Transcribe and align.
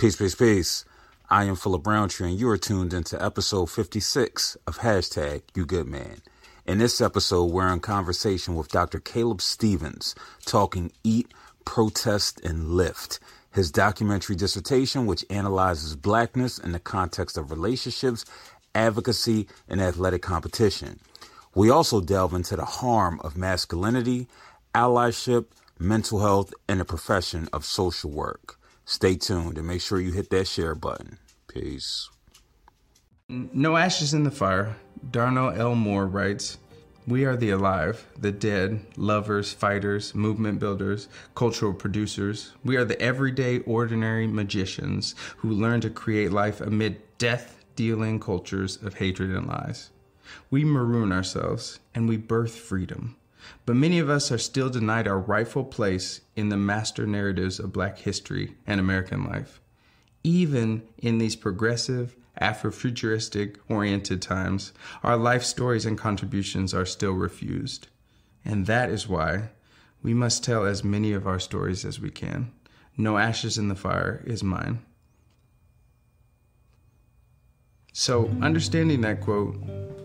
Peace, 0.00 0.16
peace, 0.16 0.34
peace. 0.34 0.84
I 1.28 1.44
am 1.44 1.56
Philip 1.56 1.82
Browntree, 1.82 2.30
and 2.30 2.40
you 2.40 2.48
are 2.48 2.56
tuned 2.56 2.94
into 2.94 3.22
episode 3.22 3.66
56 3.66 4.56
of 4.66 4.78
Hashtag 4.78 5.42
You 5.54 5.66
Good 5.66 5.88
Man. 5.88 6.22
In 6.64 6.78
this 6.78 7.02
episode, 7.02 7.52
we're 7.52 7.70
in 7.70 7.80
conversation 7.80 8.54
with 8.54 8.70
Dr. 8.70 8.98
Caleb 8.98 9.42
Stevens, 9.42 10.14
talking 10.46 10.90
Eat, 11.04 11.30
Protest, 11.66 12.40
and 12.40 12.70
Lift. 12.70 13.20
His 13.52 13.70
documentary 13.70 14.36
dissertation, 14.36 15.04
which 15.04 15.26
analyzes 15.28 15.96
blackness 15.96 16.56
in 16.56 16.72
the 16.72 16.80
context 16.80 17.36
of 17.36 17.50
relationships, 17.50 18.24
advocacy, 18.74 19.48
and 19.68 19.82
athletic 19.82 20.22
competition. 20.22 20.98
We 21.54 21.68
also 21.68 22.00
delve 22.00 22.32
into 22.32 22.56
the 22.56 22.64
harm 22.64 23.20
of 23.20 23.36
masculinity, 23.36 24.28
allyship, 24.74 25.48
mental 25.78 26.20
health, 26.20 26.54
and 26.66 26.80
the 26.80 26.86
profession 26.86 27.50
of 27.52 27.66
social 27.66 28.10
work. 28.10 28.56
Stay 28.84 29.16
tuned 29.16 29.58
and 29.58 29.66
make 29.66 29.80
sure 29.80 30.00
you 30.00 30.12
hit 30.12 30.30
that 30.30 30.46
share 30.48 30.74
button. 30.74 31.18
Peace. 31.48 32.08
No 33.28 33.76
Ashes 33.76 34.12
in 34.12 34.24
the 34.24 34.30
Fire, 34.30 34.76
Darnell 35.10 35.50
L. 35.50 35.76
Moore 35.76 36.06
writes 36.06 36.58
We 37.06 37.24
are 37.24 37.36
the 37.36 37.50
alive, 37.50 38.06
the 38.18 38.32
dead, 38.32 38.80
lovers, 38.96 39.52
fighters, 39.52 40.14
movement 40.14 40.58
builders, 40.58 41.08
cultural 41.34 41.72
producers. 41.72 42.52
We 42.64 42.76
are 42.76 42.84
the 42.84 43.00
everyday, 43.00 43.60
ordinary 43.60 44.26
magicians 44.26 45.14
who 45.38 45.50
learn 45.50 45.80
to 45.82 45.90
create 45.90 46.32
life 46.32 46.60
amid 46.60 47.00
death 47.18 47.64
dealing 47.76 48.18
cultures 48.18 48.76
of 48.82 48.94
hatred 48.94 49.30
and 49.30 49.46
lies. 49.46 49.90
We 50.50 50.64
maroon 50.64 51.12
ourselves 51.12 51.78
and 51.94 52.08
we 52.08 52.16
birth 52.16 52.54
freedom. 52.54 53.16
But 53.66 53.76
many 53.76 53.98
of 53.98 54.10
us 54.10 54.30
are 54.32 54.38
still 54.38 54.70
denied 54.70 55.08
our 55.08 55.18
rightful 55.18 55.64
place 55.64 56.20
in 56.36 56.48
the 56.48 56.56
master 56.56 57.06
narratives 57.06 57.58
of 57.58 57.72
Black 57.72 57.98
history 57.98 58.56
and 58.66 58.80
American 58.80 59.24
life. 59.24 59.60
Even 60.22 60.82
in 60.98 61.18
these 61.18 61.36
progressive, 61.36 62.16
Afrofuturistic 62.40 63.56
oriented 63.68 64.22
times, 64.22 64.72
our 65.02 65.16
life 65.16 65.42
stories 65.42 65.84
and 65.84 65.98
contributions 65.98 66.72
are 66.72 66.86
still 66.86 67.12
refused. 67.12 67.88
And 68.44 68.66
that 68.66 68.88
is 68.88 69.08
why 69.08 69.50
we 70.02 70.14
must 70.14 70.42
tell 70.42 70.64
as 70.64 70.82
many 70.82 71.12
of 71.12 71.26
our 71.26 71.38
stories 71.38 71.84
as 71.84 72.00
we 72.00 72.10
can. 72.10 72.52
No 72.96 73.18
ashes 73.18 73.58
in 73.58 73.68
the 73.68 73.74
fire 73.74 74.22
is 74.26 74.42
mine. 74.42 74.80
So, 77.92 78.28
understanding 78.40 79.00
that 79.02 79.20
quote, 79.20 79.56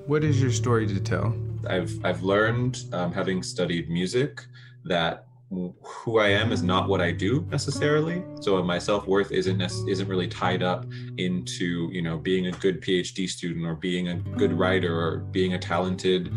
what 0.08 0.24
is 0.24 0.42
your 0.42 0.52
story 0.52 0.88
to 0.88 1.00
tell? 1.00 1.36
I've 1.68 1.94
I've 2.06 2.24
learned, 2.24 2.84
um, 2.94 3.12
having 3.12 3.42
studied 3.44 3.90
music, 3.90 4.44
that 4.86 5.26
who 5.50 6.20
I 6.20 6.30
am 6.30 6.52
is 6.52 6.64
not 6.64 6.90
what 6.90 7.02
I 7.02 7.12
do 7.12 7.46
necessarily. 7.50 8.24
So 8.42 8.62
my 8.64 8.80
self 8.80 9.08
worth 9.08 9.32
isn't 9.32 9.62
isn't 9.62 10.08
really 10.08 10.28
tied 10.28 10.64
up 10.64 10.86
into 11.18 11.90
you 11.92 12.02
know 12.02 12.18
being 12.18 12.48
a 12.48 12.52
good 12.52 12.82
PhD 12.82 13.30
student 13.30 13.66
or 13.66 13.76
being 13.76 14.10
a 14.10 14.16
good 14.16 14.54
writer 14.54 15.00
or 15.00 15.20
being 15.20 15.54
a 15.54 15.60
talented 15.60 16.34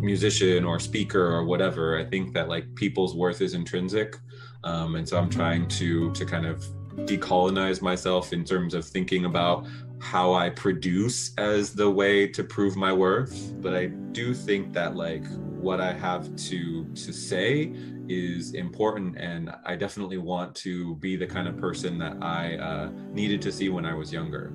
musician 0.00 0.64
or 0.64 0.78
speaker 0.78 1.20
or 1.20 1.44
whatever. 1.44 1.98
I 1.98 2.04
think 2.04 2.32
that 2.34 2.48
like 2.48 2.72
people's 2.76 3.14
worth 3.14 3.40
is 3.40 3.54
intrinsic, 3.54 4.16
um, 4.64 4.94
and 4.94 5.08
so 5.08 5.18
I'm 5.18 5.30
trying 5.30 5.66
to 5.68 6.12
to 6.12 6.24
kind 6.24 6.46
of 6.46 6.64
decolonize 7.06 7.80
myself 7.80 8.32
in 8.32 8.44
terms 8.44 8.74
of 8.74 8.84
thinking 8.84 9.24
about 9.24 9.66
how 10.00 10.32
I 10.32 10.50
produce 10.50 11.32
as 11.38 11.74
the 11.74 11.90
way 11.90 12.26
to 12.28 12.44
prove 12.44 12.76
my 12.76 12.92
worth. 12.92 13.52
But 13.60 13.74
I 13.74 13.86
do 13.86 14.34
think 14.34 14.72
that 14.72 14.96
like 14.96 15.24
what 15.60 15.80
I 15.80 15.92
have 15.92 16.34
to 16.36 16.84
to 16.84 17.12
say 17.12 17.72
is 18.08 18.54
important, 18.54 19.18
and 19.18 19.54
I 19.64 19.76
definitely 19.76 20.18
want 20.18 20.54
to 20.56 20.94
be 20.96 21.16
the 21.16 21.26
kind 21.26 21.48
of 21.48 21.56
person 21.58 21.98
that 21.98 22.16
I 22.22 22.56
uh, 22.56 22.90
needed 23.12 23.42
to 23.42 23.52
see 23.52 23.68
when 23.68 23.84
I 23.84 23.94
was 23.94 24.12
younger. 24.12 24.52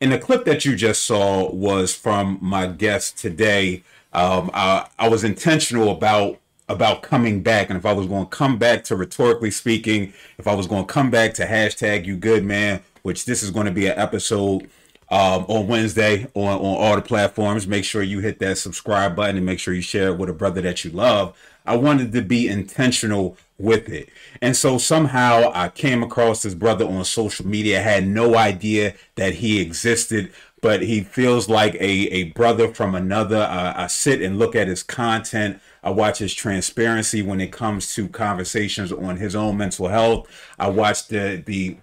And 0.00 0.12
the 0.12 0.18
clip 0.18 0.44
that 0.44 0.64
you 0.64 0.76
just 0.76 1.04
saw 1.04 1.50
was 1.50 1.94
from 1.94 2.38
my 2.40 2.66
guest 2.66 3.18
today. 3.18 3.82
Um, 4.12 4.50
I, 4.54 4.88
I 4.98 5.08
was 5.08 5.24
intentional 5.24 5.90
about 5.90 6.38
about 6.70 7.02
coming 7.02 7.42
back 7.42 7.70
and 7.70 7.78
if 7.78 7.86
I 7.86 7.94
was 7.94 8.06
going 8.06 8.24
to 8.24 8.30
come 8.30 8.58
back 8.58 8.84
to 8.84 8.96
rhetorically 8.96 9.50
speaking, 9.50 10.12
if 10.36 10.46
I 10.46 10.54
was 10.54 10.66
going 10.66 10.86
to 10.86 10.92
come 10.92 11.10
back 11.10 11.32
to 11.34 11.46
hashtag 11.46 12.04
you 12.04 12.14
good 12.14 12.44
man, 12.44 12.82
which 13.08 13.24
this 13.24 13.42
is 13.42 13.50
going 13.50 13.64
to 13.64 13.72
be 13.72 13.86
an 13.86 13.98
episode 13.98 14.68
um, 15.10 15.46
on 15.48 15.66
Wednesday 15.66 16.26
on, 16.34 16.58
on 16.58 16.76
all 16.76 16.94
the 16.94 17.00
platforms. 17.00 17.66
Make 17.66 17.86
sure 17.86 18.02
you 18.02 18.20
hit 18.20 18.38
that 18.40 18.58
subscribe 18.58 19.16
button 19.16 19.38
and 19.38 19.46
make 19.46 19.58
sure 19.58 19.72
you 19.72 19.80
share 19.80 20.08
it 20.08 20.18
with 20.18 20.28
a 20.28 20.34
brother 20.34 20.60
that 20.60 20.84
you 20.84 20.90
love. 20.90 21.34
I 21.64 21.74
wanted 21.78 22.12
to 22.12 22.20
be 22.20 22.48
intentional 22.48 23.38
with 23.56 23.88
it. 23.88 24.10
And 24.42 24.54
so 24.54 24.76
somehow 24.76 25.50
I 25.54 25.70
came 25.70 26.02
across 26.02 26.42
this 26.42 26.52
brother 26.52 26.84
on 26.86 27.02
social 27.06 27.46
media, 27.46 27.78
I 27.78 27.82
had 27.82 28.06
no 28.06 28.36
idea 28.36 28.94
that 29.14 29.36
he 29.36 29.58
existed, 29.58 30.30
but 30.60 30.82
he 30.82 31.00
feels 31.00 31.48
like 31.48 31.76
a, 31.76 31.80
a 31.80 32.24
brother 32.32 32.74
from 32.74 32.94
another. 32.94 33.38
Uh, 33.38 33.72
I 33.74 33.86
sit 33.86 34.20
and 34.20 34.38
look 34.38 34.54
at 34.54 34.68
his 34.68 34.82
content. 34.82 35.60
I 35.82 35.90
watch 35.92 36.18
his 36.18 36.34
transparency 36.34 37.22
when 37.22 37.40
it 37.40 37.52
comes 37.52 37.94
to 37.94 38.06
conversations 38.06 38.92
on 38.92 39.16
his 39.16 39.34
own 39.34 39.56
mental 39.56 39.88
health. 39.88 40.28
I 40.58 40.68
watch 40.68 41.08
the 41.08 41.42
the 41.46 41.78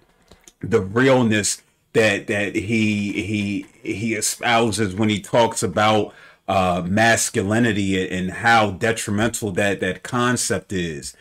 the 0.60 0.80
realness 0.80 1.62
that 1.92 2.26
that 2.26 2.54
he 2.54 3.12
he 3.12 3.66
he 3.82 4.14
espouses 4.14 4.94
when 4.94 5.08
he 5.08 5.20
talks 5.20 5.62
about 5.62 6.14
uh, 6.46 6.82
masculinity 6.86 8.08
and 8.08 8.30
how 8.30 8.70
detrimental 8.70 9.50
that 9.52 9.80
that 9.80 10.02
concept 10.02 10.72
is. 10.72 11.16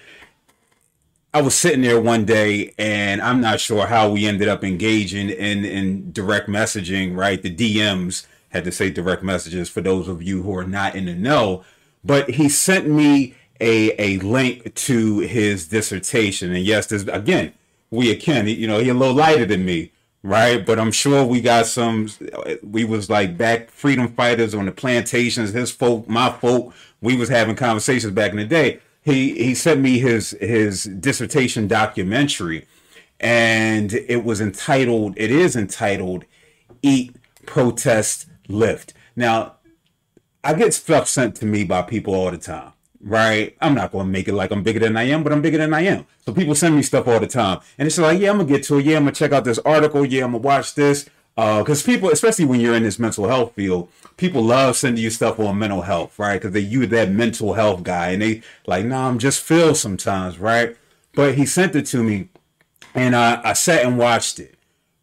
I 1.33 1.41
was 1.41 1.55
sitting 1.55 1.81
there 1.81 1.99
one 1.99 2.23
day, 2.25 2.73
and 2.77 3.21
I'm 3.21 3.41
not 3.41 3.59
sure 3.59 3.87
how 3.87 4.09
we 4.09 4.25
ended 4.25 4.47
up 4.47 4.63
engaging 4.63 5.29
in 5.29 5.65
in 5.65 6.11
direct 6.11 6.49
messaging. 6.49 7.15
Right, 7.15 7.41
the 7.41 7.55
DMs 7.55 8.25
had 8.49 8.65
to 8.65 8.71
say 8.71 8.89
direct 8.89 9.23
messages 9.23 9.69
for 9.69 9.81
those 9.81 10.07
of 10.07 10.23
you 10.23 10.43
who 10.43 10.55
are 10.57 10.67
not 10.67 10.95
in 10.95 11.05
the 11.05 11.15
know. 11.15 11.63
But 12.03 12.31
he 12.31 12.49
sent 12.49 12.87
me 12.87 13.35
a 13.61 13.91
a 14.01 14.19
link 14.19 14.75
to 14.75 15.19
his 15.19 15.69
dissertation, 15.69 16.53
and 16.53 16.65
yes, 16.65 16.87
this 16.87 17.03
again 17.07 17.53
we 17.95 18.11
akin. 18.11 18.47
You 18.47 18.67
know, 18.67 18.79
he 18.79 18.89
a 18.89 18.93
little 18.93 19.15
lighter 19.15 19.45
than 19.45 19.65
me, 19.65 19.91
right? 20.23 20.65
But 20.65 20.79
I'm 20.79 20.91
sure 20.91 21.25
we 21.25 21.41
got 21.41 21.65
some. 21.65 22.09
We 22.63 22.85
was 22.85 23.09
like 23.09 23.37
back 23.37 23.69
freedom 23.69 24.07
fighters 24.13 24.53
on 24.53 24.65
the 24.65 24.71
plantations. 24.71 25.53
His 25.53 25.71
folk, 25.71 26.07
my 26.07 26.31
folk. 26.31 26.73
We 27.01 27.15
was 27.15 27.29
having 27.29 27.55
conversations 27.55 28.13
back 28.13 28.31
in 28.31 28.37
the 28.37 28.45
day. 28.45 28.79
He 29.01 29.35
he 29.43 29.55
sent 29.55 29.81
me 29.81 29.99
his 29.99 30.31
his 30.41 30.85
dissertation 30.85 31.67
documentary, 31.67 32.67
and 33.19 33.93
it 33.93 34.23
was 34.23 34.41
entitled. 34.41 35.13
It 35.17 35.31
is 35.31 35.55
entitled, 35.55 36.25
"Eat, 36.81 37.15
Protest, 37.45 38.27
Lift." 38.47 38.93
Now, 39.15 39.55
I 40.43 40.53
get 40.53 40.73
stuff 40.73 41.07
sent 41.07 41.35
to 41.37 41.45
me 41.45 41.63
by 41.63 41.81
people 41.81 42.15
all 42.15 42.31
the 42.31 42.37
time 42.37 42.73
right? 43.01 43.55
I'm 43.61 43.73
not 43.73 43.91
to 43.91 44.03
make 44.05 44.27
it 44.27 44.33
like 44.33 44.51
I'm 44.51 44.63
bigger 44.63 44.79
than 44.79 44.97
I 44.97 45.03
am, 45.03 45.23
but 45.23 45.31
I'm 45.31 45.41
bigger 45.41 45.57
than 45.57 45.73
I 45.73 45.81
am. 45.81 46.05
So 46.25 46.33
people 46.33 46.55
send 46.55 46.75
me 46.75 46.81
stuff 46.81 47.07
all 47.07 47.19
the 47.19 47.27
time. 47.27 47.59
And 47.77 47.85
it's 47.87 47.97
like, 47.97 48.19
yeah, 48.19 48.31
I'm 48.31 48.39
to 48.39 48.45
get 48.45 48.63
to 48.63 48.77
it. 48.77 48.85
Yeah, 48.85 48.97
I'm 48.97 49.05
to 49.05 49.11
check 49.11 49.31
out 49.31 49.43
this 49.43 49.59
article. 49.59 50.05
Yeah, 50.05 50.25
I'm 50.25 50.31
to 50.33 50.37
watch 50.37 50.75
this. 50.75 51.09
Because 51.35 51.83
uh, 51.83 51.85
people, 51.85 52.09
especially 52.11 52.45
when 52.45 52.61
you're 52.61 52.75
in 52.75 52.83
this 52.83 52.97
mental 52.97 53.27
health 53.27 53.53
field, 53.55 53.89
people 54.15 54.41
love 54.41 54.77
sending 54.77 55.03
you 55.03 55.09
stuff 55.09 55.37
on 55.37 55.59
mental 55.59 55.81
health, 55.81 56.17
right? 56.17 56.35
Because 56.35 56.53
they 56.53 56.61
you 56.61 56.85
that 56.87 57.11
mental 57.11 57.53
health 57.53 57.83
guy, 57.83 58.11
and 58.11 58.21
they 58.21 58.41
like, 58.65 58.85
nah, 58.85 59.09
I'm 59.09 59.19
just 59.19 59.43
feel 59.43 59.75
sometimes, 59.75 60.39
right? 60.39 60.77
But 61.13 61.35
he 61.35 61.45
sent 61.45 61.75
it 61.75 61.85
to 61.87 62.01
me, 62.01 62.29
and 62.93 63.17
I, 63.17 63.41
I 63.43 63.51
sat 63.51 63.83
and 63.83 63.97
watched 63.97 64.39
it, 64.39 64.55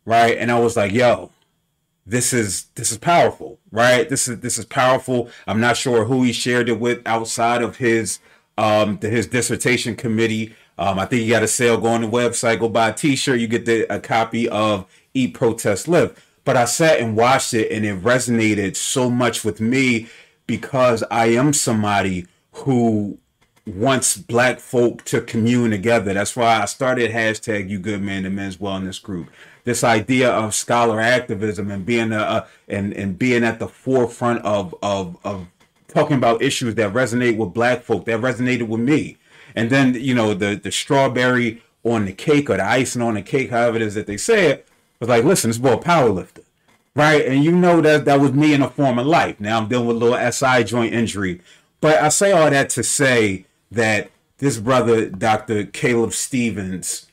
right? 0.07 0.39
And 0.39 0.51
I 0.51 0.59
was 0.59 0.75
like, 0.75 0.93
yo, 0.93 1.33
this 2.07 2.33
is 2.33 2.65
this 2.75 2.91
is 2.91 2.99
powerful, 2.99 3.59
right? 3.71 4.09
This 4.09 4.29
is 4.29 4.41
this 4.41 4.59
is 4.59 4.65
powerful. 4.65 5.31
I'm 5.47 5.61
not 5.61 5.77
sure 5.77 6.05
who 6.05 6.23
he 6.23 6.33
shared 6.33 6.69
it 6.69 6.81
with 6.81 7.01
outside 7.07 7.63
of 7.63 7.77
his 7.77 8.19
um 8.59 8.99
his 9.01 9.27
dissertation 9.27 9.95
committee. 9.97 10.55
Um, 10.79 10.99
I 10.99 11.07
think 11.07 11.23
you 11.23 11.31
got 11.31 11.43
a 11.43 11.49
sale. 11.49 11.79
Go 11.79 11.89
on 11.89 12.01
the 12.01 12.09
website, 12.09 12.59
go 12.59 12.69
buy 12.69 12.89
a 12.89 12.93
T-shirt. 12.93 13.39
You 13.39 13.47
get 13.47 13.67
the, 13.67 13.83
a 13.95 14.01
copy 14.01 14.49
of 14.49 14.87
Eat, 15.15 15.35
Protest, 15.35 15.87
Live. 15.87 16.21
But 16.44 16.56
I 16.56 16.65
sat 16.65 16.99
and 16.99 17.17
watched 17.17 17.55
it, 17.55 17.71
and 17.71 17.85
it 17.85 18.03
resonated 18.03 18.75
so 18.75 19.09
much 19.09 19.44
with 19.44 19.61
me 19.61 20.09
because 20.47 21.05
I 21.11 21.26
am 21.26 21.53
somebody 21.53 22.26
who 22.53 23.19
wants 23.65 24.17
black 24.17 24.59
folk 24.59 25.05
to 25.05 25.21
commune 25.21 25.71
together. 25.71 26.15
That's 26.15 26.35
why 26.35 26.61
I 26.61 26.65
started 26.65 27.12
hashtag 27.12 27.69
You 27.69 27.79
Good 27.79 28.03
Man, 28.03 28.25
the 28.25 28.31
Men's 28.31 28.56
Wellness 28.56 29.00
Group 29.00 29.29
this 29.64 29.85
idea 29.85 30.31
of 30.31 30.55
scholar 30.55 31.00
activism 31.00 31.70
and 31.70 31.87
being 31.87 32.12
a, 32.12 32.19
a 32.19 32.47
and 32.69 32.93
and 32.93 33.19
being 33.19 33.44
at 33.44 33.59
the 33.59 33.69
forefront 33.69 34.44
of 34.44 34.75
of 34.82 35.17
of 35.25 35.47
talking 35.88 36.17
about 36.17 36.43
issues 36.43 36.75
that 36.75 36.93
resonate 36.93 37.37
with 37.37 37.53
black 37.53 37.82
folk 37.82 38.05
that 38.06 38.20
resonated 38.20 38.67
with 38.67 38.81
me. 38.81 39.19
And 39.55 39.70
then 39.70 39.94
you 39.94 40.14
know 40.14 40.35
the 40.35 40.56
the 40.56 40.73
strawberry 40.73 41.62
on 41.85 42.06
the 42.06 42.12
cake 42.12 42.49
or 42.49 42.56
the 42.56 42.64
icing 42.64 43.03
on 43.03 43.14
the 43.14 43.23
cake 43.23 43.50
however 43.50 43.76
it 43.76 43.82
is 43.82 43.94
that 43.94 44.06
they 44.06 44.17
say 44.17 44.50
it 44.50 44.69
was 45.00 45.09
like 45.09 45.25
listen 45.25 45.50
this 45.50 45.59
boy 45.59 45.73
a 45.75 45.79
power 45.79 46.09
lifter 46.09 46.43
right? 46.94 47.25
And 47.26 47.43
you 47.43 47.53
know 47.53 47.81
that 47.81 48.05
that 48.05 48.20
was 48.20 48.32
me 48.32 48.55
in 48.55 48.62
a 48.62 48.70
former 48.70 49.03
life. 49.03 49.41
Now 49.41 49.59
i'm 49.59 49.69
dealing 49.69 49.87
with 49.87 49.97
a 49.97 50.00
little 50.00 50.32
si 50.32 50.64
joint 50.64 50.94
injury. 50.94 51.41
But 51.81 51.99
i 51.99 52.09
say 52.09 52.32
all 52.32 52.50
that 52.50 52.70
to 52.70 52.82
say 52.82 53.47
that 53.70 54.11
this 54.38 54.59
brother 54.59 55.09
dr 55.09 55.67
caleb 55.67 56.12
stevens 56.12 57.06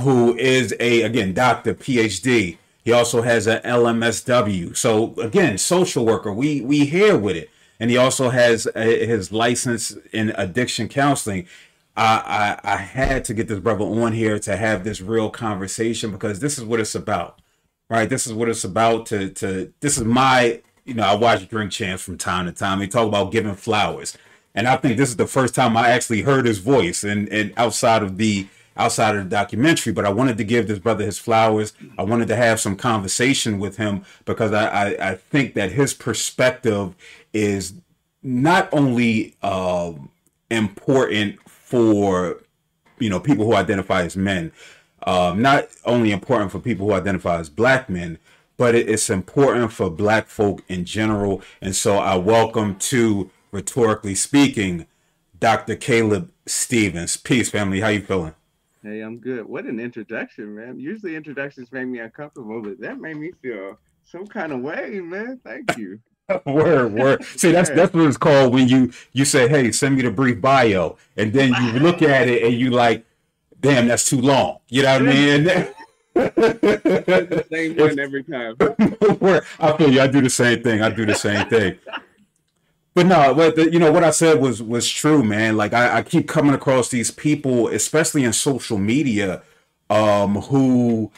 who 0.00 0.36
is 0.36 0.74
a 0.80 1.02
again 1.02 1.34
doctor, 1.34 1.74
PhD. 1.74 2.58
He 2.84 2.92
also 2.92 3.22
has 3.22 3.46
an 3.46 3.62
LMSW. 3.62 4.76
So 4.76 5.14
again, 5.20 5.58
social 5.58 6.04
worker. 6.04 6.32
We 6.32 6.60
we 6.60 6.86
here 6.86 7.16
with 7.16 7.36
it, 7.36 7.50
and 7.78 7.90
he 7.90 7.96
also 7.96 8.30
has 8.30 8.66
a, 8.74 9.06
his 9.06 9.32
license 9.32 9.96
in 10.12 10.30
addiction 10.36 10.88
counseling. 10.88 11.46
I, 11.96 12.58
I 12.64 12.72
I 12.72 12.76
had 12.76 13.24
to 13.26 13.34
get 13.34 13.48
this 13.48 13.60
brother 13.60 13.84
on 13.84 14.12
here 14.12 14.38
to 14.40 14.56
have 14.56 14.82
this 14.82 15.00
real 15.00 15.30
conversation 15.30 16.10
because 16.10 16.40
this 16.40 16.58
is 16.58 16.64
what 16.64 16.80
it's 16.80 16.94
about, 16.94 17.40
right? 17.90 18.08
This 18.08 18.26
is 18.26 18.32
what 18.32 18.48
it's 18.48 18.64
about. 18.64 19.06
To 19.06 19.28
to 19.30 19.72
this 19.80 19.98
is 19.98 20.04
my 20.04 20.62
you 20.84 20.94
know 20.94 21.04
I 21.04 21.14
watch 21.14 21.48
Drink 21.48 21.70
Champs 21.70 22.02
from 22.02 22.18
time 22.18 22.46
to 22.46 22.52
time. 22.52 22.78
They 22.78 22.88
talk 22.88 23.06
about 23.06 23.30
giving 23.30 23.54
flowers, 23.54 24.16
and 24.54 24.66
I 24.66 24.76
think 24.76 24.96
this 24.96 25.10
is 25.10 25.16
the 25.16 25.26
first 25.26 25.54
time 25.54 25.76
I 25.76 25.90
actually 25.90 26.22
heard 26.22 26.46
his 26.46 26.58
voice, 26.58 27.04
and 27.04 27.28
and 27.28 27.52
outside 27.56 28.02
of 28.02 28.16
the 28.16 28.48
outside 28.76 29.16
of 29.16 29.24
the 29.24 29.30
documentary, 29.30 29.92
but 29.92 30.04
I 30.04 30.10
wanted 30.10 30.38
to 30.38 30.44
give 30.44 30.68
this 30.68 30.78
brother 30.78 31.04
his 31.04 31.18
flowers. 31.18 31.72
I 31.98 32.02
wanted 32.02 32.28
to 32.28 32.36
have 32.36 32.60
some 32.60 32.76
conversation 32.76 33.58
with 33.58 33.76
him 33.76 34.04
because 34.24 34.52
I, 34.52 34.66
I, 34.66 35.10
I 35.10 35.14
think 35.14 35.54
that 35.54 35.72
his 35.72 35.94
perspective 35.94 36.94
is 37.32 37.74
not 38.22 38.68
only 38.72 39.36
uh, 39.42 39.92
important 40.50 41.38
for 41.48 42.40
you 42.98 43.10
know 43.10 43.18
people 43.18 43.44
who 43.44 43.54
identify 43.54 44.02
as 44.02 44.16
men, 44.16 44.52
um, 45.06 45.42
not 45.42 45.68
only 45.84 46.12
important 46.12 46.52
for 46.52 46.58
people 46.58 46.86
who 46.86 46.92
identify 46.92 47.38
as 47.38 47.48
black 47.48 47.88
men, 47.88 48.18
but 48.56 48.74
it's 48.74 49.10
important 49.10 49.72
for 49.72 49.90
black 49.90 50.28
folk 50.28 50.62
in 50.68 50.84
general. 50.84 51.42
And 51.60 51.74
so 51.74 51.98
I 51.98 52.16
welcome 52.16 52.76
to 52.76 53.30
rhetorically 53.50 54.14
speaking, 54.14 54.86
Dr. 55.38 55.74
Caleb 55.74 56.30
Stevens. 56.46 57.16
Peace, 57.16 57.50
family. 57.50 57.80
How 57.80 57.88
you 57.88 58.02
feeling? 58.02 58.34
Hey, 58.84 59.00
I'm 59.00 59.18
good. 59.18 59.46
What 59.46 59.64
an 59.66 59.78
introduction, 59.78 60.56
man. 60.56 60.80
Usually 60.80 61.14
introductions 61.14 61.70
make 61.70 61.86
me 61.86 62.00
uncomfortable, 62.00 62.60
but 62.60 62.80
that 62.80 62.98
made 62.98 63.16
me 63.16 63.30
feel 63.40 63.78
some 64.02 64.26
kind 64.26 64.52
of 64.52 64.60
way, 64.60 64.98
man. 65.00 65.40
Thank 65.44 65.76
you. 65.76 66.00
word, 66.46 66.92
word. 66.92 67.24
See, 67.24 67.52
that's 67.52 67.70
that's 67.70 67.94
what 67.94 68.06
it's 68.06 68.16
called 68.16 68.52
when 68.52 68.68
you 68.68 68.92
you 69.12 69.24
say, 69.24 69.48
"Hey, 69.48 69.70
send 69.70 69.96
me 69.96 70.02
the 70.02 70.10
brief 70.10 70.40
bio," 70.40 70.96
and 71.16 71.32
then 71.32 71.52
you 71.62 71.72
look 71.80 72.02
at 72.02 72.28
it 72.28 72.42
and 72.42 72.54
you 72.54 72.70
like, 72.70 73.04
"Damn, 73.60 73.86
that's 73.86 74.08
too 74.08 74.20
long." 74.20 74.58
You 74.68 74.82
know 74.82 74.98
what 74.98 75.08
I 75.08 75.12
mean? 75.12 75.44
same 77.52 77.76
one 77.76 77.98
every 77.98 78.24
time. 78.24 78.56
I 79.60 79.76
feel 79.76 79.92
you. 79.92 80.00
I 80.00 80.08
do 80.08 80.20
the 80.20 80.30
same 80.30 80.62
thing. 80.62 80.82
I 80.82 80.90
do 80.90 81.06
the 81.06 81.14
same 81.14 81.46
thing. 81.48 81.78
But 82.94 83.06
no, 83.06 83.34
but 83.34 83.56
the, 83.56 83.72
you 83.72 83.78
know 83.78 83.90
what 83.90 84.04
I 84.04 84.10
said 84.10 84.40
was 84.40 84.62
was 84.62 84.88
true, 84.90 85.22
man. 85.22 85.56
Like 85.56 85.72
I, 85.72 85.98
I 85.98 86.02
keep 86.02 86.28
coming 86.28 86.54
across 86.54 86.90
these 86.90 87.10
people, 87.10 87.68
especially 87.68 88.24
in 88.24 88.32
social 88.34 88.76
media, 88.78 89.42
um, 89.88 90.36
who 90.36 91.10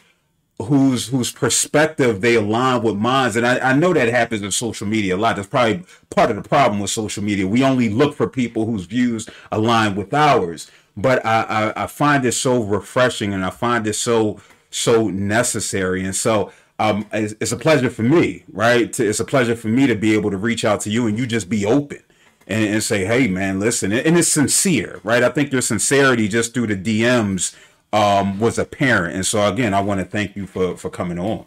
whose 0.61 1.07
whose 1.07 1.31
perspective 1.31 2.21
they 2.21 2.35
align 2.35 2.81
with 2.81 2.95
mine. 2.95 3.31
And 3.35 3.45
I, 3.45 3.71
I 3.71 3.73
know 3.73 3.93
that 3.93 4.07
happens 4.07 4.41
in 4.41 4.51
social 4.51 4.87
media 4.87 5.15
a 5.15 5.17
lot. 5.17 5.35
That's 5.35 5.47
probably 5.49 5.83
part 6.09 6.29
of 6.29 6.37
the 6.37 6.47
problem 6.47 6.79
with 6.79 6.91
social 6.91 7.23
media. 7.23 7.45
We 7.47 7.63
only 7.63 7.89
look 7.89 8.15
for 8.15 8.27
people 8.27 8.65
whose 8.65 8.85
views 8.85 9.27
align 9.51 9.95
with 9.95 10.13
ours. 10.13 10.71
But 10.95 11.25
I, 11.25 11.41
I, 11.75 11.83
I 11.83 11.87
find 11.87 12.23
it 12.25 12.31
so 12.31 12.63
refreshing 12.63 13.33
and 13.33 13.43
I 13.43 13.49
find 13.49 13.85
it 13.85 13.95
so 13.95 14.39
so 14.69 15.09
necessary. 15.09 16.05
And 16.05 16.15
so 16.15 16.51
um, 16.79 17.05
it's, 17.13 17.33
it's, 17.39 17.51
a 17.51 17.57
pleasure 17.57 17.89
for 17.89 18.03
me, 18.03 18.43
right? 18.51 18.91
To, 18.93 19.07
it's 19.07 19.19
a 19.19 19.25
pleasure 19.25 19.55
for 19.55 19.69
me 19.69 19.87
to 19.87 19.95
be 19.95 20.13
able 20.13 20.31
to 20.31 20.37
reach 20.37 20.65
out 20.65 20.81
to 20.81 20.89
you 20.89 21.07
and 21.07 21.17
you 21.17 21.25
just 21.25 21.49
be 21.49 21.65
open 21.65 22.03
and, 22.47 22.65
and 22.65 22.83
say, 22.83 23.05
hey, 23.05 23.27
man, 23.27 23.59
listen. 23.59 23.93
And 23.93 24.17
it's 24.17 24.27
sincere, 24.27 24.99
right? 25.03 25.23
I 25.23 25.29
think 25.29 25.51
your 25.51 25.61
sincerity 25.61 26.27
just 26.27 26.53
through 26.53 26.67
the 26.67 26.75
DMs 26.75 27.55
um, 27.93 28.39
was 28.39 28.59
apparent. 28.59 29.15
And 29.15 29.25
so, 29.25 29.47
again, 29.47 29.73
I 29.73 29.81
want 29.81 30.01
to 30.01 30.05
thank 30.05 30.35
you 30.35 30.47
for, 30.47 30.75
for 30.75 30.89
coming 30.89 31.17
on. 31.17 31.45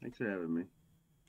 Thanks 0.00 0.18
for 0.18 0.28
having 0.28 0.52
me. 0.52 0.64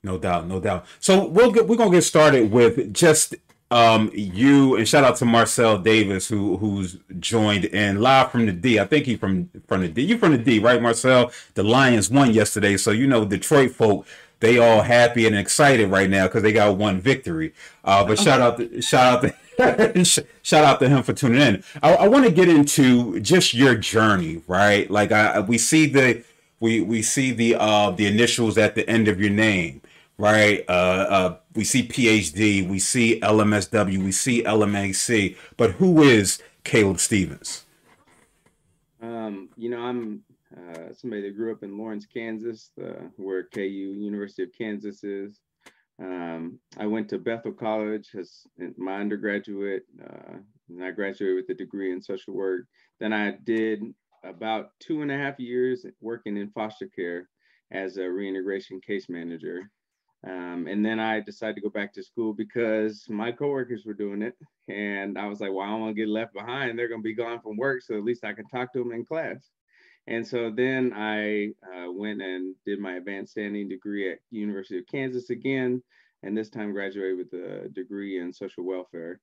No 0.02 0.18
doubt, 0.18 0.46
no 0.46 0.60
doubt. 0.60 0.84
So 1.00 1.26
we'll 1.26 1.50
get, 1.50 1.66
we're 1.66 1.76
gonna 1.76 1.90
get 1.90 2.02
started 2.02 2.50
with 2.50 2.92
just 2.92 3.34
um, 3.74 4.08
you 4.14 4.76
and 4.76 4.86
shout 4.86 5.02
out 5.02 5.16
to 5.16 5.24
Marcel 5.24 5.78
Davis 5.78 6.28
who 6.28 6.56
who's 6.58 6.96
joined 7.18 7.64
in 7.64 8.00
live 8.00 8.30
from 8.30 8.46
the 8.46 8.52
D. 8.52 8.78
I 8.78 8.84
think 8.84 9.04
he's 9.04 9.18
from 9.18 9.50
from 9.66 9.80
the 9.80 9.88
D. 9.88 10.02
You 10.02 10.16
from 10.16 10.30
the 10.30 10.38
D, 10.38 10.60
right, 10.60 10.80
Marcel? 10.80 11.32
The 11.54 11.64
Lions 11.64 12.08
won 12.08 12.32
yesterday, 12.32 12.76
so 12.76 12.92
you 12.92 13.08
know 13.08 13.24
Detroit 13.24 13.72
folk. 13.72 14.06
They 14.38 14.58
all 14.58 14.82
happy 14.82 15.26
and 15.26 15.36
excited 15.36 15.90
right 15.90 16.08
now 16.08 16.28
because 16.28 16.44
they 16.44 16.52
got 16.52 16.76
one 16.76 17.00
victory. 17.00 17.52
Uh, 17.82 18.04
but 18.04 18.18
shout 18.18 18.40
out, 18.40 18.58
to, 18.58 18.80
shout 18.80 19.24
out 19.24 19.34
to 19.56 20.04
shout 20.42 20.64
out 20.64 20.78
to 20.78 20.88
him 20.88 21.02
for 21.02 21.12
tuning 21.12 21.40
in. 21.40 21.64
I, 21.82 21.94
I 21.94 22.08
want 22.08 22.26
to 22.26 22.30
get 22.30 22.48
into 22.48 23.18
just 23.18 23.54
your 23.54 23.74
journey, 23.74 24.42
right? 24.46 24.88
Like 24.88 25.10
I, 25.10 25.40
we 25.40 25.58
see 25.58 25.86
the 25.86 26.22
we 26.60 26.80
we 26.80 27.02
see 27.02 27.32
the 27.32 27.56
uh 27.56 27.90
the 27.90 28.06
initials 28.06 28.56
at 28.56 28.76
the 28.76 28.88
end 28.88 29.08
of 29.08 29.20
your 29.20 29.30
name 29.30 29.80
right? 30.18 30.64
Uh, 30.68 30.72
uh, 30.72 31.36
we 31.54 31.64
see 31.64 31.86
PhD, 31.86 32.68
we 32.68 32.78
see 32.78 33.20
LMSW, 33.20 34.02
we 34.02 34.12
see 34.12 34.42
LMAC, 34.42 35.36
but 35.56 35.72
who 35.72 36.02
is 36.02 36.42
Caleb 36.64 36.98
Stevens? 36.98 37.64
Um, 39.00 39.48
you 39.56 39.70
know, 39.70 39.80
I'm 39.80 40.24
uh, 40.56 40.92
somebody 40.92 41.22
that 41.22 41.36
grew 41.36 41.52
up 41.52 41.62
in 41.62 41.76
Lawrence, 41.76 42.06
Kansas, 42.06 42.70
uh, 42.82 43.08
where 43.16 43.44
KU, 43.44 43.60
University 43.60 44.42
of 44.42 44.50
Kansas 44.56 45.02
is. 45.04 45.40
Um, 46.00 46.58
I 46.76 46.86
went 46.86 47.08
to 47.10 47.18
Bethel 47.18 47.52
College 47.52 48.08
as 48.18 48.46
my 48.76 48.96
undergraduate, 48.96 49.84
uh, 50.02 50.38
and 50.68 50.84
I 50.84 50.90
graduated 50.90 51.36
with 51.36 51.50
a 51.50 51.54
degree 51.54 51.92
in 51.92 52.02
social 52.02 52.34
work. 52.34 52.66
Then 52.98 53.12
I 53.12 53.32
did 53.44 53.82
about 54.24 54.70
two 54.80 55.02
and 55.02 55.12
a 55.12 55.16
half 55.16 55.38
years 55.38 55.86
working 56.00 56.36
in 56.36 56.50
foster 56.50 56.86
care 56.86 57.28
as 57.70 57.96
a 57.96 58.08
reintegration 58.08 58.80
case 58.80 59.08
manager. 59.08 59.70
Um, 60.26 60.66
and 60.68 60.84
then 60.84 61.00
I 61.00 61.20
decided 61.20 61.56
to 61.56 61.60
go 61.60 61.68
back 61.68 61.92
to 61.94 62.02
school 62.02 62.32
because 62.32 63.04
my 63.08 63.30
coworkers 63.30 63.84
were 63.84 63.94
doing 63.94 64.22
it. 64.22 64.34
And 64.68 65.18
I 65.18 65.26
was 65.26 65.40
like, 65.40 65.52
well, 65.52 65.66
I 65.66 65.70
don't 65.70 65.80
want 65.80 65.96
to 65.96 66.00
get 66.00 66.08
left 66.08 66.32
behind. 66.32 66.78
They're 66.78 66.88
going 66.88 67.02
to 67.02 67.08
be 67.08 67.14
gone 67.14 67.40
from 67.40 67.56
work. 67.56 67.82
So 67.82 67.94
at 67.96 68.04
least 68.04 68.24
I 68.24 68.32
can 68.32 68.46
talk 68.46 68.72
to 68.72 68.78
them 68.78 68.92
in 68.92 69.04
class. 69.04 69.50
And 70.06 70.26
so 70.26 70.50
then 70.50 70.92
I 70.94 71.48
uh, 71.66 71.90
went 71.90 72.20
and 72.20 72.54
did 72.66 72.78
my 72.78 72.94
advanced 72.94 73.32
standing 73.32 73.68
degree 73.68 74.12
at 74.12 74.18
University 74.30 74.78
of 74.78 74.86
Kansas 74.86 75.30
again, 75.30 75.82
and 76.22 76.36
this 76.36 76.50
time 76.50 76.72
graduated 76.72 77.16
with 77.16 77.32
a 77.32 77.68
degree 77.70 78.20
in 78.20 78.32
social 78.32 78.64
welfare. 78.64 79.20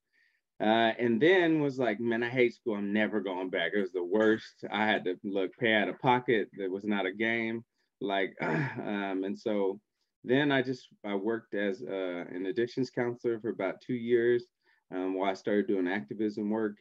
Uh, 0.60 0.94
and 1.00 1.22
then 1.22 1.62
was 1.62 1.80
like, 1.80 2.00
man, 2.00 2.24
I 2.24 2.30
hate 2.30 2.54
school. 2.56 2.76
I'm 2.76 2.94
never 2.94 3.20
going 3.20 3.50
back. 3.50 3.72
It 3.74 3.82
was 3.82 3.92
the 3.92 4.04
worst. 4.04 4.64
I 4.72 4.86
had 4.86 5.04
to 5.06 5.16
look 5.24 5.52
pay 5.58 5.74
out 5.74 5.88
of 5.88 6.00
pocket. 6.00 6.50
There 6.54 6.70
was 6.70 6.84
not 6.84 7.06
a 7.06 7.12
game. 7.12 7.64
Like, 8.00 8.36
um, 8.42 9.24
and 9.24 9.38
so 9.38 9.80
then 10.24 10.52
I 10.52 10.62
just 10.62 10.88
I 11.06 11.16
worked 11.16 11.54
as 11.54 11.82
uh, 11.82 12.26
an 12.30 12.46
addictions 12.46 12.90
counselor 12.90 13.40
for 13.40 13.50
about 13.50 13.82
two 13.82 13.96
years 13.96 14.46
um, 14.94 15.16
while 15.16 15.30
I 15.30 15.34
started 15.34 15.68
doing 15.68 15.88
activism 15.88 16.50
work. 16.50 16.78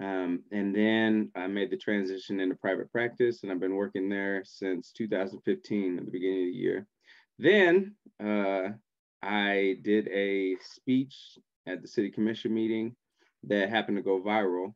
Um, 0.00 0.44
and 0.52 0.74
then 0.74 1.30
I 1.34 1.48
made 1.48 1.70
the 1.70 1.76
transition 1.76 2.38
into 2.38 2.54
private 2.54 2.90
practice, 2.92 3.42
and 3.42 3.50
I've 3.50 3.60
been 3.60 3.74
working 3.74 4.08
there 4.08 4.42
since 4.44 4.92
2015 4.92 5.98
at 5.98 6.04
the 6.04 6.10
beginning 6.10 6.48
of 6.48 6.52
the 6.52 6.58
year. 6.58 6.86
Then 7.38 7.96
uh, 8.22 8.70
I 9.22 9.78
did 9.82 10.08
a 10.08 10.56
speech 10.60 11.38
at 11.66 11.82
the 11.82 11.88
city 11.88 12.10
commission 12.10 12.54
meeting 12.54 12.94
that 13.44 13.70
happened 13.70 13.96
to 13.96 14.02
go 14.02 14.20
viral. 14.20 14.74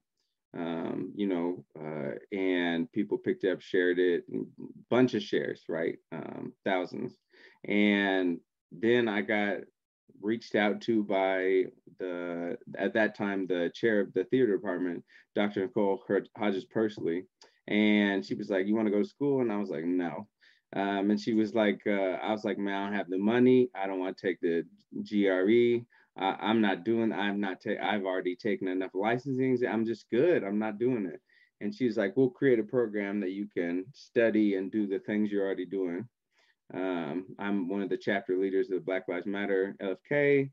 Um, 0.55 1.13
you 1.17 1.29
know, 1.29 1.65
uh, 1.81 2.17
and 2.37 2.91
people 2.93 3.17
picked 3.17 3.45
it 3.45 3.53
up, 3.53 3.63
shared 3.63 3.99
it, 3.99 4.25
bunch 4.91 5.15
of 5.15 5.23
shares, 5.23 5.63
right? 5.69 5.97
Um, 6.11 6.53
thousands. 6.65 7.17
And 7.65 8.39
then 8.71 9.09
I 9.09 9.23
got 9.23 9.59
reached 10.21 10.55
out 10.55 10.81
to 10.83 11.03
by 11.05 11.65
the 11.99 12.57
at 12.79 12.95
that 12.95 13.17
time 13.17 13.47
the 13.47 13.71
chair 13.75 14.01
of 14.01 14.13
the 14.15 14.25
theater 14.25 14.57
department, 14.57 15.05
Dr. 15.35 15.63
Nicole 15.63 16.03
Hodges 16.37 16.67
Persley, 16.67 17.25
and 17.69 18.25
she 18.25 18.35
was 18.35 18.51
like, 18.51 18.67
"You 18.67 18.75
want 18.75 18.87
to 18.87 18.93
go 18.93 19.03
to 19.03 19.09
school?" 19.09 19.41
And 19.41 19.53
I 19.53 19.59
was 19.59 19.71
like, 19.71 19.85
"No." 19.85 20.29
Um, 20.75 21.11
and 21.11 21.21
she 21.21 21.35
was 21.35 21.55
like, 21.55 21.83
uh, 21.87 22.19
"I 22.23 22.33
was 22.33 22.45
like, 22.45 22.59
man, 22.59 22.75
I 22.75 22.87
don't 22.87 22.97
have 22.97 23.11
the 23.11 23.19
money. 23.19 23.71
I 23.75 23.87
don't 23.87 24.01
want 24.01 24.17
to 24.17 24.27
take 24.27 24.41
the 24.41 24.65
GRE. 25.03 25.85
I, 26.17 26.51
am 26.51 26.61
not 26.61 26.85
doing. 26.85 27.13
I'm 27.13 27.41
not. 27.41 27.61
Ta- 27.61 27.83
I've 27.83 28.05
already 28.05 28.37
taken 28.37 28.69
enough 28.69 28.93
licensing. 28.95 29.59
I'm 29.69 29.85
just 29.85 30.09
good. 30.11 30.45
I'm 30.45 30.59
not 30.59 30.79
doing 30.79 31.07
it." 31.07 31.21
And 31.61 31.75
she's 31.75 31.97
like, 31.99 32.17
"We'll 32.17 32.31
create 32.31 32.59
a 32.59 32.65
program 32.65 33.21
that 33.21 33.31
you 33.31 33.49
can 33.55 33.85
study 33.95 34.57
and 34.57 34.71
do 34.73 34.87
the 34.87 34.99
things 35.01 35.31
you're 35.31 35.45
already 35.45 35.67
doing." 35.67 36.09
Um, 36.75 37.27
I'm 37.39 37.69
one 37.69 37.83
of 37.83 37.89
the 37.89 37.97
chapter 37.97 38.37
leaders 38.37 38.71
of 38.71 38.87
Black 38.87 39.09
Lives 39.09 39.27
Matter 39.27 39.77
LFK. 39.83 40.51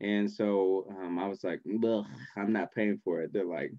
And 0.00 0.30
so 0.30 0.86
um, 0.90 1.18
I 1.18 1.28
was 1.28 1.44
like, 1.44 1.60
well, 1.64 2.06
I'm 2.36 2.52
not 2.52 2.74
paying 2.74 3.00
for 3.04 3.22
it. 3.22 3.32
They're 3.32 3.44
like, 3.44 3.72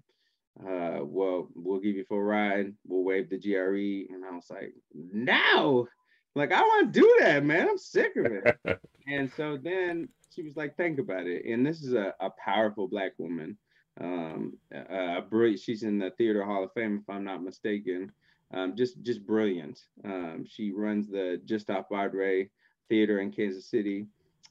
uh, 0.60 1.00
well, 1.02 1.48
we'll 1.54 1.80
give 1.80 1.96
you 1.96 2.04
full 2.04 2.22
ride. 2.22 2.72
We'll 2.86 3.04
waive 3.04 3.28
the 3.28 3.38
GRE. 3.38 4.12
And 4.14 4.24
I 4.24 4.34
was 4.34 4.46
like, 4.50 4.72
no, 4.94 5.86
like, 6.34 6.52
I 6.52 6.60
want 6.60 6.92
to 6.92 7.00
do 7.00 7.16
that, 7.20 7.44
man. 7.44 7.68
I'm 7.68 7.78
sick 7.78 8.16
of 8.16 8.26
it. 8.26 8.58
and 9.06 9.30
so 9.36 9.58
then 9.62 10.08
she 10.34 10.42
was 10.42 10.56
like, 10.56 10.76
think 10.76 10.98
about 10.98 11.26
it. 11.26 11.44
And 11.44 11.64
this 11.64 11.82
is 11.82 11.92
a, 11.92 12.14
a 12.20 12.30
powerful 12.42 12.88
Black 12.88 13.12
woman. 13.18 13.58
Um, 14.00 14.54
uh, 14.74 15.20
she's 15.56 15.84
in 15.84 15.98
the 15.98 16.10
Theater 16.18 16.44
Hall 16.44 16.64
of 16.64 16.72
Fame, 16.72 17.00
if 17.02 17.14
I'm 17.14 17.24
not 17.24 17.44
mistaken. 17.44 18.12
Um, 18.52 18.76
just 18.76 19.02
just 19.02 19.26
brilliant. 19.26 19.80
Um, 20.04 20.44
she 20.48 20.72
runs 20.72 21.08
the 21.08 21.40
Just 21.44 21.70
Off 21.70 21.88
Broadway 21.88 22.50
Theater 22.88 23.20
in 23.20 23.32
Kansas 23.32 23.70
City, 23.70 24.06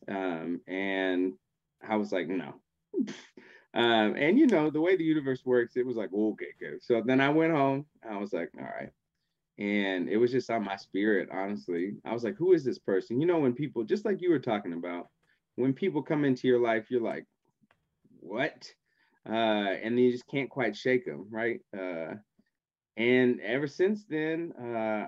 um, 0.08 0.62
and 0.68 1.34
I 1.88 1.96
was 1.96 2.12
like, 2.12 2.28
no. 2.28 2.56
um, 3.74 4.16
and 4.16 4.38
you 4.38 4.48
know 4.48 4.70
the 4.70 4.82
way 4.82 4.96
the 4.96 5.04
universe 5.04 5.46
works, 5.46 5.76
it 5.76 5.86
was 5.86 5.96
like 5.96 6.14
okay, 6.14 6.54
good. 6.60 6.84
So 6.84 7.02
then 7.06 7.22
I 7.22 7.30
went 7.30 7.54
home. 7.54 7.86
I 8.08 8.18
was 8.18 8.34
like, 8.34 8.52
all 8.58 8.66
right. 8.66 8.90
And 9.60 10.10
it 10.10 10.18
was 10.18 10.32
just 10.32 10.50
on 10.50 10.64
my 10.64 10.76
spirit, 10.78 11.30
honestly. 11.32 11.94
I 12.06 12.14
was 12.14 12.24
like, 12.24 12.36
who 12.36 12.54
is 12.54 12.64
this 12.64 12.80
person? 12.80 13.22
You 13.22 13.28
know, 13.28 13.40
when 13.40 13.54
people, 13.54 13.84
just 13.84 14.04
like 14.04 14.20
you 14.20 14.32
were 14.32 14.40
talking 14.40 14.74
about, 14.74 15.10
when 15.56 15.74
people 15.74 16.02
come 16.02 16.26
into 16.26 16.48
your 16.48 16.60
life, 16.60 16.90
you're 16.90 17.02
like, 17.02 17.26
what? 18.20 18.68
Uh, 19.30 19.34
and 19.84 20.00
you 20.00 20.12
just 20.12 20.28
can't 20.28 20.50
quite 20.50 20.76
shake 20.76 21.06
them, 21.06 21.28
right? 21.30 21.62
Uh, 21.78 22.16
and 22.98 23.40
ever 23.42 23.68
since 23.68 24.06
then, 24.06 24.54
uh, 24.54 25.08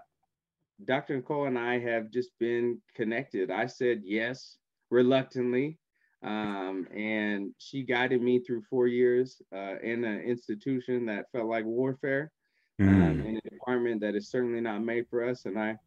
Dr. 0.84 1.15
Nicole 1.15 1.46
and 1.46 1.58
I 1.58 1.80
have 1.80 2.10
just 2.10 2.32
been 2.39 2.80
connected. 2.96 3.51
I 3.51 3.68
said 3.68 4.01
yes 4.04 4.58
reluctantly, 4.89 5.77
um, 6.24 6.88
and 6.94 7.54
she 7.60 7.84
guided 7.84 8.22
me 8.22 8.39
through 8.39 8.63
four 8.70 8.88
years 8.88 9.42
uh, 9.56 9.75
in 9.82 10.04
an 10.04 10.22
institution 10.22 11.06
that 11.06 11.32
felt 11.32 11.48
like 11.48 11.65
warfare, 11.65 12.32
mm. 12.82 12.88
um, 12.88 13.22
in 13.22 13.38
a 13.38 13.50
department 13.50 14.01
that 14.01 14.15
is 14.15 14.30
certainly 14.30 14.62
not 14.62 14.84
made 14.84 15.06
for 15.10 15.24
us. 15.24 15.46
And 15.46 15.58
I 15.58 15.77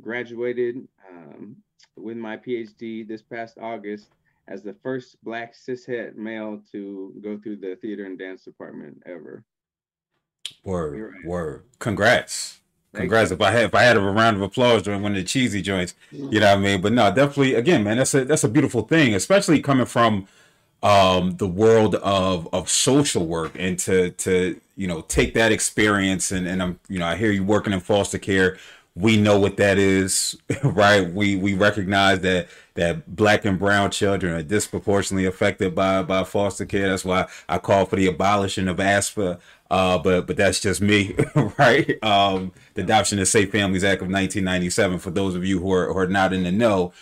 graduated 0.00 0.86
um, 1.10 1.56
with 1.96 2.16
my 2.16 2.36
PhD 2.36 3.06
this 3.06 3.22
past 3.22 3.58
August 3.60 4.12
as 4.46 4.62
the 4.62 4.76
first 4.82 5.22
Black 5.22 5.54
cishet 5.54 6.16
male 6.16 6.62
to 6.72 7.12
go 7.22 7.38
through 7.38 7.56
the 7.56 7.76
theater 7.82 8.06
and 8.06 8.18
dance 8.18 8.44
department 8.44 9.02
ever. 9.04 9.44
Word, 10.68 11.14
right. 11.14 11.24
word. 11.24 11.62
Congrats. 11.78 12.60
Congrats. 12.94 13.30
If 13.30 13.40
I 13.40 13.50
had 13.50 13.64
if 13.64 13.74
I 13.74 13.82
had 13.82 13.96
a 13.96 14.00
round 14.00 14.36
of 14.36 14.42
applause 14.42 14.82
during 14.82 15.02
one 15.02 15.12
of 15.12 15.16
the 15.16 15.24
cheesy 15.24 15.62
joints, 15.62 15.94
you 16.10 16.40
know 16.40 16.48
what 16.48 16.58
I 16.58 16.60
mean? 16.60 16.80
But 16.80 16.92
no, 16.92 17.14
definitely 17.14 17.54
again, 17.54 17.84
man, 17.84 17.96
that's 17.96 18.14
a 18.14 18.24
that's 18.24 18.44
a 18.44 18.48
beautiful 18.48 18.82
thing, 18.82 19.14
especially 19.14 19.60
coming 19.60 19.86
from 19.86 20.26
um 20.82 21.36
the 21.38 21.48
world 21.48 21.96
of 21.96 22.48
of 22.52 22.68
social 22.68 23.26
work 23.26 23.52
and 23.58 23.78
to 23.80 24.10
to 24.10 24.60
you 24.76 24.86
know 24.86 25.00
take 25.02 25.34
that 25.34 25.52
experience 25.52 26.30
and 26.30 26.46
and 26.46 26.62
I'm 26.62 26.80
you 26.88 26.98
know 26.98 27.06
I 27.06 27.16
hear 27.16 27.32
you 27.32 27.44
working 27.44 27.72
in 27.72 27.80
foster 27.80 28.18
care 28.18 28.58
we 28.98 29.16
know 29.16 29.38
what 29.38 29.56
that 29.58 29.78
is, 29.78 30.36
right? 30.64 31.08
We 31.12 31.36
we 31.36 31.54
recognize 31.54 32.20
that 32.20 32.48
that 32.74 33.14
black 33.14 33.44
and 33.44 33.58
brown 33.58 33.90
children 33.90 34.34
are 34.34 34.42
disproportionately 34.42 35.26
affected 35.26 35.74
by 35.74 36.02
by 36.02 36.24
foster 36.24 36.66
care. 36.66 36.88
That's 36.88 37.04
why 37.04 37.26
I 37.48 37.58
call 37.58 37.86
for 37.86 37.96
the 37.96 38.06
abolishing 38.06 38.68
of 38.68 38.78
ASFA. 38.78 39.38
Uh, 39.70 39.98
but 39.98 40.26
but 40.26 40.36
that's 40.36 40.60
just 40.60 40.80
me, 40.80 41.14
right? 41.58 42.02
Um, 42.02 42.52
the 42.74 42.82
Adoption 42.82 43.18
and 43.18 43.28
Safe 43.28 43.52
Families 43.52 43.84
Act 43.84 44.00
of 44.00 44.08
1997. 44.08 44.98
For 44.98 45.10
those 45.10 45.34
of 45.34 45.44
you 45.44 45.60
who 45.60 45.72
are, 45.72 45.92
who 45.92 45.98
are 45.98 46.06
not 46.06 46.32
in 46.32 46.44
the 46.44 46.52
know, 46.52 46.92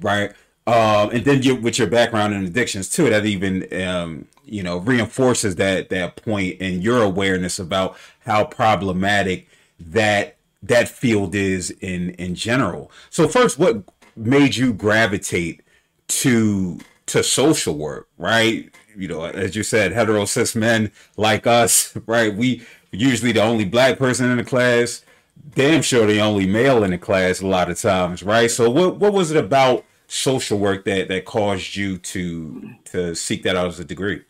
right? 0.00 0.32
Um, 0.66 1.10
and 1.10 1.24
then 1.24 1.42
you, 1.42 1.56
with 1.56 1.78
your 1.78 1.88
background 1.88 2.34
in 2.34 2.44
addictions 2.44 2.88
too, 2.88 3.10
that 3.10 3.26
even 3.26 3.66
um, 3.82 4.26
you 4.44 4.62
know 4.62 4.78
reinforces 4.78 5.56
that 5.56 5.88
that 5.88 6.16
point 6.16 6.58
and 6.60 6.82
your 6.82 7.02
awareness 7.02 7.58
about 7.58 7.96
how 8.20 8.44
problematic 8.44 9.48
that 9.80 10.36
that 10.62 10.88
field 10.88 11.34
is 11.34 11.70
in 11.80 12.10
in 12.10 12.36
general. 12.36 12.92
So 13.10 13.26
first, 13.26 13.58
what 13.58 13.82
made 14.14 14.54
you 14.54 14.72
gravitate 14.72 15.62
to 16.06 16.78
to 17.06 17.24
social 17.24 17.76
work, 17.76 18.08
right? 18.16 18.70
You 18.96 19.08
know, 19.08 19.24
as 19.24 19.56
you 19.56 19.62
said, 19.62 19.92
hetero 19.92 20.24
cis 20.24 20.54
men 20.54 20.92
like 21.16 21.46
us, 21.46 21.96
right? 22.06 22.34
We 22.34 22.66
usually 22.90 23.32
the 23.32 23.42
only 23.42 23.64
black 23.64 23.98
person 23.98 24.30
in 24.30 24.36
the 24.36 24.44
class, 24.44 25.04
damn 25.54 25.82
sure 25.82 26.06
the 26.06 26.20
only 26.20 26.46
male 26.46 26.84
in 26.84 26.90
the 26.90 26.98
class 26.98 27.40
a 27.40 27.46
lot 27.46 27.70
of 27.70 27.80
times, 27.80 28.22
right? 28.22 28.50
So 28.50 28.70
what 28.70 28.96
what 28.96 29.12
was 29.12 29.30
it 29.30 29.36
about 29.36 29.84
social 30.06 30.58
work 30.58 30.84
that 30.84 31.08
that 31.08 31.24
caused 31.24 31.74
you 31.74 31.98
to 31.98 32.74
to 32.84 33.14
seek 33.14 33.42
that 33.44 33.56
out 33.56 33.68
as 33.68 33.80
a 33.80 33.84
degree? 33.84 34.22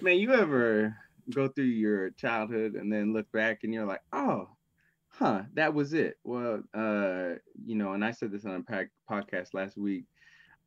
Man, 0.00 0.16
you 0.16 0.32
ever 0.32 0.96
go 1.30 1.48
through 1.48 1.64
your 1.64 2.10
childhood 2.10 2.74
and 2.74 2.92
then 2.92 3.12
look 3.12 3.30
back 3.32 3.60
and 3.62 3.72
you're 3.72 3.86
like, 3.86 4.02
oh, 4.12 4.48
huh, 5.08 5.42
that 5.54 5.74
was 5.74 5.92
it. 5.92 6.16
Well, 6.24 6.62
uh, 6.74 7.34
you 7.64 7.76
know, 7.76 7.92
and 7.92 8.04
I 8.04 8.12
said 8.12 8.32
this 8.32 8.46
on 8.46 8.64
a 8.66 9.12
podcast 9.12 9.54
last 9.54 9.76
week. 9.76 10.04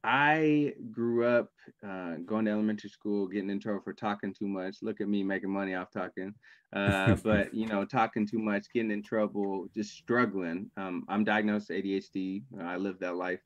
I 0.03 0.73
grew 0.91 1.25
up 1.25 1.49
uh, 1.87 2.15
going 2.25 2.45
to 2.45 2.51
elementary 2.51 2.89
school, 2.89 3.27
getting 3.27 3.49
in 3.49 3.59
trouble 3.59 3.81
for 3.81 3.93
talking 3.93 4.33
too 4.33 4.47
much. 4.47 4.77
Look 4.81 4.99
at 4.99 5.07
me 5.07 5.23
making 5.23 5.49
money 5.49 5.75
off 5.75 5.91
talking, 5.91 6.33
uh, 6.73 7.15
but 7.23 7.53
you 7.53 7.67
know, 7.67 7.85
talking 7.85 8.27
too 8.27 8.39
much, 8.39 8.65
getting 8.73 8.91
in 8.91 9.01
trouble, 9.01 9.67
just 9.73 9.93
struggling. 9.93 10.69
Um, 10.75 11.05
I'm 11.07 11.23
diagnosed 11.23 11.69
with 11.69 11.83
ADHD. 11.83 12.43
I 12.61 12.75
lived 12.75 12.99
that 12.99 13.15
life, 13.15 13.41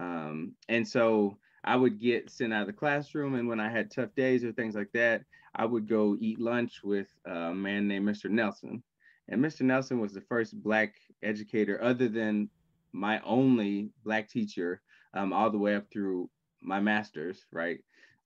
um, 0.00 0.52
and 0.68 0.86
so 0.86 1.38
I 1.64 1.74
would 1.74 2.00
get 2.00 2.30
sent 2.30 2.52
out 2.54 2.62
of 2.62 2.66
the 2.68 2.72
classroom. 2.72 3.34
And 3.34 3.48
when 3.48 3.58
I 3.58 3.68
had 3.68 3.90
tough 3.90 4.14
days 4.14 4.44
or 4.44 4.52
things 4.52 4.76
like 4.76 4.92
that, 4.94 5.22
I 5.56 5.64
would 5.64 5.88
go 5.88 6.16
eat 6.20 6.40
lunch 6.40 6.82
with 6.84 7.08
a 7.24 7.52
man 7.52 7.88
named 7.88 8.08
Mr. 8.08 8.30
Nelson. 8.30 8.82
And 9.28 9.44
Mr. 9.44 9.62
Nelson 9.62 9.98
was 9.98 10.12
the 10.12 10.20
first 10.20 10.62
Black 10.62 10.94
educator, 11.24 11.82
other 11.82 12.08
than 12.08 12.48
my 12.92 13.20
only 13.24 13.90
Black 14.04 14.28
teacher, 14.28 14.80
um, 15.16 15.32
all 15.32 15.50
the 15.50 15.58
way 15.58 15.74
up 15.74 15.90
through 15.90 16.28
my 16.62 16.80
master's, 16.80 17.44
right? 17.52 17.78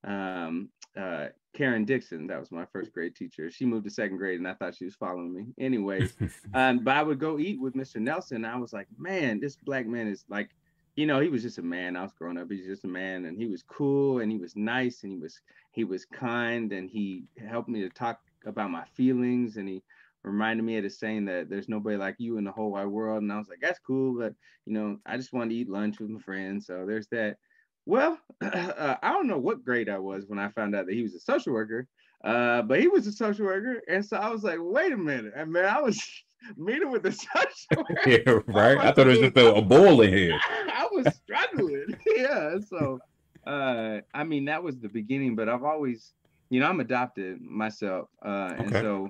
Um, 0.03 0.69
uh, 0.97 1.27
Karen 1.53 1.85
Dixon, 1.85 2.27
that 2.27 2.39
was 2.39 2.51
my 2.51 2.65
first 2.65 2.93
grade 2.93 3.15
teacher. 3.15 3.49
She 3.49 3.65
moved 3.65 3.85
to 3.85 3.91
second 3.91 4.17
grade 4.17 4.39
and 4.39 4.47
I 4.47 4.53
thought 4.53 4.75
she 4.75 4.85
was 4.85 4.95
following 4.95 5.33
me. 5.33 5.45
Anyways, 5.59 6.13
um, 6.53 6.79
but 6.79 6.95
I 6.95 7.03
would 7.03 7.19
go 7.19 7.39
eat 7.39 7.59
with 7.59 7.73
Mr. 7.75 7.97
Nelson. 7.97 8.45
I 8.45 8.57
was 8.57 8.73
like, 8.73 8.87
man, 8.97 9.39
this 9.39 9.55
black 9.55 9.85
man 9.87 10.07
is 10.07 10.25
like, 10.29 10.49
you 10.95 11.05
know, 11.05 11.19
he 11.19 11.29
was 11.29 11.41
just 11.41 11.57
a 11.57 11.63
man. 11.63 11.95
I 11.95 12.03
was 12.03 12.11
growing 12.13 12.37
up. 12.37 12.51
He's 12.51 12.65
just 12.65 12.83
a 12.83 12.87
man, 12.87 13.25
and 13.25 13.37
he 13.37 13.47
was 13.47 13.63
cool, 13.63 14.19
and 14.19 14.29
he 14.29 14.37
was 14.37 14.57
nice, 14.57 15.03
and 15.03 15.11
he 15.13 15.17
was 15.17 15.39
he 15.71 15.85
was 15.85 16.03
kind, 16.03 16.73
and 16.73 16.89
he 16.89 17.23
helped 17.49 17.69
me 17.69 17.79
to 17.79 17.89
talk 17.89 18.19
about 18.45 18.71
my 18.71 18.83
feelings, 18.83 19.55
and 19.55 19.69
he 19.69 19.81
reminded 20.23 20.63
me 20.63 20.77
of 20.77 20.83
the 20.83 20.89
saying 20.89 21.25
that 21.25 21.49
there's 21.49 21.69
nobody 21.69 21.97
like 21.97 22.15
you 22.17 22.37
in 22.37 22.43
the 22.43 22.51
whole 22.51 22.71
wide 22.71 22.85
world. 22.85 23.21
And 23.21 23.31
I 23.31 23.37
was 23.37 23.47
like, 23.49 23.59
that's 23.61 23.79
cool, 23.79 24.17
but 24.17 24.33
you 24.65 24.73
know, 24.73 24.97
I 25.05 25.17
just 25.17 25.33
wanted 25.33 25.49
to 25.49 25.55
eat 25.55 25.69
lunch 25.69 25.99
with 25.99 26.09
my 26.09 26.19
friends. 26.21 26.67
So 26.67 26.85
there's 26.87 27.07
that. 27.07 27.37
Well, 27.85 28.19
uh, 28.41 28.95
I 29.01 29.11
don't 29.11 29.27
know 29.27 29.39
what 29.39 29.65
grade 29.65 29.89
I 29.89 29.97
was 29.97 30.25
when 30.27 30.39
I 30.39 30.49
found 30.49 30.75
out 30.75 30.85
that 30.85 30.93
he 30.93 31.01
was 31.01 31.15
a 31.15 31.19
social 31.19 31.53
worker, 31.53 31.87
uh, 32.23 32.61
but 32.61 32.79
he 32.79 32.87
was 32.87 33.07
a 33.07 33.11
social 33.11 33.45
worker, 33.45 33.81
and 33.87 34.05
so 34.05 34.17
I 34.17 34.29
was 34.29 34.43
like, 34.43 34.59
wait 34.61 34.93
a 34.93 34.97
minute, 34.97 35.33
and 35.35 35.51
man, 35.51 35.65
I 35.65 35.81
was 35.81 35.99
meeting 36.57 36.91
with 36.91 37.01
the 37.01 37.11
social 37.11 37.83
worker. 37.89 38.09
Yeah, 38.09 38.39
right. 38.45 38.77
I, 38.77 38.89
I 38.89 38.91
thought 38.91 39.07
it 39.07 39.17
was 39.17 39.19
just 39.19 39.37
a, 39.37 39.55
a 39.55 39.61
bowl 39.61 40.01
in 40.01 40.13
here. 40.13 40.39
I 40.71 40.87
was 40.91 41.07
struggling. 41.15 41.97
yeah, 42.15 42.57
so 42.69 42.99
uh, 43.47 44.01
I 44.13 44.23
mean, 44.23 44.45
that 44.45 44.61
was 44.61 44.79
the 44.79 44.89
beginning, 44.89 45.35
but 45.35 45.49
I've 45.49 45.63
always, 45.63 46.13
you 46.51 46.59
know, 46.59 46.67
I'm 46.67 46.79
adopted 46.79 47.41
myself, 47.41 48.09
uh, 48.23 48.53
and 48.57 48.71
so 48.71 49.09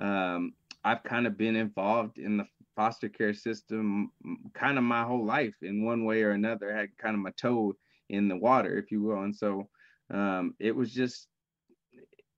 um, 0.00 0.54
I've 0.82 1.04
kind 1.04 1.26
of 1.26 1.36
been 1.36 1.56
involved 1.56 2.18
in 2.18 2.38
the 2.38 2.46
foster 2.74 3.08
care 3.08 3.34
system 3.34 4.10
kind 4.54 4.78
of 4.78 4.84
my 4.84 5.04
whole 5.04 5.24
life 5.24 5.54
in 5.62 5.84
one 5.84 6.04
way 6.04 6.22
or 6.22 6.30
another. 6.30 6.74
I 6.74 6.80
had 6.80 6.96
kind 6.96 7.14
of 7.14 7.20
my 7.20 7.32
toe 7.32 7.74
in 8.08 8.28
the 8.28 8.36
water, 8.36 8.78
if 8.78 8.90
you 8.90 9.02
will. 9.02 9.22
And 9.22 9.36
so 9.36 9.68
um, 10.12 10.54
it 10.58 10.74
was 10.74 10.92
just, 10.92 11.28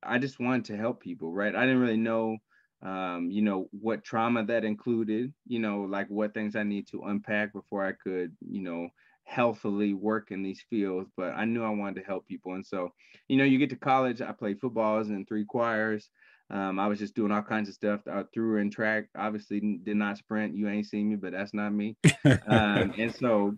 I 0.02 0.18
just 0.18 0.40
wanted 0.40 0.64
to 0.66 0.76
help 0.76 1.00
people, 1.00 1.32
right? 1.32 1.54
I 1.54 1.60
didn't 1.60 1.80
really 1.80 1.96
know, 1.96 2.38
um, 2.82 3.30
you 3.30 3.42
know, 3.42 3.68
what 3.70 4.02
trauma 4.02 4.44
that 4.46 4.64
included, 4.64 5.32
you 5.46 5.60
know, 5.60 5.82
like 5.82 6.08
what 6.08 6.34
things 6.34 6.56
I 6.56 6.64
need 6.64 6.88
to 6.88 7.02
unpack 7.02 7.52
before 7.52 7.86
I 7.86 7.92
could, 7.92 8.36
you 8.40 8.62
know, 8.62 8.88
healthily 9.24 9.94
work 9.94 10.32
in 10.32 10.42
these 10.42 10.64
fields. 10.68 11.08
But 11.16 11.34
I 11.34 11.44
knew 11.44 11.62
I 11.62 11.70
wanted 11.70 12.00
to 12.00 12.06
help 12.06 12.26
people. 12.26 12.54
And 12.54 12.66
so, 12.66 12.90
you 13.28 13.36
know, 13.36 13.44
you 13.44 13.58
get 13.58 13.70
to 13.70 13.76
college, 13.76 14.20
I 14.20 14.32
played 14.32 14.60
footballs 14.60 15.10
in 15.10 15.24
three 15.24 15.44
choirs. 15.44 16.10
Um, 16.52 16.78
I 16.78 16.86
was 16.86 16.98
just 16.98 17.14
doing 17.14 17.32
all 17.32 17.42
kinds 17.42 17.68
of 17.68 17.74
stuff. 17.74 18.00
I 18.06 18.24
threw 18.34 18.58
in 18.58 18.70
track. 18.70 19.08
Obviously, 19.16 19.60
did 19.82 19.96
not 19.96 20.18
sprint. 20.18 20.54
You 20.54 20.68
ain't 20.68 20.86
seen 20.86 21.08
me, 21.08 21.16
but 21.16 21.32
that's 21.32 21.54
not 21.54 21.72
me. 21.72 21.96
um, 22.24 22.92
and 22.98 23.14
so, 23.14 23.56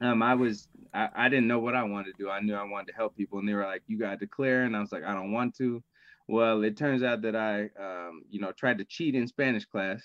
um, 0.00 0.22
I 0.22 0.34
was. 0.34 0.68
I, 0.92 1.08
I 1.14 1.28
didn't 1.28 1.48
know 1.48 1.58
what 1.58 1.74
I 1.74 1.82
wanted 1.82 2.12
to 2.12 2.22
do. 2.22 2.30
I 2.30 2.40
knew 2.40 2.54
I 2.54 2.62
wanted 2.62 2.88
to 2.88 2.94
help 2.94 3.16
people, 3.16 3.40
and 3.40 3.48
they 3.48 3.54
were 3.54 3.64
like, 3.64 3.82
"You 3.88 3.98
got 3.98 4.12
to 4.12 4.16
declare," 4.16 4.62
and 4.62 4.76
I 4.76 4.80
was 4.80 4.92
like, 4.92 5.02
"I 5.02 5.12
don't 5.12 5.32
want 5.32 5.56
to." 5.56 5.82
Well, 6.28 6.62
it 6.62 6.76
turns 6.76 7.02
out 7.02 7.22
that 7.22 7.34
I, 7.36 7.68
um, 7.78 8.22
you 8.30 8.40
know, 8.40 8.52
tried 8.52 8.78
to 8.78 8.84
cheat 8.84 9.14
in 9.14 9.26
Spanish 9.26 9.66
class 9.66 10.02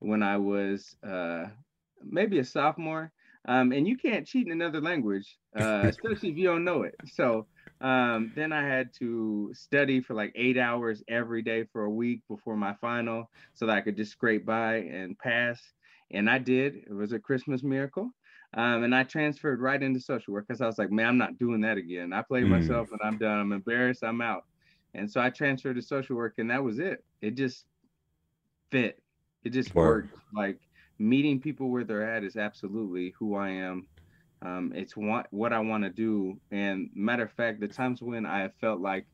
when 0.00 0.22
I 0.22 0.36
was 0.36 0.96
uh, 1.06 1.46
maybe 2.02 2.40
a 2.40 2.44
sophomore. 2.44 3.12
Um, 3.46 3.72
and 3.72 3.86
you 3.86 3.96
can't 3.96 4.26
cheat 4.26 4.46
in 4.46 4.52
another 4.52 4.80
language, 4.80 5.38
uh, 5.58 5.84
especially 5.88 6.30
if 6.30 6.36
you 6.36 6.48
don't 6.48 6.64
know 6.64 6.82
it. 6.82 6.94
So 7.12 7.46
um, 7.80 8.32
then 8.34 8.52
I 8.52 8.66
had 8.66 8.92
to 8.98 9.50
study 9.52 10.00
for 10.00 10.14
like 10.14 10.32
eight 10.34 10.56
hours 10.56 11.02
every 11.08 11.42
day 11.42 11.64
for 11.72 11.84
a 11.84 11.90
week 11.90 12.22
before 12.28 12.56
my 12.56 12.74
final 12.80 13.30
so 13.54 13.66
that 13.66 13.76
I 13.76 13.80
could 13.80 13.96
just 13.96 14.12
scrape 14.12 14.46
by 14.46 14.76
and 14.76 15.18
pass. 15.18 15.60
And 16.10 16.30
I 16.30 16.38
did. 16.38 16.76
It 16.86 16.92
was 16.92 17.12
a 17.12 17.18
Christmas 17.18 17.62
miracle. 17.62 18.10
Um, 18.56 18.84
and 18.84 18.94
I 18.94 19.02
transferred 19.02 19.60
right 19.60 19.82
into 19.82 20.00
social 20.00 20.32
work 20.32 20.46
because 20.46 20.60
I 20.60 20.66
was 20.66 20.78
like, 20.78 20.92
man, 20.92 21.06
I'm 21.06 21.18
not 21.18 21.38
doing 21.38 21.60
that 21.62 21.76
again. 21.76 22.12
I 22.12 22.22
played 22.22 22.44
mm. 22.44 22.50
myself 22.50 22.88
and 22.92 23.00
I'm 23.02 23.18
done. 23.18 23.40
I'm 23.40 23.52
embarrassed. 23.52 24.04
I'm 24.04 24.20
out. 24.20 24.44
And 24.94 25.10
so 25.10 25.20
I 25.20 25.30
transferred 25.30 25.74
to 25.74 25.82
social 25.82 26.14
work 26.14 26.34
and 26.38 26.50
that 26.50 26.62
was 26.62 26.78
it. 26.78 27.04
It 27.20 27.34
just 27.34 27.64
fit. 28.70 29.02
It 29.42 29.50
just 29.50 29.74
works. 29.74 30.16
Like 30.32 30.58
meeting 31.00 31.40
people 31.40 31.68
where 31.68 31.82
they're 31.82 32.08
at 32.08 32.22
is 32.22 32.36
absolutely 32.36 33.12
who 33.18 33.34
I 33.34 33.50
am. 33.50 33.88
Um, 34.44 34.72
it's 34.74 34.96
what 34.96 35.26
what 35.30 35.52
I 35.52 35.60
want 35.60 35.84
to 35.84 35.90
do. 35.90 36.38
And 36.50 36.90
matter 36.94 37.22
of 37.22 37.32
fact, 37.32 37.60
the 37.60 37.68
times 37.68 38.02
when 38.02 38.26
I 38.26 38.40
have 38.40 38.54
felt 38.60 38.80
like 38.80 39.06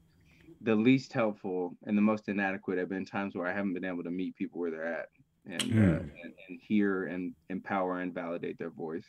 the 0.60 0.74
least 0.74 1.12
helpful 1.12 1.76
and 1.84 1.96
the 1.96 2.02
most 2.02 2.28
inadequate 2.28 2.78
have 2.78 2.88
been 2.88 3.04
times 3.04 3.34
where 3.34 3.46
I 3.46 3.52
haven't 3.52 3.74
been 3.74 3.84
able 3.84 4.02
to 4.02 4.10
meet 4.10 4.36
people 4.36 4.60
where 4.60 4.70
they're 4.70 4.92
at 4.92 5.08
and 5.46 5.62
mm. 5.62 5.78
uh, 5.78 6.00
and, 6.00 6.32
and, 6.48 6.60
hear 6.60 7.06
and 7.06 7.34
empower 7.48 8.00
and 8.00 8.12
validate 8.12 8.58
their 8.58 8.70
voice. 8.70 9.04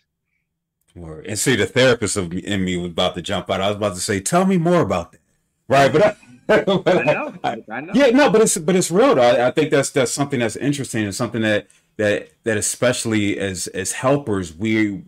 Word. 0.96 1.26
And 1.26 1.40
see, 1.40 1.56
the 1.56 1.66
therapist 1.66 2.18
of 2.18 2.32
me, 2.32 2.40
in 2.40 2.66
me 2.66 2.78
was 2.78 2.92
about 2.92 3.16
to 3.16 3.22
jump 3.22 3.50
out. 3.50 3.62
I 3.62 3.68
was 3.68 3.78
about 3.78 3.96
to 3.96 4.02
say, 4.02 4.20
"Tell 4.20 4.46
me 4.46 4.58
more 4.58 4.82
about 4.82 5.14
that." 5.14 5.22
Right, 5.68 5.92
but 5.92 6.02
I, 6.04 6.16
but 6.66 6.88
I 6.88 7.04
know, 7.04 7.34
I, 7.44 7.64
I 7.72 7.82
know. 7.82 7.94
Yeah, 7.94 8.08
no, 8.08 8.30
but 8.30 8.42
it's 8.42 8.58
but 8.58 8.76
it's 8.76 8.92
real. 8.92 9.16
Though. 9.16 9.46
I 9.48 9.52
think 9.52 9.72
that's 9.72 9.90
that's 9.90 10.12
something 10.12 10.42
that's 10.42 10.58
interesting 10.58 11.06
and 11.06 11.16
something 11.16 11.42
that 11.42 11.68
that 11.98 12.30
that 12.44 12.58
especially 12.58 13.40
as 13.40 13.68
as 13.68 13.94
helpers 13.94 14.54
we 14.54 15.04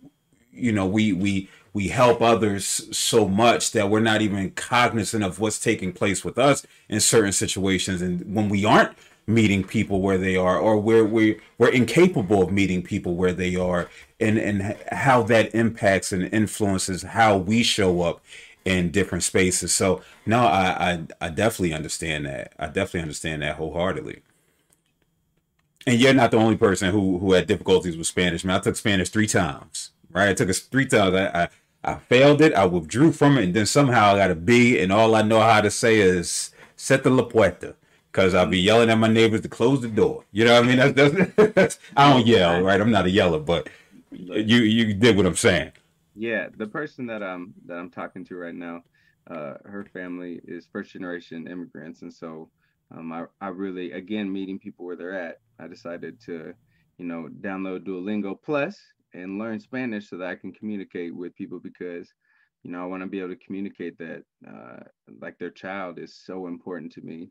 you 0.54 0.72
know 0.72 0.86
we 0.86 1.12
we 1.12 1.48
we 1.72 1.88
help 1.88 2.22
others 2.22 2.64
so 2.96 3.26
much 3.28 3.72
that 3.72 3.90
we're 3.90 4.00
not 4.00 4.22
even 4.22 4.50
cognizant 4.52 5.24
of 5.24 5.40
what's 5.40 5.58
taking 5.58 5.92
place 5.92 6.24
with 6.24 6.38
us 6.38 6.66
in 6.88 7.00
certain 7.00 7.32
situations 7.32 8.00
and 8.00 8.34
when 8.34 8.48
we 8.48 8.64
aren't 8.64 8.96
meeting 9.26 9.64
people 9.64 10.00
where 10.00 10.18
they 10.18 10.36
are 10.36 10.58
or 10.58 10.78
where 10.78 11.04
we 11.04 11.40
we're 11.58 11.68
incapable 11.68 12.42
of 12.42 12.52
meeting 12.52 12.82
people 12.82 13.14
where 13.14 13.32
they 13.32 13.56
are 13.56 13.88
and 14.20 14.38
and 14.38 14.76
how 14.92 15.22
that 15.22 15.54
impacts 15.54 16.12
and 16.12 16.32
influences 16.32 17.02
how 17.02 17.36
we 17.36 17.62
show 17.62 18.02
up 18.02 18.22
in 18.64 18.90
different 18.90 19.24
spaces 19.24 19.72
so 19.72 20.00
no 20.26 20.40
I, 20.40 20.92
I 21.20 21.26
i 21.26 21.28
definitely 21.30 21.74
understand 21.74 22.26
that 22.26 22.52
i 22.58 22.66
definitely 22.66 23.00
understand 23.00 23.42
that 23.42 23.56
wholeheartedly 23.56 24.22
and 25.86 26.00
you're 26.00 26.14
not 26.14 26.30
the 26.30 26.38
only 26.38 26.56
person 26.56 26.90
who 26.90 27.18
who 27.18 27.32
had 27.32 27.46
difficulties 27.46 27.96
with 27.96 28.06
Spanish. 28.06 28.44
I 28.44 28.48
Man, 28.48 28.56
I 28.56 28.60
took 28.60 28.76
Spanish 28.76 29.10
three 29.10 29.26
times. 29.26 29.90
Right, 30.14 30.28
I 30.30 30.34
took 30.34 30.48
it 30.48 30.56
three 30.56 30.86
times. 30.86 31.14
I, 31.14 31.44
I 31.44 31.48
I 31.86 31.98
failed 31.98 32.40
it. 32.40 32.54
I 32.54 32.64
withdrew 32.66 33.12
from 33.12 33.36
it, 33.36 33.44
and 33.44 33.54
then 33.54 33.66
somehow 33.66 34.14
I 34.14 34.18
got 34.18 34.30
a 34.30 34.34
B. 34.34 34.78
And 34.80 34.92
all 34.92 35.14
I 35.14 35.22
know 35.22 35.40
how 35.40 35.60
to 35.60 35.70
say 35.70 35.98
is 36.00 36.52
"set 36.76 37.02
the 37.04 37.10
la 37.10 37.24
puerta," 37.24 37.74
because 38.12 38.34
I'll 38.34 38.46
be 38.46 38.60
yelling 38.60 38.90
at 38.90 38.98
my 38.98 39.08
neighbors 39.08 39.42
to 39.42 39.48
close 39.48 39.80
the 39.82 39.88
door. 39.88 40.24
You 40.32 40.44
know 40.44 40.54
what 40.54 40.64
I 40.64 40.66
mean? 40.68 40.78
That's, 40.78 41.12
that's, 41.36 41.54
that's 41.54 41.78
I 41.96 42.12
don't 42.12 42.26
yell, 42.26 42.62
right? 42.62 42.80
I'm 42.80 42.90
not 42.92 43.06
a 43.06 43.10
yeller, 43.10 43.40
but 43.40 43.68
you 44.12 44.58
you 44.58 44.94
did 44.94 45.16
what 45.16 45.26
I'm 45.26 45.36
saying. 45.36 45.72
Yeah, 46.14 46.48
the 46.56 46.66
person 46.66 47.06
that 47.06 47.22
I'm 47.22 47.54
that 47.66 47.74
I'm 47.74 47.90
talking 47.90 48.24
to 48.26 48.36
right 48.36 48.54
now, 48.54 48.82
uh, 49.28 49.54
her 49.64 49.84
family 49.92 50.40
is 50.44 50.66
first 50.72 50.92
generation 50.92 51.48
immigrants, 51.48 52.02
and 52.02 52.12
so 52.12 52.50
um, 52.94 53.12
I, 53.12 53.24
I 53.40 53.48
really, 53.48 53.92
again, 53.92 54.32
meeting 54.32 54.58
people 54.58 54.86
where 54.86 54.96
they're 54.96 55.18
at, 55.18 55.40
I 55.58 55.66
decided 55.66 56.20
to, 56.26 56.54
you 56.98 57.04
know, 57.06 57.28
download 57.40 57.84
Duolingo 57.86 58.36
Plus 58.40 58.78
and 59.14 59.38
learn 59.38 59.60
Spanish 59.60 60.10
so 60.10 60.16
that 60.18 60.28
I 60.28 60.34
can 60.34 60.52
communicate 60.52 61.14
with 61.14 61.34
people 61.36 61.60
because, 61.60 62.12
you 62.62 62.70
know, 62.70 62.82
I 62.82 62.86
want 62.86 63.02
to 63.02 63.08
be 63.08 63.20
able 63.20 63.30
to 63.30 63.36
communicate 63.36 63.96
that, 63.98 64.22
uh, 64.46 64.80
like 65.20 65.38
their 65.38 65.50
child 65.50 65.98
is 65.98 66.14
so 66.14 66.46
important 66.46 66.92
to 66.92 67.00
me. 67.00 67.30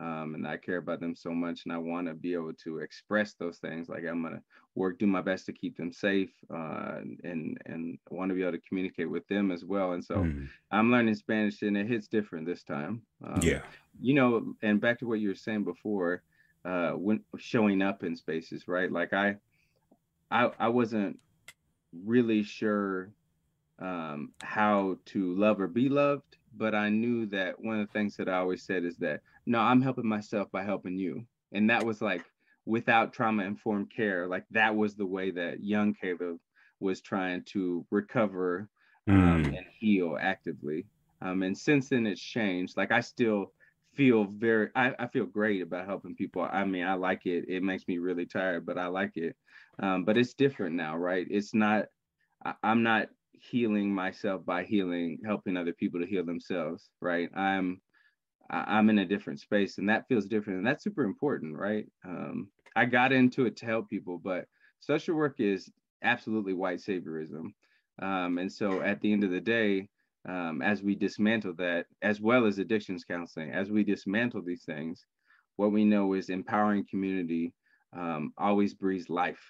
Um, 0.00 0.34
and 0.34 0.46
I 0.46 0.56
care 0.56 0.78
about 0.78 0.98
them 0.98 1.14
so 1.14 1.30
much, 1.30 1.62
and 1.64 1.72
I 1.72 1.78
want 1.78 2.08
to 2.08 2.14
be 2.14 2.34
able 2.34 2.52
to 2.64 2.78
express 2.80 3.34
those 3.34 3.58
things. 3.58 3.88
Like 3.88 4.02
I'm 4.04 4.24
gonna 4.24 4.42
work, 4.74 4.98
do 4.98 5.06
my 5.06 5.22
best 5.22 5.46
to 5.46 5.52
keep 5.52 5.76
them 5.76 5.92
safe, 5.92 6.32
uh, 6.52 6.96
and 7.22 7.56
and 7.64 7.96
want 8.10 8.30
to 8.30 8.34
be 8.34 8.42
able 8.42 8.52
to 8.52 8.68
communicate 8.68 9.08
with 9.08 9.26
them 9.28 9.52
as 9.52 9.64
well. 9.64 9.92
And 9.92 10.04
so 10.04 10.16
mm. 10.16 10.48
I'm 10.72 10.90
learning 10.90 11.14
Spanish, 11.14 11.62
and 11.62 11.76
it 11.76 11.86
hits 11.86 12.08
different 12.08 12.44
this 12.44 12.64
time. 12.64 13.02
Um, 13.24 13.38
yeah, 13.40 13.62
you 14.00 14.14
know, 14.14 14.54
and 14.62 14.80
back 14.80 14.98
to 14.98 15.06
what 15.06 15.20
you 15.20 15.28
were 15.28 15.36
saying 15.36 15.62
before, 15.62 16.24
uh, 16.64 16.90
when 16.92 17.20
showing 17.38 17.80
up 17.80 18.02
in 18.02 18.16
spaces, 18.16 18.66
right? 18.66 18.90
Like 18.90 19.12
I, 19.12 19.36
I, 20.30 20.50
I 20.58 20.68
wasn't 20.68 21.20
really 22.04 22.42
sure 22.42 23.10
um, 23.78 24.32
how 24.42 24.98
to 25.06 25.34
love 25.34 25.60
or 25.60 25.68
be 25.68 25.88
loved, 25.88 26.36
but 26.56 26.74
I 26.74 26.88
knew 26.88 27.26
that 27.26 27.60
one 27.60 27.80
of 27.80 27.86
the 27.86 27.92
things 27.92 28.16
that 28.16 28.28
I 28.28 28.38
always 28.38 28.62
said 28.62 28.84
is 28.84 28.96
that 28.98 29.20
no, 29.46 29.58
I'm 29.58 29.82
helping 29.82 30.06
myself 30.06 30.50
by 30.50 30.62
helping 30.62 30.96
you, 30.96 31.26
and 31.52 31.68
that 31.70 31.84
was 31.84 32.00
like 32.00 32.24
without 32.66 33.12
trauma 33.12 33.44
informed 33.44 33.90
care, 33.94 34.26
like 34.26 34.44
that 34.50 34.74
was 34.74 34.94
the 34.94 35.06
way 35.06 35.30
that 35.32 35.62
young 35.62 35.94
Caleb 35.94 36.38
was 36.80 37.00
trying 37.00 37.42
to 37.42 37.84
recover 37.90 38.68
um, 39.08 39.44
mm. 39.44 39.56
and 39.56 39.66
heal 39.78 40.16
actively. 40.20 40.86
Um, 41.20 41.42
and 41.42 41.56
since 41.56 41.88
then, 41.88 42.06
it's 42.06 42.20
changed. 42.20 42.76
Like 42.76 42.90
I 42.90 43.00
still 43.00 43.52
feel 43.94 44.24
very 44.24 44.70
I, 44.74 44.94
I 44.98 45.06
feel 45.08 45.26
great 45.26 45.62
about 45.62 45.86
helping 45.86 46.14
people. 46.16 46.42
I 46.42 46.64
mean 46.64 46.84
i 46.86 46.94
like 46.94 47.26
it. 47.26 47.48
It 47.48 47.62
makes 47.62 47.86
me 47.88 47.98
really 47.98 48.26
tired 48.26 48.66
but 48.66 48.78
i 48.78 48.86
like 48.86 49.16
it. 49.16 49.36
Um, 49.78 50.04
but 50.04 50.16
it's 50.16 50.34
different 50.34 50.76
now 50.76 50.96
right? 50.96 51.26
It's 51.30 51.54
not 51.54 51.86
I, 52.44 52.54
i'm 52.62 52.82
not 52.82 53.08
healing 53.32 53.94
myself 53.94 54.44
by 54.44 54.64
healing 54.64 55.18
helping 55.26 55.56
other 55.56 55.72
people 55.74 56.00
to 56.00 56.06
heal 56.06 56.24
themselves 56.24 56.90
right? 57.00 57.30
I'm 57.36 57.82
i'm 58.50 58.90
in 58.90 58.98
a 58.98 59.06
different 59.06 59.40
space 59.40 59.78
and 59.78 59.88
that 59.88 60.06
feels 60.08 60.26
different 60.26 60.58
and 60.58 60.66
that's 60.66 60.84
super 60.84 61.04
important 61.04 61.56
right? 61.56 61.86
Um, 62.04 62.50
i 62.76 62.84
got 62.84 63.12
into 63.12 63.46
it 63.46 63.56
to 63.58 63.66
help 63.66 63.88
people 63.88 64.18
but 64.18 64.46
social 64.80 65.16
work 65.16 65.40
is 65.40 65.70
absolutely 66.02 66.52
white 66.52 66.78
saviorism. 66.80 67.54
Um, 68.02 68.38
and 68.38 68.52
so 68.52 68.82
at 68.82 69.00
the 69.00 69.12
end 69.12 69.24
of 69.24 69.30
the 69.30 69.40
day 69.40 69.88
um, 70.28 70.62
as 70.62 70.82
we 70.82 70.94
dismantle 70.94 71.54
that, 71.58 71.86
as 72.02 72.20
well 72.20 72.46
as 72.46 72.58
addictions 72.58 73.04
counseling, 73.04 73.50
as 73.50 73.70
we 73.70 73.84
dismantle 73.84 74.42
these 74.42 74.64
things, 74.64 75.04
what 75.56 75.72
we 75.72 75.84
know 75.84 76.14
is 76.14 76.28
empowering 76.30 76.86
community 76.88 77.52
um, 77.96 78.32
always 78.38 78.74
breathes 78.74 79.08
life. 79.08 79.40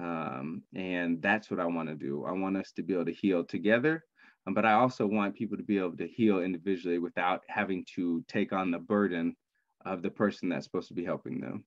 Um, 0.00 0.62
and 0.74 1.22
that's 1.22 1.50
what 1.50 1.60
I 1.60 1.66
want 1.66 1.88
to 1.88 1.94
do. 1.94 2.24
I 2.24 2.32
want 2.32 2.56
us 2.56 2.72
to 2.72 2.82
be 2.82 2.94
able 2.94 3.04
to 3.04 3.12
heal 3.12 3.44
together, 3.44 4.04
um, 4.46 4.54
but 4.54 4.64
I 4.64 4.72
also 4.72 5.06
want 5.06 5.36
people 5.36 5.56
to 5.56 5.62
be 5.62 5.78
able 5.78 5.96
to 5.98 6.08
heal 6.08 6.40
individually 6.40 6.98
without 6.98 7.42
having 7.48 7.84
to 7.94 8.24
take 8.26 8.52
on 8.52 8.70
the 8.70 8.78
burden 8.78 9.36
of 9.84 10.02
the 10.02 10.10
person 10.10 10.48
that's 10.48 10.64
supposed 10.64 10.88
to 10.88 10.94
be 10.94 11.04
helping 11.04 11.40
them. 11.40 11.64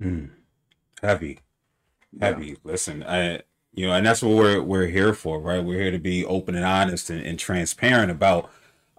Mm. 0.00 0.30
Heavy, 1.00 1.38
heavy. 2.20 2.46
Yeah. 2.46 2.54
Listen, 2.64 3.04
I 3.04 3.42
you 3.74 3.86
know, 3.86 3.94
and 3.94 4.06
that's 4.06 4.22
what 4.22 4.36
we're 4.36 4.62
we're 4.62 4.86
here 4.86 5.14
for, 5.14 5.40
right? 5.40 5.64
We're 5.64 5.80
here 5.80 5.90
to 5.90 5.98
be 5.98 6.24
open 6.24 6.54
and 6.54 6.64
honest 6.64 7.10
and, 7.10 7.24
and 7.24 7.38
transparent 7.38 8.10
about 8.10 8.50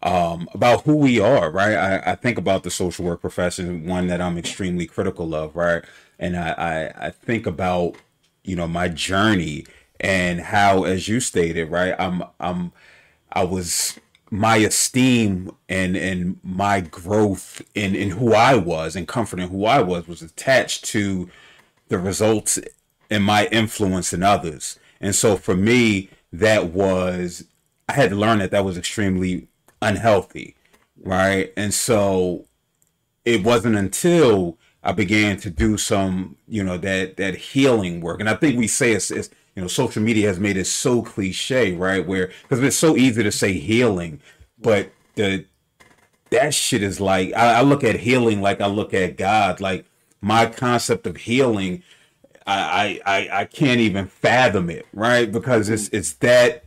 um, 0.02 0.50
about 0.54 0.84
who 0.84 0.96
we 0.96 1.20
are, 1.20 1.50
right? 1.52 1.76
I, 1.76 2.12
I 2.12 2.16
think 2.16 2.38
about 2.38 2.64
the 2.64 2.72
social 2.72 3.06
work 3.06 3.22
profession, 3.22 3.86
one 3.86 4.08
that 4.08 4.20
I'm 4.22 4.38
extremely 4.38 4.86
critical 4.86 5.34
of, 5.34 5.56
right? 5.56 5.84
And 6.20 6.36
I, 6.36 6.52
I, 6.98 7.08
I 7.08 7.10
think 7.12 7.46
about, 7.48 7.96
you 8.44 8.56
know, 8.56 8.68
my 8.68 8.90
journey 8.90 9.66
and 10.00 10.42
how, 10.42 10.84
as 10.84 11.08
you 11.08 11.20
stated, 11.20 11.70
right, 11.72 11.96
I'm 12.00 12.24
I'm 12.40 12.72
I 13.32 13.44
was 13.44 14.00
my 14.32 14.58
esteem 14.58 15.52
and 15.70 15.96
and 15.96 16.40
my 16.44 16.82
growth 16.82 17.62
in 17.76 17.96
in 17.96 18.12
who 18.12 18.34
I 18.34 18.56
was 18.56 18.96
and 18.96 19.08
comfort 19.08 19.40
in 19.40 19.50
who 19.50 19.66
I 19.66 19.82
was 19.82 20.08
was 20.08 20.22
attached 20.22 20.86
to 20.86 21.30
the 21.90 22.00
results 22.00 22.60
and 23.14 23.24
my 23.24 23.48
influence 23.48 24.12
in 24.12 24.24
others. 24.24 24.80
And 25.00 25.14
so 25.16 25.38
for 25.38 25.56
me, 25.56 26.10
that 26.32 26.72
was, 26.72 27.46
I 27.88 27.94
had 27.94 28.10
to 28.10 28.16
learn 28.16 28.40
that 28.40 28.52
that 28.52 28.66
was 28.66 28.78
extremely 28.78 29.48
unhealthy. 29.82 30.56
Right. 31.02 31.54
And 31.56 31.74
so 31.74 32.46
it 33.26 33.44
wasn't 33.44 33.76
until 33.76 34.58
I 34.84 34.94
began 34.94 35.38
to 35.38 35.50
do 35.50 35.78
some, 35.78 36.38
you 36.48 36.64
know, 36.64 36.78
that, 36.78 37.18
that 37.18 37.36
healing 37.36 38.02
work. 38.02 38.20
And 38.20 38.30
I 38.30 38.36
think 38.36 38.58
we 38.58 38.68
say 38.68 38.94
it's, 38.94 39.12
it's 39.12 39.30
you 39.56 39.62
know, 39.62 39.68
social 39.68 40.02
media 40.02 40.28
has 40.28 40.40
made 40.40 40.58
it 40.58 40.66
so 40.66 41.02
cliche, 41.02 41.74
right? 41.74 42.06
Where, 42.06 42.32
because 42.42 42.64
it's 42.64 42.76
so 42.76 42.98
easy 42.98 43.22
to 43.22 43.32
say 43.32 43.54
healing, 43.54 44.20
but 44.60 44.92
the, 45.16 45.46
that 46.32 46.54
shit 46.54 46.82
is 46.82 47.00
like, 47.00 47.32
I, 47.34 47.60
I 47.60 47.62
look 47.62 47.84
at 47.84 48.00
healing 48.00 48.42
like 48.42 48.60
I 48.60 48.68
look 48.68 48.94
at 48.94 49.18
God. 49.18 49.62
Like 49.62 49.86
my 50.22 50.48
concept 50.48 51.06
of 51.06 51.18
healing 51.18 51.84
I, 52.46 53.02
I 53.06 53.42
I 53.42 53.46
can't 53.46 53.80
even 53.80 54.08
fathom 54.08 54.70
it, 54.70 54.86
right? 54.94 55.32
Because 55.32 55.70
it's 55.70 55.90
it's 55.90 56.14
that 56.14 56.66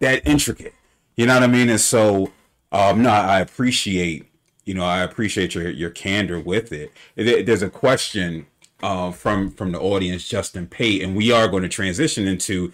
that 0.00 0.26
intricate. 0.26 0.74
You 1.16 1.26
know 1.26 1.34
what 1.34 1.42
I 1.42 1.46
mean? 1.48 1.68
And 1.68 1.80
so 1.80 2.32
um 2.72 3.02
no, 3.02 3.10
I 3.10 3.40
appreciate, 3.40 4.26
you 4.64 4.74
know, 4.74 4.84
I 4.84 5.02
appreciate 5.02 5.54
your 5.54 5.70
your 5.70 5.90
candor 5.90 6.40
with 6.40 6.72
it. 6.72 6.92
There's 7.16 7.62
a 7.62 7.70
question 7.70 8.46
uh, 8.82 9.10
from 9.10 9.50
from 9.50 9.72
the 9.72 9.80
audience, 9.80 10.28
Justin 10.28 10.66
Pate, 10.66 11.02
and 11.02 11.16
we 11.16 11.32
are 11.32 11.48
going 11.48 11.62
to 11.62 11.68
transition 11.68 12.28
into 12.28 12.72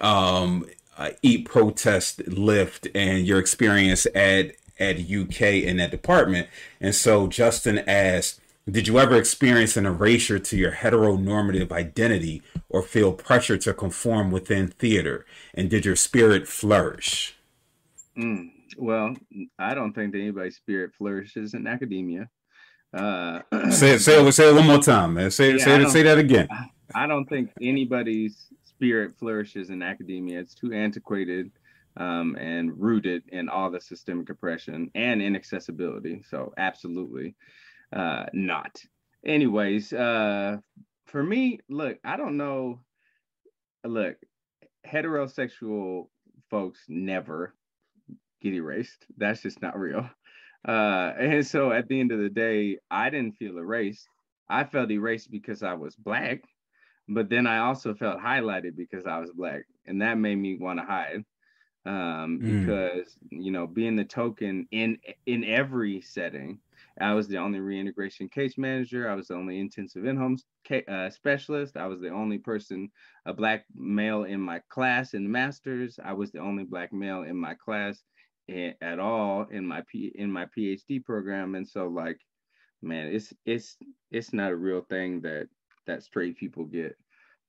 um 0.00 0.66
uh, 0.96 1.10
eat 1.22 1.46
protest 1.46 2.26
lift 2.28 2.86
and 2.94 3.26
your 3.26 3.38
experience 3.38 4.06
at 4.14 4.52
at 4.78 4.98
UK 4.98 5.42
in 5.64 5.76
that 5.78 5.90
department. 5.90 6.48
And 6.80 6.94
so 6.94 7.26
Justin 7.26 7.78
asked 7.88 8.40
did 8.70 8.86
you 8.86 8.98
ever 8.98 9.16
experience 9.16 9.76
an 9.76 9.86
erasure 9.86 10.38
to 10.38 10.56
your 10.56 10.72
heteronormative 10.72 11.72
identity 11.72 12.42
or 12.68 12.82
feel 12.82 13.12
pressure 13.12 13.58
to 13.58 13.74
conform 13.74 14.30
within 14.30 14.68
theater? 14.68 15.26
And 15.54 15.68
did 15.68 15.84
your 15.84 15.96
spirit 15.96 16.46
flourish? 16.46 17.36
Mm, 18.16 18.50
well, 18.78 19.16
I 19.58 19.74
don't 19.74 19.92
think 19.92 20.12
that 20.12 20.20
anybody's 20.20 20.56
spirit 20.56 20.92
flourishes 20.94 21.54
in 21.54 21.66
academia. 21.66 22.28
Uh, 22.94 23.40
say 23.70 23.92
it, 23.92 24.00
say 24.00 24.24
it, 24.24 24.32
say 24.32 24.48
it 24.48 24.54
one 24.54 24.66
more 24.66 24.78
time, 24.78 25.14
man. 25.14 25.30
Say 25.30 25.52
yeah, 25.56 25.64
say 25.64 25.84
say 25.86 26.02
that 26.02 26.18
again. 26.18 26.48
I 26.94 27.06
don't 27.06 27.24
think 27.24 27.50
anybody's 27.60 28.48
spirit 28.64 29.14
flourishes 29.18 29.70
in 29.70 29.82
academia. 29.82 30.40
It's 30.40 30.54
too 30.54 30.72
antiquated 30.72 31.50
um, 31.96 32.36
and 32.36 32.78
rooted 32.78 33.22
in 33.28 33.48
all 33.48 33.70
the 33.70 33.80
systemic 33.80 34.28
oppression 34.28 34.90
and 34.94 35.22
inaccessibility. 35.22 36.22
So 36.28 36.52
absolutely 36.58 37.34
uh, 37.92 38.26
not. 38.32 38.80
Anyways, 39.24 39.92
uh, 39.92 40.58
for 41.06 41.22
me, 41.22 41.60
look, 41.68 41.98
I 42.04 42.16
don't 42.16 42.36
know. 42.36 42.80
Look, 43.84 44.16
heterosexual 44.86 46.08
folks 46.50 46.80
never 46.88 47.54
get 48.40 48.54
erased. 48.54 49.06
That's 49.16 49.42
just 49.42 49.62
not 49.62 49.78
real. 49.78 50.08
Uh, 50.66 51.12
and 51.18 51.46
so 51.46 51.72
at 51.72 51.88
the 51.88 51.98
end 51.98 52.12
of 52.12 52.20
the 52.20 52.28
day, 52.28 52.78
I 52.90 53.10
didn't 53.10 53.36
feel 53.36 53.58
erased. 53.58 54.06
I 54.48 54.64
felt 54.64 54.90
erased 54.90 55.30
because 55.30 55.62
I 55.62 55.74
was 55.74 55.96
black, 55.96 56.42
but 57.08 57.28
then 57.28 57.46
I 57.46 57.58
also 57.58 57.94
felt 57.94 58.20
highlighted 58.20 58.76
because 58.76 59.06
I 59.06 59.18
was 59.18 59.32
black, 59.32 59.62
and 59.86 60.02
that 60.02 60.18
made 60.18 60.36
me 60.36 60.56
want 60.56 60.78
to 60.78 60.84
hide. 60.84 61.24
Um, 61.84 62.38
mm. 62.40 62.60
because 62.60 63.16
you 63.30 63.50
know, 63.50 63.66
being 63.66 63.96
the 63.96 64.04
token 64.04 64.68
in 64.70 64.98
in 65.26 65.42
every 65.44 66.00
setting, 66.00 66.60
I 67.00 67.14
was 67.14 67.28
the 67.28 67.38
only 67.38 67.60
reintegration 67.60 68.28
case 68.28 68.58
manager. 68.58 69.08
I 69.08 69.14
was 69.14 69.28
the 69.28 69.34
only 69.34 69.58
intensive 69.58 70.04
in-home 70.04 70.36
uh, 70.88 71.10
specialist. 71.10 71.76
I 71.76 71.86
was 71.86 72.00
the 72.00 72.10
only 72.10 72.38
person, 72.38 72.90
a 73.26 73.32
black 73.32 73.64
male 73.74 74.24
in 74.24 74.40
my 74.40 74.60
class 74.68 75.14
in 75.14 75.24
the 75.24 75.30
masters. 75.30 75.98
I 76.02 76.12
was 76.12 76.30
the 76.32 76.40
only 76.40 76.64
black 76.64 76.92
male 76.92 77.22
in 77.22 77.36
my 77.36 77.54
class 77.54 78.02
at 78.48 78.98
all 78.98 79.46
in 79.50 79.66
my 79.66 79.82
P 79.88 80.12
in 80.14 80.30
my 80.30 80.46
PhD 80.56 81.02
program. 81.02 81.54
And 81.54 81.66
so 81.66 81.88
like, 81.88 82.18
man, 82.82 83.08
it's 83.08 83.32
it's 83.46 83.76
it's 84.10 84.32
not 84.32 84.52
a 84.52 84.56
real 84.56 84.82
thing 84.82 85.20
that 85.22 85.48
that 85.86 86.02
straight 86.02 86.36
people 86.36 86.64
get 86.64 86.96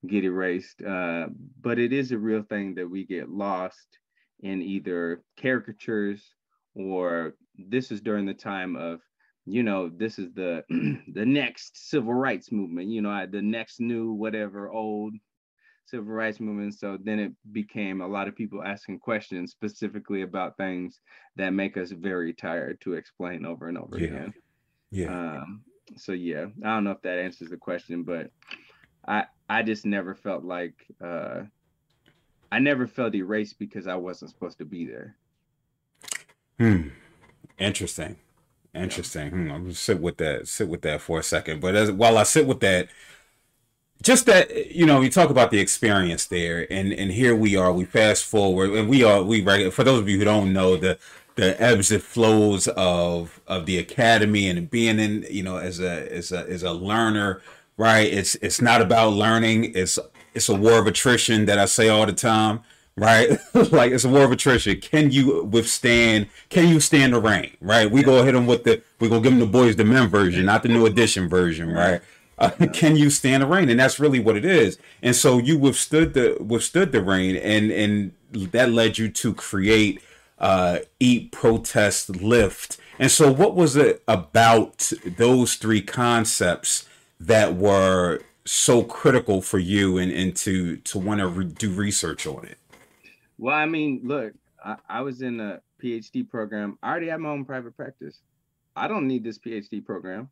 get 0.08 0.23
erased. 0.23 0.82
Uh, 0.82 1.27
but 1.62 1.79
it 1.79 1.93
is 1.93 2.12
a 2.12 2.17
real 2.17 2.43
thing 2.43 2.75
that 2.75 2.89
we 2.89 3.06
get 3.06 3.29
lost 3.29 3.99
in 4.41 4.62
either 4.62 5.23
caricatures 5.39 6.36
or 6.75 7.34
this 7.58 7.91
is 7.91 8.01
during 8.01 8.25
the 8.25 8.34
time 8.34 8.75
of 8.75 8.99
you 9.45 9.63
know 9.63 9.89
this 9.89 10.19
is 10.19 10.32
the 10.34 10.63
the 11.13 11.25
next 11.25 11.89
civil 11.89 12.13
rights 12.13 12.51
movement 12.51 12.88
you 12.88 13.01
know 13.01 13.25
the 13.29 13.41
next 13.41 13.79
new 13.79 14.13
whatever 14.13 14.69
old 14.69 15.13
civil 15.86 16.13
rights 16.13 16.39
movement. 16.39 16.73
So 16.73 16.97
then 17.01 17.19
it 17.19 17.32
became 17.51 18.01
a 18.01 18.08
lot 18.08 18.27
of 18.27 18.36
people 18.36 18.63
asking 18.63 18.99
questions 18.99 19.51
specifically 19.51 20.21
about 20.21 20.58
things 20.58 20.99
that 21.36 21.51
make 21.51 21.77
us 21.77 21.91
very 21.91 22.34
tired 22.34 22.79
to 22.82 22.93
explain 22.93 23.45
over 23.45 23.67
and 23.67 23.77
over 23.77 23.99
yeah. 23.99 24.08
again. 24.08 24.34
Yeah. 24.91 25.08
Um, 25.08 25.62
so 25.97 26.13
yeah, 26.13 26.45
I 26.63 26.69
don't 26.69 26.84
know 26.84 26.91
if 26.91 27.01
that 27.01 27.19
answers 27.19 27.49
the 27.49 27.58
question, 27.58 28.03
but 28.03 28.32
I 29.08 29.25
I 29.49 29.63
just 29.63 29.86
never 29.86 30.15
felt 30.15 30.43
like 30.43 30.73
uh, 31.03 31.41
I 32.51 32.60
never 32.60 32.88
felt 32.88 33.15
erased 33.15 33.60
because 33.60 33.88
I 33.88 33.95
wasn't 33.95 34.32
supposed 34.32 34.60
to 34.60 34.65
be 34.65 34.86
there. 34.86 35.15
Hmm. 36.58 36.89
Interesting. 37.60 38.17
Interesting. 38.74 39.30
Hmm. 39.30 39.52
I'm 39.52 39.62
gonna 39.64 39.74
sit 39.74 40.00
with 40.02 40.18
that. 40.18 40.48
Sit 40.48 40.68
with 40.68 40.82
that 40.82 41.02
for 41.02 41.20
a 41.20 41.24
second. 41.24 41.62
But 41.62 41.76
as 41.76 41.92
while 41.92 42.18
I 42.18 42.24
sit 42.24 42.48
with 42.48 42.60
that, 42.62 42.90
just 44.04 44.26
that 44.26 44.72
you 44.72 44.86
know 44.86 45.02
you 45.02 45.10
talk 45.10 45.30
about 45.30 45.50
the 45.50 45.60
experience 45.60 46.26
there 46.26 46.72
and 46.72 46.94
and 46.94 47.12
here 47.12 47.36
we 47.36 47.56
are 47.56 47.72
we 47.72 47.86
fast 47.86 48.26
forward 48.26 48.70
and 48.72 48.90
we 48.90 49.04
are 49.04 49.24
we 49.24 49.42
for 49.72 49.84
those 49.84 50.00
of 50.00 50.10
you 50.10 50.20
who 50.20 50.26
don't 50.26 50.52
know 50.54 50.76
the 50.76 51.00
the 51.36 51.60
ebbs 51.62 51.90
and 51.92 52.04
flows 52.04 52.68
of 52.68 53.40
of 53.48 53.66
the 53.66 53.78
academy 53.78 54.48
and 54.50 54.70
being 54.70 55.00
in 55.00 55.26
you 55.32 55.42
know 55.42 55.58
as 55.58 55.80
a 55.80 56.12
as 56.12 56.32
a 56.32 56.48
as 56.50 56.64
a 56.64 56.74
learner 56.74 57.42
right 57.78 58.12
it's 58.12 58.36
it's 58.36 58.62
not 58.62 58.82
about 58.82 59.14
learning 59.14 59.72
it's 59.74 59.98
it's 60.34 60.50
a 60.50 60.56
war 60.56 60.80
of 60.80 60.86
attrition 60.86 61.46
that 61.46 61.58
i 61.58 61.66
say 61.66 61.88
all 61.88 62.06
the 62.06 62.14
time 62.14 62.60
right 62.95 63.39
like 63.71 63.91
it's 63.91 64.03
a 64.03 64.10
war 64.10 64.23
of 64.23 64.32
attrition 64.32 64.79
can 64.79 65.12
you 65.12 65.43
withstand 65.43 66.27
can 66.49 66.67
you 66.67 66.79
stand 66.79 67.13
the 67.13 67.19
rain 67.19 67.56
right 67.60 67.89
we 67.89 68.01
yeah. 68.01 68.06
go 68.06 68.23
hit 68.23 68.34
them 68.34 68.45
with 68.45 68.63
the 68.63 68.82
we 68.99 69.10
gonna 69.10 69.21
give 69.21 69.38
them 69.38 69.51
the 69.51 69.58
Boyz 69.58 69.77
II 69.77 69.86
Men 69.86 70.08
version 70.08 70.45
not 70.45 70.63
the 70.63 70.69
new 70.69 70.86
edition 70.86 71.27
version 71.27 71.71
right 71.71 72.01
uh, 72.39 72.49
can 72.73 72.95
you 72.95 73.10
stand 73.10 73.43
the 73.43 73.47
rain? 73.47 73.69
And 73.69 73.79
that's 73.79 73.99
really 73.99 74.19
what 74.19 74.36
it 74.36 74.43
is. 74.43 74.77
And 75.01 75.15
so 75.15 75.38
you 75.38 75.58
withstood 75.58 76.13
the 76.13 76.36
withstood 76.39 76.91
the 76.91 77.01
rain, 77.01 77.36
and 77.36 77.71
and 77.71 78.12
that 78.51 78.71
led 78.71 78.97
you 78.97 79.10
to 79.10 79.34
create 79.34 80.01
uh, 80.39 80.79
eat, 80.99 81.32
protest, 81.32 82.17
lift. 82.17 82.77
And 82.99 83.10
so, 83.10 83.32
what 83.32 83.56
was 83.56 83.75
it 83.75 84.03
about 84.08 84.91
those 85.17 85.56
three 85.56 85.82
concepts 85.82 86.88
that 87.19 87.56
were 87.56 88.21
so 88.45 88.84
critical 88.84 89.41
for 89.41 89.60
you, 89.60 89.97
and 89.97 90.12
and 90.12 90.36
to 90.38 90.77
to 90.77 90.99
want 90.99 91.19
to 91.19 91.27
re- 91.27 91.45
do 91.45 91.71
research 91.71 92.27
on 92.27 92.45
it? 92.45 92.58
Well, 93.43 93.58
I 93.58 93.65
mean, 93.65 93.99
look, 94.06 94.32
I, 94.63 94.77
I 94.88 95.01
was 95.01 95.21
in 95.21 95.41
a 95.41 95.60
PhD 95.84 96.25
program. 96.29 96.79
I 96.82 96.89
already 96.89 97.10
have 97.10 97.19
my 97.19 97.27
own 97.27 97.43
private 97.43 97.75
practice. 97.75 98.21
I 98.73 98.88
don't 98.88 99.06
need 99.06 99.25
this 99.25 99.38
PhD 99.38 99.84
program. 99.84 100.29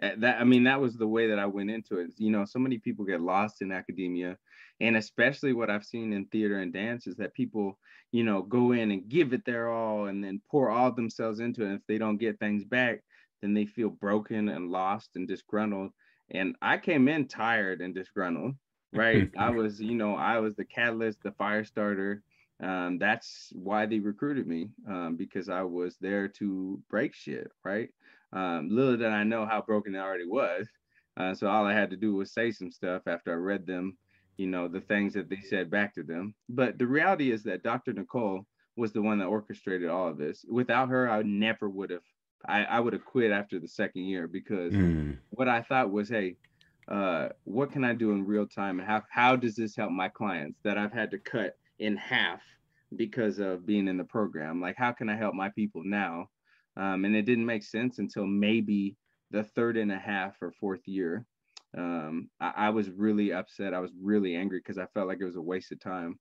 That 0.00 0.40
i 0.40 0.44
mean 0.44 0.64
that 0.64 0.80
was 0.80 0.96
the 0.96 1.06
way 1.06 1.28
that 1.28 1.38
i 1.38 1.46
went 1.46 1.70
into 1.70 1.98
it. 1.98 2.10
You 2.16 2.30
know 2.30 2.44
so 2.44 2.58
many 2.58 2.78
people 2.78 3.04
get 3.04 3.20
lost 3.20 3.62
in 3.62 3.70
academia. 3.70 4.36
And 4.80 4.96
especially 4.96 5.52
what 5.52 5.70
i've 5.70 5.84
seen 5.84 6.12
in 6.12 6.24
theater 6.26 6.58
and 6.58 6.72
dance 6.72 7.06
is 7.06 7.14
that 7.16 7.32
people 7.32 7.78
you 8.10 8.24
know 8.24 8.42
go 8.42 8.72
in 8.72 8.90
and 8.90 9.08
give 9.08 9.32
it 9.32 9.44
their 9.44 9.70
all 9.70 10.06
and 10.06 10.22
then 10.22 10.40
pour 10.50 10.68
all 10.68 10.90
themselves 10.90 11.38
into 11.38 11.62
it. 11.62 11.66
And 11.66 11.76
if 11.76 11.86
they 11.86 11.98
don't 11.98 12.18
get 12.18 12.40
things 12.40 12.64
back 12.64 13.04
then 13.40 13.54
they 13.54 13.66
feel 13.66 13.90
broken 13.90 14.48
and 14.48 14.70
lost 14.70 15.10
and 15.14 15.28
disgruntled. 15.28 15.92
And 16.32 16.56
i 16.60 16.76
came 16.76 17.06
in 17.06 17.28
tired 17.28 17.80
and 17.80 17.94
disgruntled 17.94 18.56
right? 18.92 19.30
I 19.38 19.50
was 19.50 19.80
you 19.80 19.94
know 19.94 20.16
i 20.16 20.38
was 20.38 20.56
the 20.56 20.64
catalyst 20.64 21.22
the 21.22 21.32
fire 21.32 21.64
starter 21.64 22.22
um, 22.60 22.98
that's 22.98 23.52
why 23.52 23.86
they 23.86 24.00
recruited 24.00 24.46
me 24.46 24.70
um, 24.88 25.16
because 25.16 25.48
i 25.48 25.62
was 25.62 25.96
there 26.00 26.28
to 26.28 26.80
break 26.90 27.14
shit 27.14 27.50
right 27.64 27.90
um, 28.32 28.68
little 28.70 28.96
did 28.96 29.06
I 29.06 29.24
know 29.24 29.46
how 29.46 29.62
broken 29.62 29.94
it 29.94 29.98
already 29.98 30.26
was. 30.26 30.68
Uh, 31.16 31.34
so 31.34 31.48
all 31.48 31.66
I 31.66 31.72
had 31.72 31.90
to 31.90 31.96
do 31.96 32.14
was 32.14 32.32
say 32.32 32.52
some 32.52 32.70
stuff 32.70 33.02
after 33.06 33.32
I 33.32 33.36
read 33.36 33.66
them, 33.66 33.96
you 34.36 34.46
know, 34.46 34.68
the 34.68 34.80
things 34.80 35.14
that 35.14 35.28
they 35.28 35.40
said 35.40 35.70
back 35.70 35.94
to 35.94 36.02
them. 36.02 36.34
But 36.48 36.78
the 36.78 36.86
reality 36.86 37.32
is 37.32 37.42
that 37.44 37.62
Dr. 37.62 37.92
Nicole 37.92 38.46
was 38.76 38.92
the 38.92 39.02
one 39.02 39.18
that 39.18 39.26
orchestrated 39.26 39.88
all 39.88 40.08
of 40.08 40.18
this. 40.18 40.44
Without 40.48 40.90
her, 40.90 41.10
I 41.10 41.22
never 41.22 41.68
would 41.68 41.90
have. 41.90 42.02
I, 42.46 42.64
I 42.64 42.78
would 42.78 42.92
have 42.92 43.04
quit 43.04 43.32
after 43.32 43.58
the 43.58 43.66
second 43.66 44.02
year 44.02 44.28
because 44.28 44.72
mm. 44.72 45.18
what 45.30 45.48
I 45.48 45.62
thought 45.62 45.90
was, 45.90 46.08
hey, 46.08 46.36
uh, 46.86 47.30
what 47.42 47.72
can 47.72 47.82
I 47.82 47.94
do 47.94 48.12
in 48.12 48.24
real 48.24 48.46
time, 48.46 48.78
and 48.78 48.88
how 48.88 49.02
how 49.10 49.34
does 49.34 49.56
this 49.56 49.74
help 49.74 49.90
my 49.90 50.08
clients 50.08 50.60
that 50.62 50.78
I've 50.78 50.92
had 50.92 51.10
to 51.10 51.18
cut 51.18 51.56
in 51.78 51.96
half 51.96 52.42
because 52.96 53.38
of 53.38 53.66
being 53.66 53.88
in 53.88 53.96
the 53.96 54.04
program? 54.04 54.60
Like, 54.60 54.76
how 54.76 54.92
can 54.92 55.08
I 55.08 55.16
help 55.16 55.34
my 55.34 55.50
people 55.50 55.82
now 55.84 56.28
um, 56.78 57.04
and 57.04 57.16
it 57.16 57.22
didn't 57.22 57.44
make 57.44 57.64
sense 57.64 57.98
until 57.98 58.24
maybe 58.24 58.96
the 59.32 59.42
third 59.42 59.76
and 59.76 59.90
a 59.90 59.98
half 59.98 60.40
or 60.40 60.52
fourth 60.52 60.86
year. 60.86 61.26
Um, 61.76 62.30
I, 62.40 62.52
I, 62.56 62.70
was 62.70 62.88
really 62.88 63.32
upset. 63.32 63.74
I 63.74 63.80
was 63.80 63.90
really 64.00 64.36
angry 64.36 64.60
because 64.60 64.78
I 64.78 64.86
felt 64.94 65.08
like 65.08 65.18
it 65.20 65.26
was 65.26 65.36
a 65.36 65.42
waste 65.42 65.72
of 65.72 65.80
time. 65.80 66.18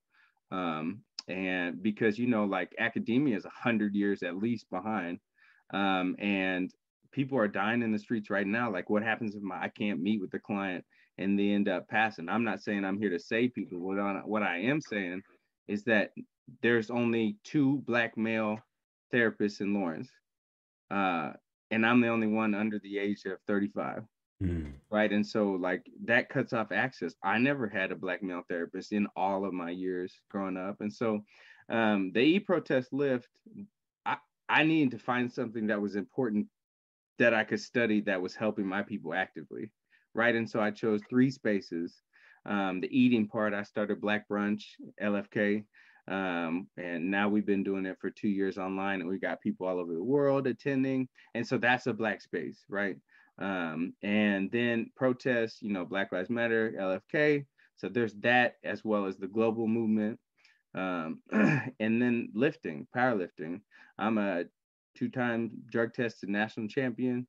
Um, 0.51 1.03
and 1.27 1.81
because, 1.81 2.17
you 2.17 2.27
know, 2.27 2.45
like 2.45 2.73
academia 2.79 3.37
is 3.37 3.45
a 3.45 3.49
hundred 3.49 3.93
years 3.93 4.23
at 4.23 4.37
least 4.37 4.69
behind. 4.69 5.19
Um, 5.73 6.15
and 6.19 6.71
people 7.11 7.37
are 7.37 7.47
dying 7.47 7.83
in 7.83 7.91
the 7.91 7.99
streets 7.99 8.29
right 8.29 8.47
now. 8.47 8.71
Like 8.71 8.89
what 8.89 9.03
happens 9.03 9.35
if 9.35 9.41
my, 9.43 9.61
I 9.61 9.69
can't 9.69 10.01
meet 10.01 10.19
with 10.19 10.31
the 10.31 10.39
client 10.39 10.83
and 11.17 11.39
they 11.39 11.51
end 11.51 11.69
up 11.69 11.87
passing? 11.87 12.29
I'm 12.29 12.43
not 12.43 12.61
saying 12.61 12.83
I'm 12.83 12.99
here 12.99 13.11
to 13.11 13.19
save 13.19 13.53
people. 13.53 13.79
What 13.79 14.27
what 14.27 14.43
I 14.43 14.57
am 14.61 14.81
saying 14.81 15.21
is 15.67 15.83
that 15.83 16.11
there's 16.61 16.89
only 16.89 17.37
two 17.43 17.83
black 17.85 18.17
male 18.17 18.59
therapists 19.13 19.61
in 19.61 19.73
Lawrence 19.73 20.09
uh, 20.91 21.33
and 21.71 21.85
I'm 21.85 22.01
the 22.01 22.07
only 22.07 22.27
one 22.27 22.53
under 22.53 22.79
the 22.79 22.97
age 22.97 23.25
of 23.25 23.39
35. 23.47 24.03
Mm. 24.41 24.73
Right. 24.91 25.11
And 25.11 25.25
so, 25.25 25.51
like, 25.51 25.85
that 26.05 26.29
cuts 26.29 26.53
off 26.53 26.71
access. 26.71 27.15
I 27.23 27.39
never 27.39 27.67
had 27.67 27.91
a 27.91 27.95
black 27.95 28.21
male 28.21 28.43
therapist 28.47 28.93
in 28.93 29.07
all 29.15 29.45
of 29.45 29.53
my 29.53 29.71
years 29.71 30.13
growing 30.29 30.57
up. 30.57 30.77
And 30.79 30.93
so, 30.93 31.23
um, 31.69 32.11
the 32.13 32.19
e 32.19 32.39
protest 32.39 32.93
lift, 32.93 33.27
I, 34.05 34.17
I 34.47 34.63
needed 34.63 34.91
to 34.91 35.03
find 35.03 35.31
something 35.31 35.67
that 35.67 35.81
was 35.81 35.95
important 35.95 36.47
that 37.17 37.33
I 37.33 37.43
could 37.43 37.59
study 37.59 38.01
that 38.01 38.21
was 38.21 38.35
helping 38.35 38.67
my 38.67 38.83
people 38.83 39.13
actively. 39.13 39.71
Right. 40.13 40.35
And 40.35 40.49
so, 40.49 40.59
I 40.59 40.69
chose 40.69 41.01
three 41.09 41.31
spaces. 41.31 42.01
Um, 42.47 42.79
the 42.81 42.97
eating 42.97 43.27
part, 43.27 43.53
I 43.53 43.63
started 43.63 44.01
Black 44.01 44.27
Brunch, 44.29 44.63
LFK. 45.01 45.65
Um, 46.07 46.67
and 46.77 47.11
now 47.11 47.27
we've 47.27 47.45
been 47.45 47.63
doing 47.63 47.85
it 47.85 47.97
for 47.99 48.09
two 48.09 48.29
years 48.29 48.57
online, 48.57 49.01
and 49.01 49.09
we 49.09 49.19
got 49.19 49.41
people 49.41 49.67
all 49.67 49.79
over 49.79 49.93
the 49.93 50.03
world 50.03 50.47
attending. 50.47 51.09
And 51.35 51.45
so 51.45 51.57
that's 51.57 51.87
a 51.87 51.93
black 51.93 52.21
space, 52.21 52.63
right? 52.69 52.95
Um, 53.39 53.93
and 54.01 54.49
then 54.51 54.89
protests, 54.95 55.61
you 55.61 55.71
know, 55.71 55.85
Black 55.85 56.11
Lives 56.11 56.29
Matter, 56.29 56.73
LFK. 56.79 57.45
So 57.75 57.89
there's 57.89 58.15
that 58.21 58.55
as 58.63 58.83
well 58.83 59.05
as 59.05 59.17
the 59.17 59.27
global 59.27 59.67
movement. 59.67 60.19
Um, 60.73 61.19
and 61.31 62.01
then 62.01 62.29
lifting, 62.33 62.87
powerlifting. 62.95 63.61
I'm 63.99 64.17
a 64.17 64.45
two-time 64.95 65.51
drug 65.69 65.93
tested 65.93 66.29
national 66.29 66.67
champion. 66.67 67.27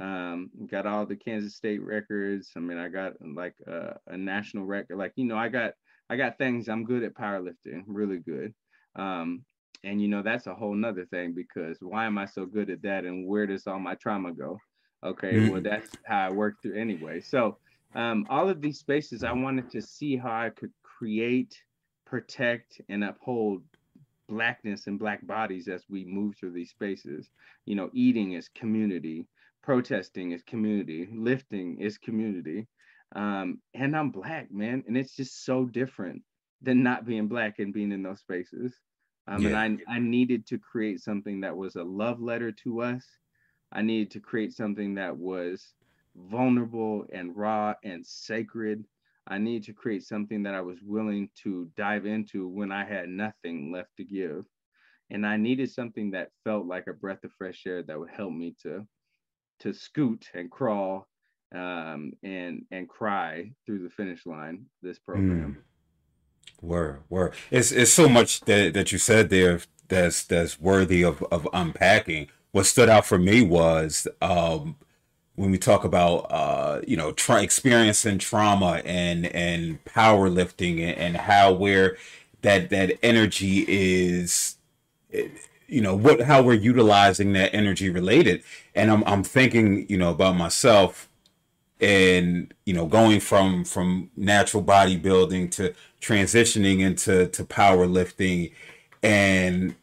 Um, 0.00 0.50
got 0.70 0.86
all 0.86 1.04
the 1.04 1.16
Kansas 1.16 1.54
State 1.54 1.82
records. 1.82 2.50
I 2.56 2.60
mean, 2.60 2.78
I 2.78 2.88
got 2.88 3.12
like 3.20 3.54
a, 3.66 3.98
a 4.06 4.16
national 4.16 4.64
record. 4.64 4.96
Like 4.96 5.12
you 5.16 5.26
know, 5.26 5.36
I 5.36 5.48
got 5.48 5.74
I 6.08 6.16
got 6.16 6.38
things. 6.38 6.68
I'm 6.68 6.84
good 6.84 7.02
at 7.02 7.14
powerlifting, 7.14 7.84
really 7.86 8.18
good. 8.18 8.54
Um, 8.96 9.44
and 9.84 10.00
you 10.00 10.08
know, 10.08 10.22
that's 10.22 10.46
a 10.46 10.54
whole 10.54 10.74
nother 10.74 11.06
thing 11.06 11.32
because 11.32 11.78
why 11.80 12.06
am 12.06 12.18
I 12.18 12.26
so 12.26 12.46
good 12.46 12.70
at 12.70 12.82
that? 12.82 13.04
And 13.04 13.26
where 13.26 13.46
does 13.46 13.66
all 13.66 13.78
my 13.78 13.94
trauma 13.94 14.32
go? 14.32 14.58
Okay, 15.04 15.34
mm-hmm. 15.34 15.52
well, 15.52 15.62
that's 15.62 15.88
how 16.04 16.28
I 16.28 16.30
work 16.30 16.60
through 16.60 16.78
anyway. 16.78 17.20
So 17.20 17.58
um, 17.94 18.26
all 18.28 18.48
of 18.48 18.60
these 18.60 18.78
spaces, 18.78 19.24
I 19.24 19.32
wanted 19.32 19.70
to 19.70 19.80
see 19.80 20.16
how 20.16 20.32
I 20.32 20.50
could 20.50 20.72
create, 20.82 21.62
protect, 22.04 22.80
and 22.88 23.04
uphold 23.04 23.62
blackness 24.28 24.86
and 24.86 24.98
black 24.98 25.26
bodies 25.26 25.68
as 25.68 25.84
we 25.88 26.04
move 26.04 26.36
through 26.36 26.52
these 26.52 26.70
spaces. 26.70 27.30
You 27.64 27.74
know, 27.74 27.90
eating 27.92 28.32
is 28.32 28.48
community, 28.48 29.26
protesting 29.62 30.32
is 30.32 30.42
community, 30.42 31.08
lifting 31.12 31.78
is 31.80 31.98
community. 31.98 32.66
Um, 33.14 33.60
and 33.74 33.96
I'm 33.96 34.10
black, 34.10 34.52
man, 34.52 34.84
and 34.86 34.96
it's 34.96 35.16
just 35.16 35.44
so 35.44 35.64
different 35.64 36.22
than 36.62 36.82
not 36.82 37.06
being 37.06 37.28
black 37.28 37.58
and 37.58 37.72
being 37.72 37.92
in 37.92 38.02
those 38.02 38.20
spaces. 38.20 38.74
Um, 39.26 39.42
yeah. 39.42 39.62
And 39.62 39.82
I, 39.88 39.96
I 39.96 39.98
needed 39.98 40.46
to 40.48 40.58
create 40.58 41.00
something 41.00 41.40
that 41.40 41.56
was 41.56 41.76
a 41.76 41.82
love 41.82 42.20
letter 42.20 42.52
to 42.64 42.82
us. 42.82 43.04
I 43.72 43.82
needed 43.82 44.10
to 44.12 44.20
create 44.20 44.52
something 44.52 44.94
that 44.94 45.16
was 45.16 45.74
vulnerable 46.16 47.06
and 47.12 47.36
raw 47.36 47.74
and 47.84 48.04
sacred. 48.04 48.84
I 49.26 49.38
needed 49.38 49.64
to 49.64 49.72
create 49.72 50.04
something 50.04 50.42
that 50.42 50.54
I 50.54 50.60
was 50.60 50.78
willing 50.82 51.30
to 51.42 51.70
dive 51.76 52.06
into 52.06 52.48
when 52.48 52.72
I 52.72 52.84
had 52.84 53.08
nothing 53.08 53.70
left 53.72 53.96
to 53.98 54.04
give. 54.04 54.44
And 55.10 55.26
I 55.26 55.36
needed 55.36 55.70
something 55.70 56.12
that 56.12 56.30
felt 56.44 56.66
like 56.66 56.86
a 56.88 56.92
breath 56.92 57.24
of 57.24 57.32
fresh 57.32 57.64
air 57.66 57.82
that 57.82 57.98
would 57.98 58.10
help 58.10 58.32
me 58.32 58.54
to 58.62 58.86
to 59.60 59.72
scoot 59.72 60.30
and 60.34 60.50
crawl 60.50 61.06
um, 61.54 62.12
and 62.22 62.64
and 62.70 62.88
cry 62.88 63.50
through 63.66 63.82
the 63.82 63.90
finish 63.90 64.26
line. 64.26 64.66
This 64.82 64.98
program. 64.98 65.58
Mm. 65.58 65.62
Word. 67.08 67.34
It's 67.50 67.72
it's 67.72 67.92
so 67.92 68.08
much 68.08 68.40
that 68.42 68.74
that 68.74 68.92
you 68.92 68.98
said 68.98 69.30
there 69.30 69.60
that's 69.88 70.24
that's 70.24 70.60
worthy 70.60 71.02
of 71.02 71.22
of 71.30 71.48
unpacking. 71.52 72.28
What 72.52 72.66
stood 72.66 72.88
out 72.88 73.06
for 73.06 73.18
me 73.18 73.42
was 73.42 74.08
um, 74.20 74.76
when 75.36 75.50
we 75.50 75.58
talk 75.58 75.84
about 75.84 76.26
uh, 76.30 76.80
you 76.86 76.96
know 76.96 77.12
tra- 77.12 77.42
experiencing 77.42 78.18
trauma 78.18 78.82
and 78.84 79.26
and 79.26 79.82
powerlifting 79.84 80.80
and, 80.82 80.98
and 80.98 81.16
how 81.16 81.52
we're 81.52 81.96
that 82.42 82.70
that 82.70 82.98
energy 83.02 83.64
is 83.66 84.56
you 85.70 85.80
know 85.80 85.94
what 85.94 86.20
how 86.22 86.42
we're 86.42 86.54
utilizing 86.54 87.32
that 87.34 87.54
energy 87.54 87.90
related. 87.90 88.42
And 88.74 88.90
i'm 88.90 89.04
i'm 89.04 89.22
thinking 89.22 89.86
you 89.88 89.98
know 89.98 90.10
about 90.10 90.36
myself 90.36 91.08
and 91.80 92.52
you 92.66 92.74
know 92.74 92.86
going 92.86 93.20
from 93.20 93.64
from 93.64 94.10
natural 94.16 94.62
bodybuilding 94.62 95.50
to 95.52 95.74
transitioning 96.00 96.80
into 96.80 97.26
to 97.28 97.44
powerlifting 97.44 98.52
and 99.02 99.74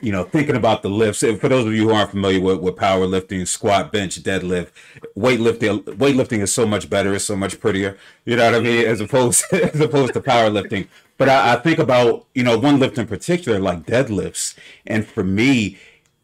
you 0.00 0.12
know 0.12 0.24
thinking 0.24 0.56
about 0.56 0.82
the 0.82 0.90
lifts. 0.90 1.20
For 1.20 1.48
those 1.48 1.66
of 1.66 1.72
you 1.72 1.88
who 1.88 1.94
aren't 1.94 2.10
familiar 2.10 2.40
with, 2.40 2.60
with 2.60 2.76
powerlifting 2.76 3.46
squat 3.46 3.92
bench 3.92 4.22
deadlift 4.22 4.70
weightlifting 5.16 5.82
weightlifting 5.84 6.40
is 6.40 6.52
so 6.52 6.66
much 6.66 6.90
better 6.90 7.14
it's 7.14 7.24
so 7.24 7.36
much 7.36 7.58
prettier 7.60 7.96
you 8.24 8.36
know 8.36 8.44
what 8.44 8.54
i 8.54 8.60
mean 8.60 8.86
as 8.86 9.00
opposed 9.00 9.44
as 9.52 9.80
opposed 9.80 10.12
to 10.12 10.20
powerlifting 10.20 10.86
but 11.18 11.28
I, 11.28 11.54
I 11.54 11.56
think 11.56 11.78
about 11.78 12.26
you 12.34 12.42
know 12.42 12.58
one 12.58 12.78
lift 12.78 12.98
in 12.98 13.06
particular 13.06 13.58
like 13.58 13.84
deadlifts. 13.84 14.56
And 14.86 15.06
for 15.06 15.24
me 15.24 15.78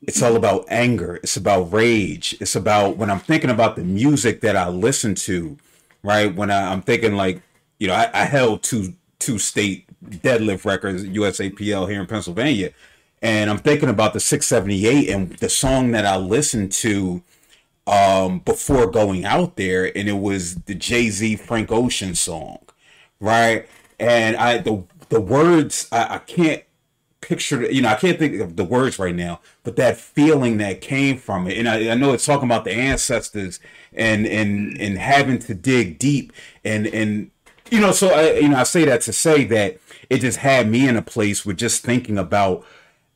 it's 0.04 0.20
all 0.20 0.34
about 0.34 0.64
anger. 0.68 1.20
It's 1.22 1.36
about 1.36 1.72
rage. 1.72 2.36
It's 2.40 2.56
about 2.56 2.96
when 2.96 3.10
i'm 3.10 3.20
thinking 3.20 3.50
about 3.50 3.76
the 3.76 3.84
music 3.84 4.40
that 4.40 4.56
i 4.56 4.68
listen 4.68 5.14
to 5.14 5.58
right? 6.02 6.34
When 6.34 6.50
I, 6.50 6.72
am 6.72 6.82
thinking 6.82 7.14
like 7.14 7.42
you 7.78 7.88
know 7.88 7.94
I, 7.94 8.10
I, 8.12 8.24
held 8.24 8.62
two 8.62 8.94
two 9.18 9.38
state 9.38 9.86
deadlift 10.04 10.64
records 10.64 11.04
usapl 11.04 11.88
here 11.88 12.00
in 12.00 12.06
pennsylvania. 12.06 12.70
And 13.20 13.50
i'm 13.50 13.58
thinking 13.58 13.88
about 13.88 14.12
the 14.12 14.20
678 14.20 15.08
and 15.08 15.30
the 15.38 15.48
song 15.48 15.92
that 15.92 16.04
i 16.04 16.16
listened 16.16 16.72
to 16.72 17.22
um 17.86 18.40
before 18.40 18.90
going 18.90 19.24
out 19.24 19.56
there. 19.56 19.96
And 19.96 20.08
it 20.08 20.18
was 20.18 20.56
the 20.56 20.74
jay-z 20.74 21.36
frank 21.36 21.70
ocean 21.70 22.14
song 22.14 22.58
right 23.20 23.68
and 24.02 24.36
i 24.36 24.58
the 24.58 24.84
the 25.08 25.20
words 25.20 25.88
i, 25.92 26.16
I 26.16 26.18
can't 26.18 26.64
picture, 27.22 27.70
you 27.70 27.80
know, 27.80 27.88
I 27.88 27.94
can't 27.94 28.18
think 28.18 28.38
of 28.40 28.56
the 28.56 28.64
words 28.64 28.98
right 28.98 29.14
now, 29.14 29.40
but 29.62 29.76
that 29.76 29.96
feeling 29.96 30.58
that 30.58 30.82
came 30.82 31.16
from 31.16 31.46
it. 31.46 31.56
And 31.56 31.66
I, 31.66 31.90
I 31.90 31.94
know 31.94 32.12
it's 32.12 32.26
talking 32.26 32.44
about 32.44 32.64
the 32.64 32.72
ancestors 32.72 33.58
and, 33.94 34.26
and, 34.26 34.78
and 34.78 34.98
having 34.98 35.38
to 35.38 35.54
dig 35.54 35.98
deep 35.98 36.32
and, 36.62 36.86
and, 36.88 37.30
you 37.70 37.80
know, 37.80 37.92
so 37.92 38.08
I, 38.08 38.34
you 38.34 38.50
know, 38.50 38.58
I 38.58 38.64
say 38.64 38.84
that 38.84 39.00
to 39.02 39.14
say 39.14 39.44
that 39.44 39.78
it 40.10 40.18
just 40.18 40.38
had 40.38 40.68
me 40.68 40.86
in 40.86 40.96
a 40.96 41.00
place 41.00 41.46
with 41.46 41.56
just 41.56 41.82
thinking 41.82 42.18
about 42.18 42.66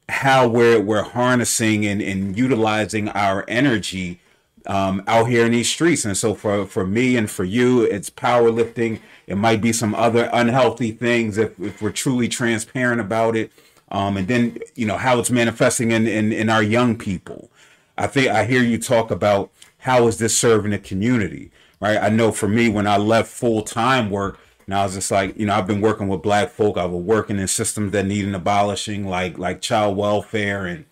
how 0.09 0.49
we're, 0.49 0.81
we're 0.81 1.03
harnessing 1.03 1.85
and, 1.85 2.01
and 2.01 2.39
utilizing 2.39 3.11
our 3.11 3.45
energy 3.49 4.21
um, 4.67 5.03
out 5.07 5.29
here 5.29 5.47
in 5.47 5.53
these 5.53 5.69
streets. 5.69 6.05
And 6.05 6.17
so 6.17 6.35
for, 6.35 6.67
for 6.67 6.87
me 6.87 7.17
and 7.17 7.31
for 7.31 7.45
you, 7.45 7.83
it's 7.83 8.11
powerlifting. 8.11 9.01
It 9.27 9.37
might 9.37 9.61
be 9.61 9.73
some 9.73 9.95
other 9.95 10.29
unhealthy 10.33 10.93
things 10.93 11.39
if, 11.39 11.59
if 11.61 11.81
we're 11.81 11.93
truly 11.93 12.29
transparent 12.29 13.01
about 13.01 13.37
it 13.37 13.51
um, 13.91 14.17
and 14.17 14.29
then 14.29 14.59
you 14.75 14.87
know 14.87 14.97
how 14.97 15.19
it's 15.19 15.31
manifesting 15.31 15.93
in, 15.93 16.07
in 16.07 16.33
in 16.33 16.51
our 16.51 16.63
young 16.63 16.97
people. 16.97 17.51
I 17.97 18.07
think 18.07 18.29
I 18.29 18.45
hear 18.45 18.63
you 18.63 18.79
talk 18.79 19.11
about 19.11 19.51
how 19.79 20.07
is 20.07 20.19
this 20.19 20.37
serving 20.37 20.73
the 20.73 20.79
community, 20.79 21.51
right? 21.81 21.99
I 21.99 22.09
know 22.09 22.33
for 22.33 22.49
me 22.49 22.69
when 22.69 22.87
I 22.87 22.97
left 22.97 23.31
full 23.31 23.63
time 23.63 24.11
work, 24.11 24.39
and 24.67 24.75
I 24.75 24.85
was 24.85 24.95
just 24.95 25.11
like, 25.11 25.37
you 25.39 25.47
know, 25.47 25.55
I've 25.55 25.67
been 25.67 25.81
working 25.81 26.09
with 26.09 26.23
black 26.23 26.51
folk. 26.51 26.77
I 26.77 26.85
was 26.85 27.03
working 27.03 27.39
in 27.39 27.47
systems 27.47 27.93
that 27.93 28.07
need 28.07 28.25
an 28.25 28.35
abolishing, 28.35 29.07
like 29.07 29.39
like 29.39 29.61
child 29.61 29.97
welfare 29.97 30.67
and 30.67 30.85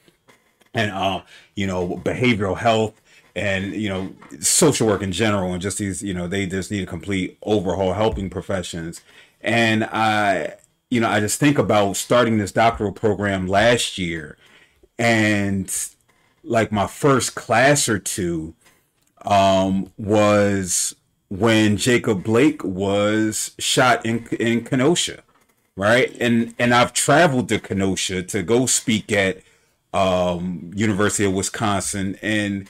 and 0.72 0.92
uh, 0.92 1.22
you 1.54 1.66
know, 1.66 2.00
behavioral 2.04 2.58
health 2.58 3.00
and 3.36 3.74
you 3.74 3.88
know, 3.88 4.14
social 4.40 4.86
work 4.86 5.02
in 5.02 5.12
general, 5.12 5.52
and 5.52 5.62
just 5.62 5.78
these, 5.78 6.02
you 6.02 6.14
know, 6.14 6.26
they 6.28 6.46
just 6.46 6.70
need 6.70 6.82
a 6.82 6.86
complete 6.86 7.38
overhaul 7.42 7.94
helping 7.94 8.30
professions. 8.30 9.02
And 9.40 9.84
I 9.84 10.54
you 10.90 11.00
know, 11.00 11.08
I 11.08 11.18
just 11.18 11.40
think 11.40 11.58
about 11.58 11.96
starting 11.96 12.38
this 12.38 12.52
doctoral 12.52 12.92
program 12.92 13.48
last 13.48 13.98
year 13.98 14.36
and 14.98 15.74
like 16.42 16.70
my 16.70 16.86
first 16.86 17.34
class 17.34 17.88
or 17.88 17.98
two 17.98 18.54
um, 19.24 19.90
was 19.96 20.94
when 21.28 21.76
Jacob 21.76 22.22
Blake 22.22 22.62
was 22.62 23.54
shot 23.58 24.04
in 24.04 24.26
in 24.38 24.64
Kenosha, 24.64 25.22
right? 25.76 26.14
And 26.20 26.54
and 26.58 26.74
I've 26.74 26.92
traveled 26.92 27.48
to 27.48 27.58
Kenosha 27.58 28.22
to 28.24 28.42
go 28.42 28.66
speak 28.66 29.10
at 29.10 29.38
um, 29.92 30.70
University 30.74 31.24
of 31.24 31.32
Wisconsin, 31.32 32.18
and 32.20 32.68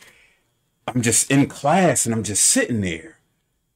I'm 0.87 1.03
just 1.03 1.31
in 1.31 1.47
class 1.47 2.07
and 2.07 2.15
I'm 2.15 2.23
just 2.23 2.45
sitting 2.45 2.81
there, 2.81 3.19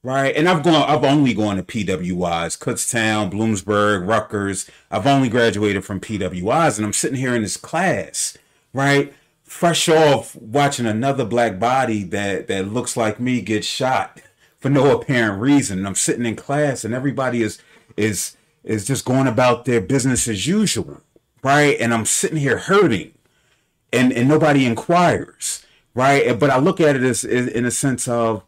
right? 0.03 0.35
And 0.35 0.47
I've 0.47 0.63
gone, 0.63 0.89
I've 0.89 1.03
only 1.03 1.33
gone 1.33 1.57
to 1.57 1.63
PWIs, 1.63 2.57
Kutztown, 2.57 3.31
Bloomsburg, 3.31 4.07
Rutgers. 4.07 4.69
I've 4.91 5.07
only 5.07 5.29
graduated 5.29 5.83
from 5.83 5.99
PWIs, 5.99 6.77
and 6.77 6.85
I'm 6.85 6.93
sitting 6.93 7.17
here 7.17 7.35
in 7.35 7.41
this 7.41 7.57
class, 7.57 8.37
right? 8.73 9.13
Fresh 9.43 9.89
off 9.89 10.35
watching 10.35 10.85
another 10.85 11.25
black 11.25 11.59
body 11.59 12.03
that 12.03 12.47
that 12.47 12.71
looks 12.71 12.95
like 12.95 13.19
me 13.19 13.41
get 13.41 13.65
shot 13.65 14.21
for 14.59 14.69
no 14.69 14.95
apparent 14.95 15.41
reason. 15.41 15.79
And 15.79 15.87
I'm 15.87 15.95
sitting 15.95 16.25
in 16.25 16.35
class, 16.35 16.83
and 16.83 16.93
everybody 16.93 17.41
is 17.41 17.59
is 17.97 18.37
is 18.63 18.85
just 18.85 19.05
going 19.05 19.27
about 19.27 19.65
their 19.65 19.81
business 19.81 20.27
as 20.27 20.45
usual, 20.45 21.01
right? 21.43 21.75
And 21.79 21.93
I'm 21.93 22.05
sitting 22.05 22.37
here 22.37 22.59
hurting, 22.59 23.13
and 23.91 24.13
and 24.13 24.29
nobody 24.29 24.65
inquires, 24.65 25.65
right? 25.99 26.39
But 26.39 26.49
I 26.49 26.59
look 26.59 26.79
at 26.79 26.95
it 26.95 27.03
as 27.03 27.25
in 27.25 27.65
a 27.65 27.71
sense 27.71 28.07
of 28.07 28.45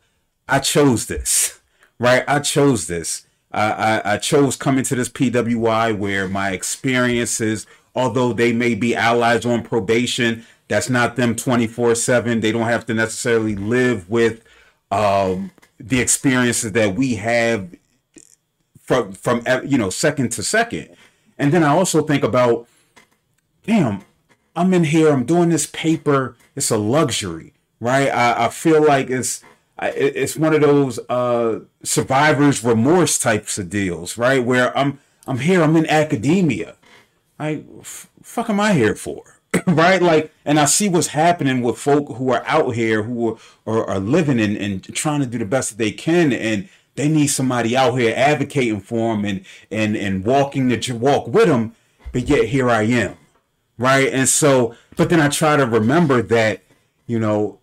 I 0.48 0.60
chose 0.60 1.08
this, 1.08 1.60
right? 2.00 2.24
I 2.26 2.40
chose 2.40 2.88
this. 2.88 3.28
I, 3.52 3.72
I, 3.72 4.14
I 4.14 4.18
chose 4.18 4.56
coming 4.56 4.86
to 4.86 4.96
this 4.96 5.10
PWI 5.10 5.98
where 5.98 6.30
my 6.30 6.52
experiences, 6.52 7.68
although 7.94 8.32
they 8.32 8.54
may 8.54 8.74
be 8.74 8.96
allies 8.96 9.46
on 9.46 9.64
probation, 9.64 10.46
that's 10.70 10.90
not 10.90 11.18
them 11.18 11.36
24 11.36 11.96
7. 11.96 12.40
They 12.40 12.54
don't 12.54 12.68
have 12.68 12.86
to 12.86 12.94
necessarily 12.94 13.58
live 13.58 14.10
with 14.10 14.46
um, 14.90 15.52
the 15.78 16.00
experiences 16.00 16.72
that 16.72 16.96
we 16.96 17.16
have 17.16 17.76
from, 18.82 19.12
from, 19.12 19.44
you 19.66 19.78
know, 19.78 19.90
second 19.90 20.32
to 20.32 20.44
second. 20.44 20.96
And 21.38 21.52
then 21.52 21.66
I 21.66 21.72
also 21.72 22.02
think 22.02 22.24
about, 22.24 22.70
damn, 23.66 24.04
I'm 24.56 24.74
in 24.74 24.86
here, 24.86 25.12
I'm 25.12 25.26
doing 25.26 25.50
this 25.50 25.66
paper, 25.66 26.38
it's 26.56 26.72
a 26.72 26.78
luxury, 26.78 27.54
right? 27.80 28.10
I, 28.10 28.46
I 28.46 28.50
feel 28.50 28.84
like 28.86 29.10
it's, 29.10 29.44
it's 29.82 30.36
one 30.36 30.54
of 30.54 30.62
those 30.62 31.00
uh, 31.10 31.62
survivor's 31.84 32.64
remorse 32.64 33.18
types 33.18 33.58
of 33.58 33.70
deals, 33.70 34.18
right? 34.18 34.44
Where 34.44 34.78
I'm 34.78 35.00
I'm 35.28 35.40
here, 35.40 35.62
I'm 35.62 35.76
in 35.76 35.88
academia. 35.88 36.76
I 37.40 37.64
f- 37.80 38.10
fuck 38.22 38.50
am 38.50 38.60
I 38.60 38.74
here 38.74 38.96
for, 38.96 39.40
right? 39.68 40.02
Like, 40.02 40.34
and 40.46 40.60
I 40.60 40.66
see 40.66 40.90
what's 40.90 41.08
happening 41.08 41.62
with 41.62 41.78
folk 41.78 42.16
who 42.18 42.32
are 42.32 42.44
out 42.46 42.76
here 42.76 43.04
who 43.04 43.30
are, 43.30 43.38
are, 43.66 43.90
are 43.92 44.00
living 44.00 44.40
and, 44.40 44.58
and 44.58 44.84
trying 44.96 45.22
to 45.22 45.26
do 45.26 45.38
the 45.38 45.46
best 45.46 45.72
that 45.72 45.78
they 45.78 45.92
can, 45.92 46.34
and 46.34 46.70
they 46.96 47.08
need 47.08 47.28
somebody 47.28 47.78
out 47.78 47.98
here 47.98 48.14
advocating 48.16 48.82
for 48.82 49.16
them 49.16 49.26
and 49.26 49.46
and 49.70 49.96
and 49.96 50.26
walking 50.26 50.68
the 50.68 50.92
walk 50.94 51.28
with 51.28 51.48
them. 51.48 51.76
But 52.12 52.28
yet 52.28 52.46
here 52.46 52.70
I 52.70 52.84
am, 52.84 53.18
right? 53.82 54.14
And 54.14 54.30
so, 54.30 54.76
but 54.96 55.10
then 55.10 55.20
I 55.20 55.28
try 55.28 55.58
to 55.58 55.66
remember 55.66 56.22
that, 56.22 56.62
you 57.08 57.20
know, 57.20 57.60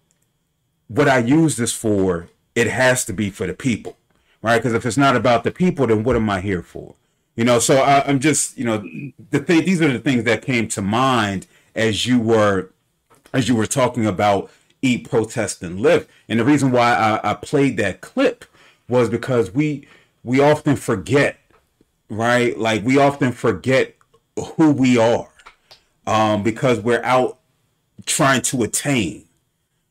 what 0.89 1.09
I 1.09 1.19
use 1.19 1.57
this 1.57 1.73
for, 1.73 2.29
it 2.57 2.67
has 2.67 3.05
to 3.05 3.13
be 3.13 3.31
for 3.31 3.47
the 3.47 3.55
people, 3.55 3.97
right? 4.43 4.59
Because 4.59 4.75
if 4.75 4.85
it's 4.85 4.97
not 4.97 5.15
about 5.15 5.45
the 5.45 5.53
people, 5.53 5.87
then 5.87 6.03
what 6.03 6.17
am 6.17 6.29
I 6.29 6.41
here 6.41 6.63
for? 6.63 6.97
You 7.37 7.45
know, 7.45 7.61
so 7.61 7.77
I, 7.77 8.09
am 8.09 8.19
just, 8.19 8.59
you 8.59 8.65
know, 8.65 8.79
the 9.31 9.39
thing. 9.39 9.65
These 9.65 9.81
are 9.81 9.93
the 9.93 10.01
things 10.01 10.25
that 10.25 10.43
came 10.43 10.67
to 10.69 10.83
mind 10.83 11.47
as 11.77 12.05
you 12.05 12.19
were, 12.19 12.73
as 13.33 13.49
you 13.49 13.55
were 13.55 13.67
talking 13.67 14.05
about 14.05 14.51
eat, 14.83 15.09
protest, 15.09 15.63
and 15.63 15.79
lift. 15.79 16.11
And 16.29 16.41
the 16.41 16.45
reason 16.45 16.73
why 16.73 16.95
I, 16.95 17.31
I 17.31 17.35
played 17.35 17.77
that 17.77 18.01
clip 18.01 18.45
was 18.89 19.09
because 19.09 19.53
we 19.53 19.87
we 20.25 20.41
often 20.41 20.75
forget, 20.75 21.39
right? 22.09 22.59
Like 22.59 22.85
we 22.85 22.99
often 22.99 23.31
forget 23.31 23.95
who 24.57 24.73
we 24.73 24.99
are, 24.99 25.29
um, 26.09 26.43
because 26.43 26.81
we're 26.81 27.05
out 27.05 27.39
trying 28.07 28.43
to 28.43 28.63
attain 28.65 29.25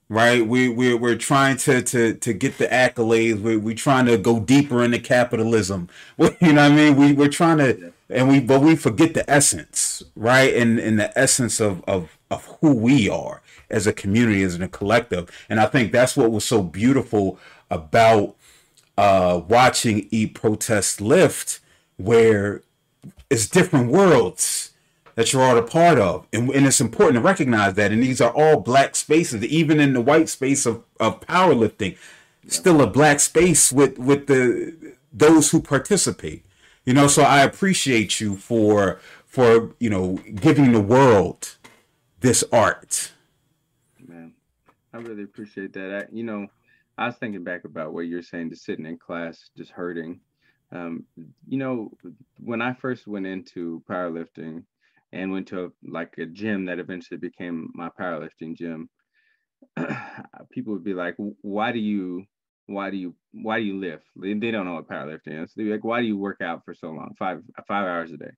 right? 0.10 0.46
We 0.46 0.70
we 0.70 0.94
we're 0.94 1.18
trying 1.18 1.58
to 1.58 1.82
to 1.82 2.14
to 2.14 2.34
get 2.34 2.58
the 2.58 2.68
accolades. 2.68 3.42
We 3.42 3.58
we're 3.58 3.76
trying 3.76 4.06
to 4.06 4.18
go 4.18 4.40
deeper 4.40 4.84
into 4.84 5.00
capitalism. 5.00 5.90
you 6.18 6.30
know 6.54 6.64
what 6.64 6.72
I 6.72 6.76
mean? 6.76 6.96
We 6.96 7.14
we're 7.14 7.28
trying 7.28 7.58
to 7.58 7.94
and 8.10 8.30
we 8.30 8.40
but 8.40 8.62
we 8.62 8.76
forget 8.76 9.14
the 9.14 9.30
essence, 9.30 10.04
right? 10.16 10.54
And 10.54 10.80
in 10.80 10.98
the 10.98 11.18
essence 11.18 11.60
of 11.60 11.84
of 11.86 12.18
of 12.32 12.46
who 12.62 12.74
we 12.74 13.10
are 13.10 13.42
as 13.70 13.86
a 13.86 13.94
community, 13.94 14.44
as 14.44 14.60
a 14.60 14.68
collective. 14.68 15.30
And 15.50 15.60
I 15.60 15.66
think 15.66 15.92
that's 15.92 16.16
what 16.16 16.32
was 16.32 16.46
so 16.46 16.64
beautiful 16.64 17.38
about 17.70 18.36
uh 18.98 19.42
watching 19.48 20.08
Eat 20.10 20.36
Protest 20.36 21.02
Lift, 21.02 21.60
where 21.98 22.62
it's 23.30 23.48
different 23.50 23.92
worlds 23.92 24.72
that 25.18 25.34
you're 25.34 25.42
all 25.42 25.58
a 25.58 25.64
part 25.64 25.98
of. 25.98 26.28
And, 26.32 26.48
and 26.52 26.68
it's 26.68 26.80
important 26.80 27.16
to 27.16 27.22
recognize 27.22 27.74
that. 27.74 27.92
And 27.92 28.04
these 28.04 28.22
are 28.22 28.32
all 28.32 28.60
black 28.60 28.96
spaces, 28.96 29.44
even 29.44 29.80
in 29.80 29.94
the 29.94 30.00
white 30.00 30.30
space 30.30 30.68
of, 30.68 30.84
of 31.00 31.20
powerlifting, 31.22 31.98
still 32.46 32.82
a 32.82 32.88
black 32.88 33.20
space 33.20 33.72
with, 33.72 33.98
with 33.98 34.28
the 34.28 34.96
those 35.12 35.50
who 35.50 35.60
participate. 35.60 36.46
You 36.86 36.94
know, 36.94 37.08
so 37.08 37.24
I 37.24 37.42
appreciate 37.42 38.22
you 38.22 38.36
for 38.36 39.02
for, 39.26 39.74
you 39.80 39.90
know, 39.90 40.20
giving 40.36 40.72
the 40.72 40.82
world 40.82 41.58
this 42.20 42.44
art. 42.52 43.12
Man, 44.08 44.34
I 44.94 44.98
really 44.98 45.24
appreciate 45.24 45.74
that. 45.74 45.96
I, 45.96 46.16
you 46.16 46.24
know, 46.24 46.46
I 46.96 47.08
was 47.08 47.16
thinking 47.16 47.44
back 47.44 47.66
about 47.66 47.92
what 47.92 48.02
you're 48.02 48.22
saying, 48.22 48.52
just 48.52 48.66
sitting 48.66 48.86
in 48.86 49.00
class, 49.00 49.50
just 49.58 49.72
hurting. 49.72 50.20
Um, 50.72 51.06
you 51.48 51.58
know, 51.58 51.92
when 52.40 52.62
I 52.62 52.74
first 52.74 53.08
went 53.08 53.26
into 53.26 53.82
powerlifting, 53.90 54.64
and 55.12 55.32
went 55.32 55.48
to 55.48 55.66
a, 55.66 55.70
like 55.84 56.14
a 56.18 56.26
gym 56.26 56.66
that 56.66 56.80
eventually 56.80 57.18
became 57.18 57.70
my 57.74 57.90
powerlifting 58.00 58.56
gym. 58.56 58.90
People 60.52 60.74
would 60.74 60.84
be 60.84 60.94
like 60.94 61.16
why 61.42 61.72
do 61.72 61.80
you 61.80 62.26
why 62.68 62.90
do 62.90 62.98
you 62.98 63.16
why 63.32 63.60
do 63.60 63.66
you 63.66 63.80
lift? 63.80 64.04
They, 64.16 64.34
they 64.34 64.52
don't 64.52 64.66
know 64.66 64.74
what 64.74 64.90
powerlifting 64.90 65.44
is. 65.44 65.54
They'd 65.56 65.64
be 65.64 65.72
like 65.72 65.84
why 65.84 66.02
do 66.02 66.08
you 66.08 66.18
work 66.18 66.42
out 66.42 66.64
for 66.66 66.74
so 66.74 66.90
long? 66.90 67.16
Five 67.18 67.42
five 67.68 67.86
hours 67.86 68.12
a 68.12 68.18
day. 68.18 68.32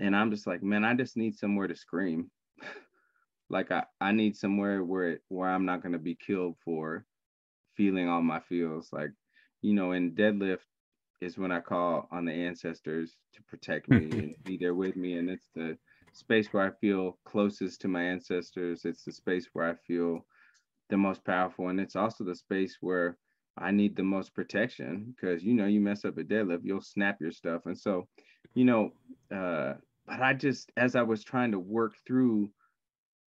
And 0.00 0.16
i'm 0.16 0.30
just 0.30 0.46
like 0.46 0.62
man 0.62 0.84
i 0.84 0.94
just 0.94 1.16
need 1.16 1.36
somewhere 1.36 1.68
to 1.68 1.76
scream. 1.76 2.30
Like 3.48 3.70
i 3.70 3.84
i 4.00 4.10
need 4.10 4.36
somewhere 4.36 4.82
where 4.82 5.20
where 5.28 5.48
i'm 5.48 5.66
not 5.66 5.80
going 5.80 5.92
to 5.92 6.00
be 6.00 6.16
killed 6.16 6.56
for 6.64 7.04
feeling 7.76 8.08
all 8.08 8.20
my 8.20 8.40
feels. 8.40 8.88
Like 8.92 9.10
you 9.62 9.72
know 9.72 9.92
in 9.92 10.16
deadlift 10.16 10.66
is 11.20 11.38
when 11.38 11.52
I 11.52 11.60
call 11.60 12.08
on 12.10 12.24
the 12.24 12.32
ancestors 12.32 13.16
to 13.34 13.42
protect 13.44 13.88
me 13.88 13.96
and 14.12 14.34
be 14.44 14.56
there 14.56 14.74
with 14.74 14.96
me. 14.96 15.18
And 15.18 15.30
it's 15.30 15.48
the 15.54 15.76
space 16.12 16.48
where 16.52 16.66
I 16.66 16.70
feel 16.80 17.18
closest 17.24 17.80
to 17.82 17.88
my 17.88 18.02
ancestors. 18.02 18.84
It's 18.84 19.04
the 19.04 19.12
space 19.12 19.48
where 19.52 19.68
I 19.68 19.74
feel 19.86 20.24
the 20.88 20.96
most 20.96 21.24
powerful. 21.24 21.68
And 21.68 21.80
it's 21.80 21.96
also 21.96 22.24
the 22.24 22.34
space 22.34 22.78
where 22.80 23.16
I 23.58 23.70
need 23.70 23.96
the 23.96 24.02
most 24.02 24.34
protection 24.34 25.14
because, 25.14 25.42
you 25.42 25.54
know, 25.54 25.66
you 25.66 25.80
mess 25.80 26.04
up 26.04 26.18
a 26.18 26.22
deadlift, 26.22 26.60
you'll 26.64 26.82
snap 26.82 27.20
your 27.20 27.32
stuff. 27.32 27.62
And 27.64 27.78
so, 27.78 28.06
you 28.54 28.64
know, 28.64 28.92
uh, 29.34 29.74
but 30.06 30.20
I 30.20 30.34
just, 30.34 30.70
as 30.76 30.94
I 30.94 31.02
was 31.02 31.24
trying 31.24 31.52
to 31.52 31.58
work 31.58 31.94
through 32.06 32.50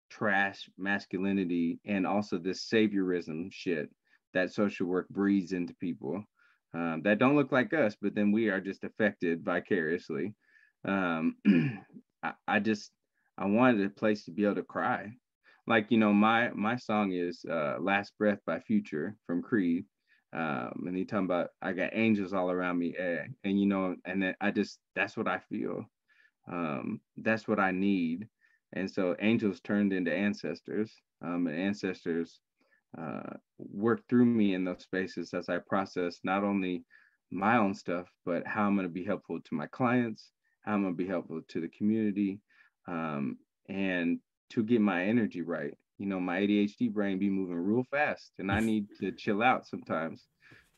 trash 0.09 0.69
masculinity 0.77 1.79
and 1.85 2.05
also 2.05 2.37
this 2.37 2.67
saviorism 2.67 3.51
shit 3.51 3.89
that 4.33 4.53
social 4.53 4.87
work 4.87 5.09
breeds 5.09 5.51
into 5.51 5.73
people, 5.75 6.23
um, 6.73 7.01
that 7.03 7.19
don't 7.19 7.35
look 7.35 7.51
like 7.51 7.73
us, 7.73 7.95
but 7.99 8.15
then 8.15 8.31
we 8.31 8.49
are 8.49 8.61
just 8.61 8.83
affected 8.83 9.43
vicariously. 9.43 10.35
Um, 10.85 11.35
I, 12.23 12.33
I, 12.47 12.59
just 12.59 12.91
I 13.37 13.45
wanted 13.45 13.85
a 13.85 13.89
place 13.89 14.25
to 14.25 14.31
be 14.31 14.45
able 14.45 14.55
to 14.55 14.63
cry. 14.63 15.11
Like 15.67 15.87
you 15.89 15.97
know, 15.97 16.13
my 16.13 16.49
my 16.49 16.75
song 16.75 17.11
is 17.11 17.45
uh, 17.49 17.77
"Last 17.79 18.13
Breath" 18.17 18.39
by 18.45 18.59
Future 18.59 19.15
from 19.27 19.43
Creed, 19.43 19.85
um, 20.33 20.83
and 20.87 20.97
he 20.97 21.05
talking 21.05 21.25
about 21.25 21.49
I 21.61 21.73
got 21.73 21.91
angels 21.93 22.33
all 22.33 22.49
around 22.49 22.79
me, 22.79 22.95
eh? 22.97 23.25
and 23.43 23.59
you 23.59 23.67
know, 23.67 23.95
and 24.05 24.35
I 24.41 24.51
just 24.51 24.79
that's 24.95 25.15
what 25.15 25.27
I 25.27 25.39
feel. 25.49 25.85
Um, 26.51 27.01
that's 27.17 27.47
what 27.47 27.59
I 27.59 27.71
need, 27.71 28.27
and 28.73 28.89
so 28.89 29.15
angels 29.19 29.59
turned 29.61 29.93
into 29.93 30.11
ancestors, 30.11 30.91
um, 31.21 31.45
and 31.45 31.55
ancestors 31.55 32.39
uh, 32.97 33.33
work 33.57 34.01
through 34.09 34.25
me 34.25 34.53
in 34.53 34.63
those 34.63 34.83
spaces 34.83 35.33
as 35.33 35.49
I 35.49 35.59
process 35.59 36.19
not 36.23 36.43
only 36.43 36.83
my 37.31 37.57
own 37.57 37.73
stuff, 37.73 38.07
but 38.25 38.45
how 38.47 38.63
I'm 38.63 38.75
going 38.75 38.87
to 38.87 38.93
be 38.93 39.05
helpful 39.05 39.39
to 39.39 39.55
my 39.55 39.67
clients, 39.67 40.31
how 40.63 40.73
I'm 40.73 40.81
going 40.81 40.93
to 40.93 40.97
be 40.97 41.07
helpful 41.07 41.41
to 41.47 41.61
the 41.61 41.67
community, 41.69 42.39
um, 42.87 43.37
and 43.67 44.19
to 44.51 44.63
get 44.63 44.81
my 44.81 45.05
energy 45.05 45.41
right. 45.41 45.75
You 45.99 46.07
know, 46.07 46.19
my 46.19 46.39
ADHD 46.39 46.91
brain 46.91 47.19
be 47.19 47.29
moving 47.29 47.57
real 47.57 47.83
fast, 47.91 48.31
and 48.39 48.51
I 48.51 48.61
need 48.61 48.87
to 48.99 49.11
chill 49.11 49.43
out 49.43 49.67
sometimes, 49.67 50.25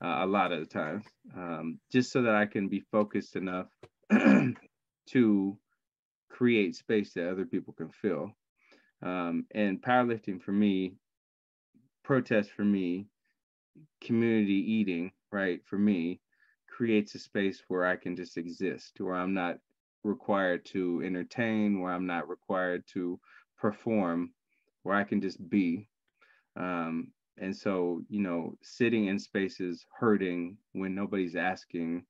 uh, 0.03 0.19
a 0.21 0.25
lot 0.25 0.51
of 0.51 0.59
the 0.59 0.65
times, 0.65 1.05
um, 1.35 1.79
just 1.91 2.11
so 2.11 2.23
that 2.23 2.35
I 2.35 2.45
can 2.45 2.67
be 2.67 2.83
focused 2.91 3.35
enough 3.35 3.67
to 5.09 5.57
create 6.29 6.75
space 6.75 7.13
that 7.13 7.29
other 7.29 7.45
people 7.45 7.73
can 7.73 7.91
fill. 7.91 8.31
Um, 9.03 9.45
and 9.55 9.81
powerlifting 9.81 10.41
for 10.41 10.51
me 10.51 10.95
protest 12.03 12.51
for 12.51 12.63
me, 12.63 13.07
community 14.01 14.53
eating, 14.53 15.11
right, 15.31 15.61
for 15.65 15.77
me, 15.77 16.19
creates 16.67 17.15
a 17.15 17.19
space 17.19 17.63
where 17.67 17.85
I 17.85 17.95
can 17.95 18.15
just 18.15 18.37
exist, 18.37 18.99
where 18.99 19.15
I'm 19.15 19.33
not 19.33 19.57
required 20.03 20.65
to 20.65 21.01
entertain, 21.05 21.79
where 21.79 21.91
I'm 21.91 22.07
not 22.07 22.27
required 22.29 22.83
to 22.93 23.19
perform, 23.57 24.33
where 24.83 24.95
I 24.95 25.03
can 25.03 25.21
just 25.21 25.49
be. 25.49 25.87
Um, 26.55 27.11
and 27.37 27.55
so, 27.55 28.01
you 28.09 28.21
know, 28.21 28.57
sitting 28.61 29.07
in 29.07 29.19
spaces 29.19 29.85
hurting 29.99 30.57
when 30.73 30.95
nobody's 30.95 31.35
asking, 31.35 32.05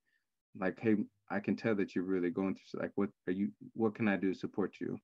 like, 0.60 0.80
hey, 0.80 0.96
I 1.30 1.40
can 1.40 1.56
tell 1.56 1.76
that 1.76 1.96
you're 1.96 2.04
really 2.04 2.30
going 2.30 2.56
through 2.56 2.82
like 2.82 2.92
what 2.96 3.10
are 3.28 3.32
you 3.32 3.52
what 3.74 3.96
can 3.96 4.08
I 4.10 4.18
do 4.18 4.34
to 4.34 4.40
support 4.40 4.76
you? 4.82 4.98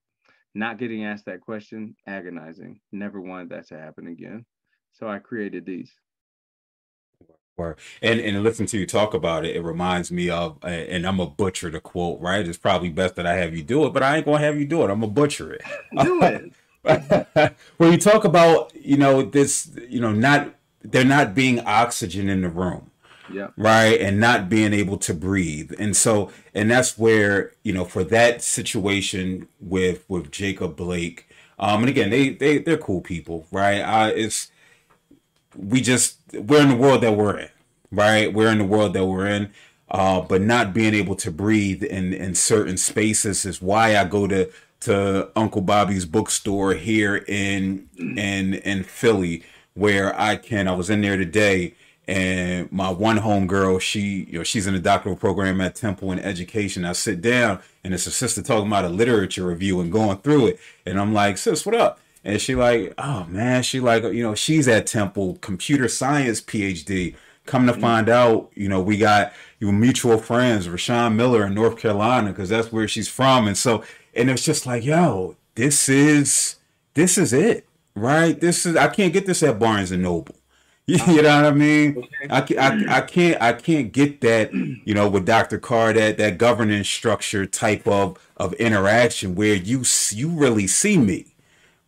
Not 0.53 0.77
getting 0.77 1.05
asked 1.05 1.25
that 1.25 1.41
question, 1.41 1.95
agonizing. 2.05 2.81
Never 2.91 3.21
wanted 3.21 3.49
that 3.49 3.67
to 3.67 3.79
happen 3.79 4.07
again. 4.07 4.45
So 4.99 5.07
I 5.07 5.19
created 5.19 5.65
these. 5.65 5.91
And 7.59 8.19
and 8.19 8.43
listen 8.43 8.67
to 8.67 8.77
you 8.77 8.85
talk 8.85 9.15
about 9.15 9.43
it, 9.43 9.55
it 9.55 9.63
reminds 9.63 10.11
me 10.11 10.29
of, 10.29 10.57
and 10.63 11.07
I'm 11.07 11.19
a 11.19 11.25
butcher 11.25 11.71
to 11.71 11.79
quote, 11.79 12.21
right? 12.21 12.47
It's 12.47 12.57
probably 12.57 12.89
best 12.89 13.15
that 13.15 13.25
I 13.25 13.33
have 13.35 13.55
you 13.55 13.63
do 13.63 13.85
it, 13.85 13.93
but 13.93 14.03
I 14.03 14.17
ain't 14.17 14.25
gonna 14.25 14.37
have 14.39 14.59
you 14.59 14.65
do 14.65 14.81
it. 14.81 14.91
I'm 14.91 14.99
gonna 14.99 15.11
butcher 15.11 15.53
it. 15.53 15.63
do 16.03 16.21
it. 16.21 17.55
when 17.77 17.91
you 17.91 17.97
talk 17.97 18.25
about, 18.25 18.71
you 18.75 18.95
know, 18.95 19.23
this, 19.23 19.71
you 19.89 19.99
know, 19.99 20.11
not 20.11 20.53
there 20.83 21.03
not 21.03 21.33
being 21.33 21.59
oxygen 21.61 22.29
in 22.29 22.41
the 22.41 22.49
room, 22.49 22.91
yeah, 23.33 23.47
right, 23.57 23.99
and 23.99 24.19
not 24.19 24.49
being 24.49 24.71
able 24.71 24.97
to 24.97 25.13
breathe, 25.15 25.73
and 25.79 25.97
so, 25.97 26.31
and 26.53 26.69
that's 26.69 26.95
where, 26.95 27.53
you 27.63 27.73
know, 27.73 27.85
for 27.85 28.03
that 28.03 28.43
situation 28.43 29.47
with 29.59 30.05
with 30.07 30.31
Jacob 30.31 30.75
Blake, 30.75 31.27
um, 31.57 31.81
and 31.81 31.89
again, 31.89 32.11
they 32.11 32.29
they 32.29 32.59
they're 32.59 32.77
cool 32.77 33.01
people, 33.01 33.47
right? 33.51 33.79
Uh, 33.79 34.11
it's 34.15 34.51
we 35.57 35.81
just 35.81 36.17
we're 36.33 36.61
in 36.61 36.69
the 36.69 36.75
world 36.75 37.01
that 37.01 37.15
we're 37.15 37.37
in, 37.37 37.49
right? 37.91 38.33
We're 38.33 38.51
in 38.51 38.59
the 38.59 38.65
world 38.65 38.93
that 38.93 39.05
we're 39.05 39.27
in. 39.27 39.51
Uh, 39.89 40.19
but 40.19 40.41
not 40.41 40.73
being 40.73 40.93
able 40.93 41.15
to 41.15 41.31
breathe 41.31 41.81
in, 41.81 42.11
in 42.13 42.35
certain 42.35 42.75
spaces 42.75 43.45
is 43.45 43.61
why 43.61 43.95
I 43.95 44.03
go 44.03 44.27
to 44.27 44.51
to 44.81 45.29
Uncle 45.35 45.61
Bobbie's 45.61 46.05
bookstore 46.05 46.73
here 46.73 47.23
in 47.27 47.87
in 47.97 48.55
in 48.55 48.83
Philly, 48.83 49.43
where 49.73 50.19
I 50.19 50.35
can. 50.35 50.67
I 50.67 50.75
was 50.75 50.89
in 50.89 51.01
there 51.01 51.15
today, 51.17 51.73
and 52.07 52.71
my 52.71 52.89
one 52.89 53.17
home 53.17 53.47
girl, 53.47 53.79
she, 53.79 54.27
you 54.29 54.39
know, 54.39 54.43
she's 54.43 54.67
in 54.67 54.75
a 54.75 54.79
doctoral 54.79 55.15
program 55.15 55.59
at 55.61 55.75
Temple 55.75 56.11
in 56.11 56.19
education. 56.19 56.85
I 56.85 56.93
sit 56.93 57.21
down 57.21 57.59
and 57.83 57.93
it's 57.93 58.07
a 58.07 58.11
sister 58.11 58.41
talking 58.41 58.67
about 58.67 58.85
a 58.85 58.89
literature 58.89 59.45
review 59.45 59.81
and 59.81 59.91
going 59.91 60.17
through 60.17 60.47
it. 60.47 60.59
And 60.85 60.99
I'm 60.99 61.13
like, 61.13 61.37
sis, 61.37 61.65
what 61.65 61.75
up? 61.75 61.99
And 62.27 62.41
she 62.41 62.55
like, 62.55 62.93
oh 62.97 63.23
man, 63.29 63.63
she 63.63 63.79
like, 63.79 64.03
you 64.03 64.21
know, 64.21 64.35
she's 64.35 64.67
at 64.67 64.85
Temple, 64.85 65.37
computer 65.39 65.87
science 65.87 66.41
PhD. 66.41 67.15
Come 67.45 67.65
to 67.67 67.71
mm-hmm. 67.71 67.79
find 67.79 68.09
out, 68.09 68.51
you 68.53 68.67
know, 68.67 68.81
we 68.81 68.97
got 68.97 69.31
your 69.61 69.71
mutual 69.71 70.17
friends, 70.17 70.67
Rashawn 70.67 71.15
Miller 71.15 71.45
in 71.45 71.53
North 71.53 71.77
Carolina, 71.77 72.31
because 72.31 72.49
that's 72.49 72.69
where 72.69 72.85
she's 72.85 73.07
from. 73.07 73.47
And 73.47 73.57
so, 73.57 73.81
and 74.13 74.29
it's 74.29 74.43
just 74.43 74.65
like, 74.65 74.83
yo, 74.83 75.37
this 75.55 75.87
is 75.87 76.57
this 76.95 77.17
is 77.17 77.31
it, 77.31 77.65
right? 77.95 78.37
This 78.37 78.65
is 78.65 78.75
I 78.75 78.89
can't 78.89 79.13
get 79.13 79.25
this 79.25 79.41
at 79.41 79.57
Barnes 79.57 79.91
and 79.91 80.03
Noble. 80.03 80.35
You 80.87 81.21
know 81.21 81.35
what 81.35 81.45
I 81.45 81.51
mean? 81.51 82.05
Okay. 82.29 82.57
I, 82.57 82.67
I, 82.67 82.97
I 82.97 83.01
can't 83.01 83.41
I 83.41 83.53
can't 83.53 83.91
get 83.93 84.19
that 84.21 84.53
you 84.53 84.93
know 84.93 85.07
with 85.07 85.25
Dr. 85.25 85.59
Carr 85.59 85.93
that 85.93 86.17
that 86.17 86.37
governance 86.37 86.89
structure 86.89 87.45
type 87.45 87.87
of 87.87 88.17
of 88.35 88.53
interaction 88.55 89.35
where 89.35 89.55
you 89.55 89.83
you 90.11 90.29
really 90.29 90.67
see 90.67 90.97
me, 90.97 91.25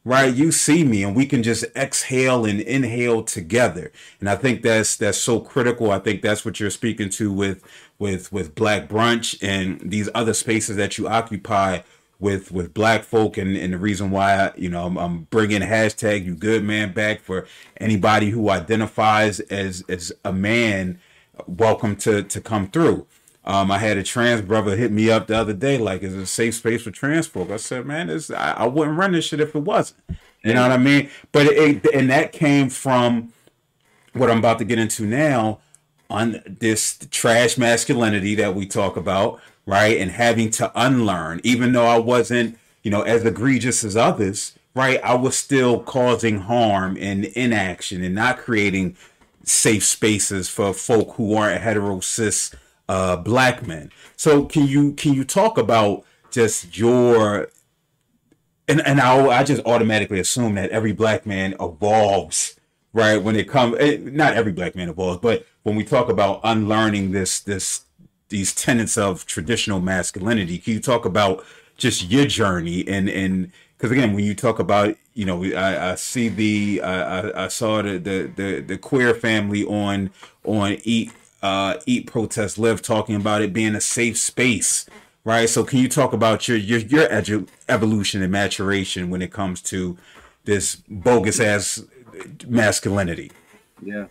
right? 0.03 0.33
You 0.33 0.51
see 0.51 0.83
me, 0.83 1.03
and 1.03 1.15
we 1.15 1.25
can 1.25 1.43
just 1.43 1.65
exhale 1.75 2.45
and 2.45 2.61
inhale 2.61 3.23
together. 3.23 3.91
And 4.19 4.29
I 4.29 4.35
think 4.35 4.61
that's 4.61 4.95
that's 4.95 5.17
so 5.17 5.39
critical. 5.39 5.91
I 5.91 5.99
think 5.99 6.21
that's 6.21 6.45
what 6.45 6.59
you're 6.59 6.69
speaking 6.69 7.09
to 7.11 7.31
with 7.31 7.63
with 7.97 8.31
with 8.31 8.55
Black 8.55 8.87
Brunch 8.87 9.37
and 9.41 9.79
these 9.81 10.09
other 10.15 10.33
spaces 10.33 10.75
that 10.77 10.97
you 10.97 11.07
occupy 11.07 11.81
with 12.19 12.51
with 12.51 12.73
black 12.73 13.03
folk 13.03 13.37
and, 13.37 13.55
and 13.55 13.73
the 13.73 13.77
reason 13.77 14.11
why 14.11 14.51
you 14.57 14.69
know 14.69 14.85
I'm, 14.85 14.97
I'm, 14.97 15.23
bringing 15.29 15.61
hashtag 15.61 16.25
you 16.25 16.35
good 16.35 16.63
man 16.63 16.91
back 16.91 17.21
for 17.21 17.47
anybody 17.77 18.29
who 18.29 18.49
identifies 18.49 19.39
as 19.39 19.83
as 19.87 20.11
a 20.25 20.33
man 20.33 20.99
welcome 21.47 21.95
to 21.95 22.23
to 22.23 22.41
come 22.41 22.67
through 22.67 23.07
um, 23.49 23.71
I 23.71 23.77
had 23.77 23.97
a 23.97 24.03
trans 24.03 24.41
brother 24.41 24.75
hit 24.75 24.91
me 24.91 25.09
up 25.09 25.27
the 25.27 25.37
other 25.37 25.53
day 25.53 25.77
like 25.77 26.03
is 26.03 26.15
it 26.15 26.21
a 26.21 26.25
safe 26.25 26.55
space 26.55 26.83
for 26.83 26.91
trans 26.91 27.27
folk 27.27 27.49
I 27.51 27.57
said 27.57 27.85
man 27.85 28.07
this 28.07 28.31
I, 28.31 28.53
I 28.53 28.67
wouldn't 28.67 28.97
run 28.97 29.11
this 29.11 29.25
shit 29.25 29.41
if 29.41 29.55
it 29.55 29.63
wasn't 29.63 29.99
you 30.43 30.53
know 30.53 30.61
what 30.61 30.71
I 30.71 30.77
mean 30.77 31.09
but 31.31 31.47
it, 31.47 31.85
it, 31.85 31.93
and 31.93 32.09
that 32.09 32.31
came 32.31 32.69
from 32.69 33.33
what 34.13 34.31
I'm 34.31 34.39
about 34.39 34.59
to 34.59 34.65
get 34.65 34.79
into 34.79 35.05
now 35.05 35.59
on 36.09 36.41
this 36.45 36.97
trash 37.11 37.57
masculinity 37.57 38.35
that 38.35 38.55
we 38.55 38.65
talk 38.65 38.97
about 38.97 39.39
right? 39.69 39.99
And 39.99 40.09
having 40.09 40.49
to 40.51 40.71
unlearn, 40.73 41.41
even 41.43 41.73
though 41.73 41.85
I 41.85 41.99
wasn't, 41.99 42.57
you 42.81 42.89
know, 42.89 43.03
as 43.03 43.23
egregious 43.23 43.83
as 43.83 43.95
others, 43.95 44.57
right? 44.73 44.99
I 45.03 45.13
was 45.13 45.37
still 45.37 45.81
causing 45.81 46.39
harm 46.39 46.97
and 46.99 47.25
inaction 47.25 48.03
and 48.03 48.15
not 48.15 48.39
creating 48.39 48.97
safe 49.43 49.83
spaces 49.83 50.49
for 50.49 50.73
folk 50.73 51.13
who 51.15 51.35
aren't 51.35 51.61
hetero 51.61 51.99
cis 51.99 52.49
uh, 52.89 53.15
black 53.15 53.65
men. 53.65 53.91
So 54.17 54.43
can 54.45 54.67
you 54.67 54.93
can 54.93 55.13
you 55.13 55.23
talk 55.23 55.57
about 55.57 56.03
just 56.31 56.77
your 56.77 57.47
and 58.67 58.85
and 58.85 58.99
I 58.99 59.27
I 59.27 59.43
just 59.43 59.63
automatically 59.65 60.19
assume 60.19 60.55
that 60.55 60.71
every 60.71 60.91
black 60.91 61.25
man 61.25 61.55
evolves 61.61 62.59
right 62.91 63.21
when 63.21 63.35
it 63.35 63.47
comes 63.47 63.77
eh, 63.79 63.97
not 64.01 64.33
every 64.33 64.51
black 64.51 64.75
man 64.75 64.89
evolves 64.89 65.19
but 65.21 65.45
when 65.61 65.75
we 65.75 65.83
talk 65.83 66.09
about 66.09 66.41
unlearning 66.43 67.11
this 67.11 67.39
this 67.39 67.85
these 68.29 68.53
tenets 68.53 68.97
of 68.97 69.25
traditional 69.25 69.79
masculinity. 69.79 70.57
Can 70.57 70.73
you 70.73 70.79
talk 70.79 71.05
about 71.05 71.45
just 71.77 72.09
your 72.09 72.25
journey 72.25 72.87
and 72.87 73.09
and 73.09 73.51
because 73.77 73.91
again, 73.91 74.13
when 74.13 74.25
you 74.25 74.35
talk 74.35 74.59
about 74.59 74.95
you 75.13 75.25
know, 75.25 75.43
I, 75.43 75.91
I 75.91 75.95
see 75.95 76.29
the 76.29 76.81
I, 76.81 77.45
I 77.45 77.47
saw 77.49 77.81
the, 77.81 77.97
the 77.97 78.31
the 78.35 78.59
the 78.61 78.77
queer 78.77 79.13
family 79.13 79.63
on 79.65 80.11
on 80.43 80.77
eat 80.83 81.11
uh 81.41 81.75
eat 81.85 82.07
protest 82.07 82.57
lift 82.57 82.83
talking 82.83 83.15
about 83.15 83.41
it 83.41 83.53
being 83.53 83.75
a 83.75 83.81
safe 83.81 84.17
space 84.17 84.85
right? 85.25 85.49
So 85.49 85.65
can 85.65 85.79
you 85.79 85.89
talk 85.89 86.13
about 86.13 86.47
your 86.47 86.57
your 86.57 86.79
your 86.79 87.07
edu- 87.09 87.47
evolution 87.67 88.21
and 88.21 88.31
maturation 88.31 89.09
when 89.09 89.21
it 89.21 89.31
comes 89.31 89.61
to 89.63 89.97
this 90.45 90.77
bogus 90.89 91.39
ass 91.39 91.83
masculinity? 92.47 93.31
Yeah 93.83 94.05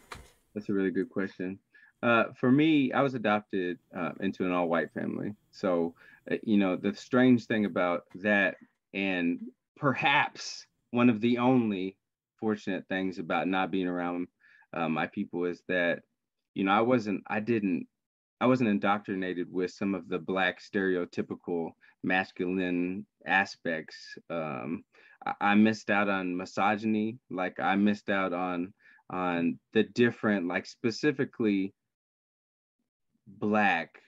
that's 0.58 0.68
a 0.68 0.72
really 0.72 0.90
good 0.90 1.10
question. 1.10 1.58
Uh, 2.02 2.24
for 2.34 2.50
me, 2.50 2.92
I 2.92 3.00
was 3.00 3.14
adopted 3.14 3.78
uh, 3.96 4.12
into 4.20 4.44
an 4.44 4.52
all-white 4.52 4.92
family. 4.92 5.34
So, 5.52 5.94
uh, 6.30 6.36
you 6.42 6.56
know, 6.56 6.76
the 6.76 6.94
strange 6.94 7.46
thing 7.46 7.64
about 7.64 8.04
that, 8.16 8.56
and 8.94 9.40
perhaps 9.76 10.66
one 10.90 11.10
of 11.10 11.20
the 11.20 11.38
only 11.38 11.96
fortunate 12.38 12.86
things 12.88 13.18
about 13.18 13.48
not 13.48 13.70
being 13.70 13.86
around 13.86 14.28
uh, 14.72 14.88
my 14.88 15.06
people 15.06 15.44
is 15.44 15.62
that, 15.68 16.02
you 16.58 16.64
know, 16.64 16.72
I 16.72 16.80
wasn't, 16.80 17.22
I 17.28 17.38
didn't, 17.38 17.86
I 18.40 18.46
wasn't 18.46 18.70
indoctrinated 18.70 19.46
with 19.48 19.70
some 19.70 19.94
of 19.94 20.08
the 20.08 20.18
black 20.18 20.58
stereotypical 20.60 21.70
masculine 22.02 23.06
aspects. 23.24 24.18
Um, 24.28 24.82
I, 25.24 25.34
I 25.40 25.54
missed 25.54 25.88
out 25.88 26.08
on 26.08 26.36
misogyny, 26.36 27.18
like 27.30 27.60
I 27.60 27.76
missed 27.76 28.10
out 28.10 28.32
on 28.32 28.74
on 29.08 29.60
the 29.72 29.84
different, 29.84 30.48
like 30.48 30.66
specifically 30.66 31.74
black 33.28 34.00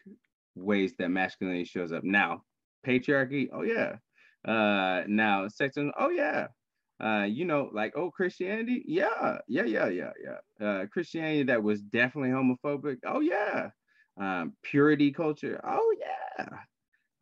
ways 0.57 0.95
that 0.99 1.11
masculinity 1.11 1.65
shows 1.65 1.93
up. 1.93 2.03
Now, 2.03 2.43
patriarchy, 2.85 3.49
oh 3.53 3.63
yeah. 3.63 3.97
Uh 4.45 5.05
now 5.07 5.47
sexism, 5.47 5.93
oh 5.97 6.11
yeah. 6.11 6.49
Uh, 7.01 7.25
you 7.25 7.45
know, 7.45 7.71
like 7.73 7.95
oh 7.97 8.11
Christianity, 8.11 8.83
yeah, 8.87 9.39
yeah, 9.49 9.65
yeah, 9.65 9.89
yeah, 9.89 10.11
yeah. 10.23 10.67
Uh 10.67 10.87
Christianity 10.87 11.45
that 11.45 11.63
was 11.63 11.81
definitely 11.81 12.31
homophobic, 12.31 12.99
oh 13.07 13.21
yeah. 13.21 13.71
Um, 14.19 14.53
purity 14.63 15.13
culture, 15.13 15.61
oh 15.65 15.95
yeah. 15.99 16.47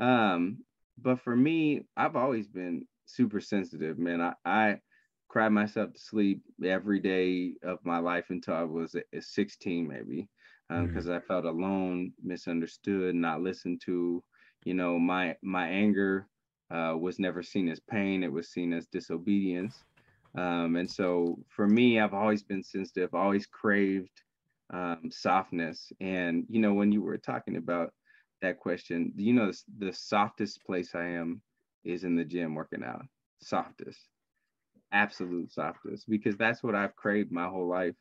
Um, 0.00 0.58
but 1.00 1.20
for 1.20 1.36
me, 1.36 1.82
I've 1.96 2.16
always 2.16 2.48
been 2.48 2.86
super 3.06 3.40
sensitive, 3.40 3.98
man. 3.98 4.20
I, 4.20 4.34
I 4.44 4.80
cried 5.28 5.50
myself 5.50 5.92
to 5.92 6.00
sleep 6.00 6.42
every 6.64 7.00
day 7.00 7.54
of 7.62 7.78
my 7.84 7.98
life 7.98 8.26
until 8.30 8.54
I 8.54 8.64
was 8.64 8.96
16, 9.18 9.86
maybe 9.86 10.28
because 10.68 11.06
um, 11.06 11.12
mm. 11.12 11.16
I 11.16 11.20
felt 11.20 11.44
alone, 11.44 12.12
misunderstood, 12.22 13.14
not 13.14 13.42
listened 13.42 13.80
to. 13.86 14.22
You 14.64 14.74
know, 14.74 14.98
my 14.98 15.36
my 15.42 15.68
anger 15.68 16.26
uh, 16.70 16.96
was 16.98 17.18
never 17.18 17.42
seen 17.42 17.68
as 17.68 17.80
pain; 17.80 18.22
it 18.22 18.32
was 18.32 18.50
seen 18.50 18.72
as 18.72 18.86
disobedience. 18.86 19.84
Um, 20.36 20.76
and 20.76 20.90
so, 20.90 21.38
for 21.48 21.66
me, 21.66 21.98
I've 22.00 22.14
always 22.14 22.42
been 22.42 22.62
sensitive, 22.62 23.14
always 23.14 23.46
craved 23.46 24.22
um, 24.72 25.10
softness. 25.10 25.92
And 26.00 26.44
you 26.48 26.60
know, 26.60 26.74
when 26.74 26.92
you 26.92 27.02
were 27.02 27.18
talking 27.18 27.56
about 27.56 27.92
that 28.42 28.58
question, 28.58 29.12
you 29.16 29.32
know, 29.32 29.50
the 29.78 29.92
softest 29.92 30.64
place 30.64 30.94
I 30.94 31.06
am 31.06 31.40
is 31.84 32.04
in 32.04 32.16
the 32.16 32.24
gym 32.24 32.54
working 32.54 32.84
out. 32.84 33.04
Softest, 33.40 34.08
absolute 34.92 35.52
softest, 35.52 36.08
because 36.08 36.36
that's 36.36 36.62
what 36.62 36.74
I've 36.74 36.96
craved 36.96 37.32
my 37.32 37.46
whole 37.48 37.68
life. 37.68 37.94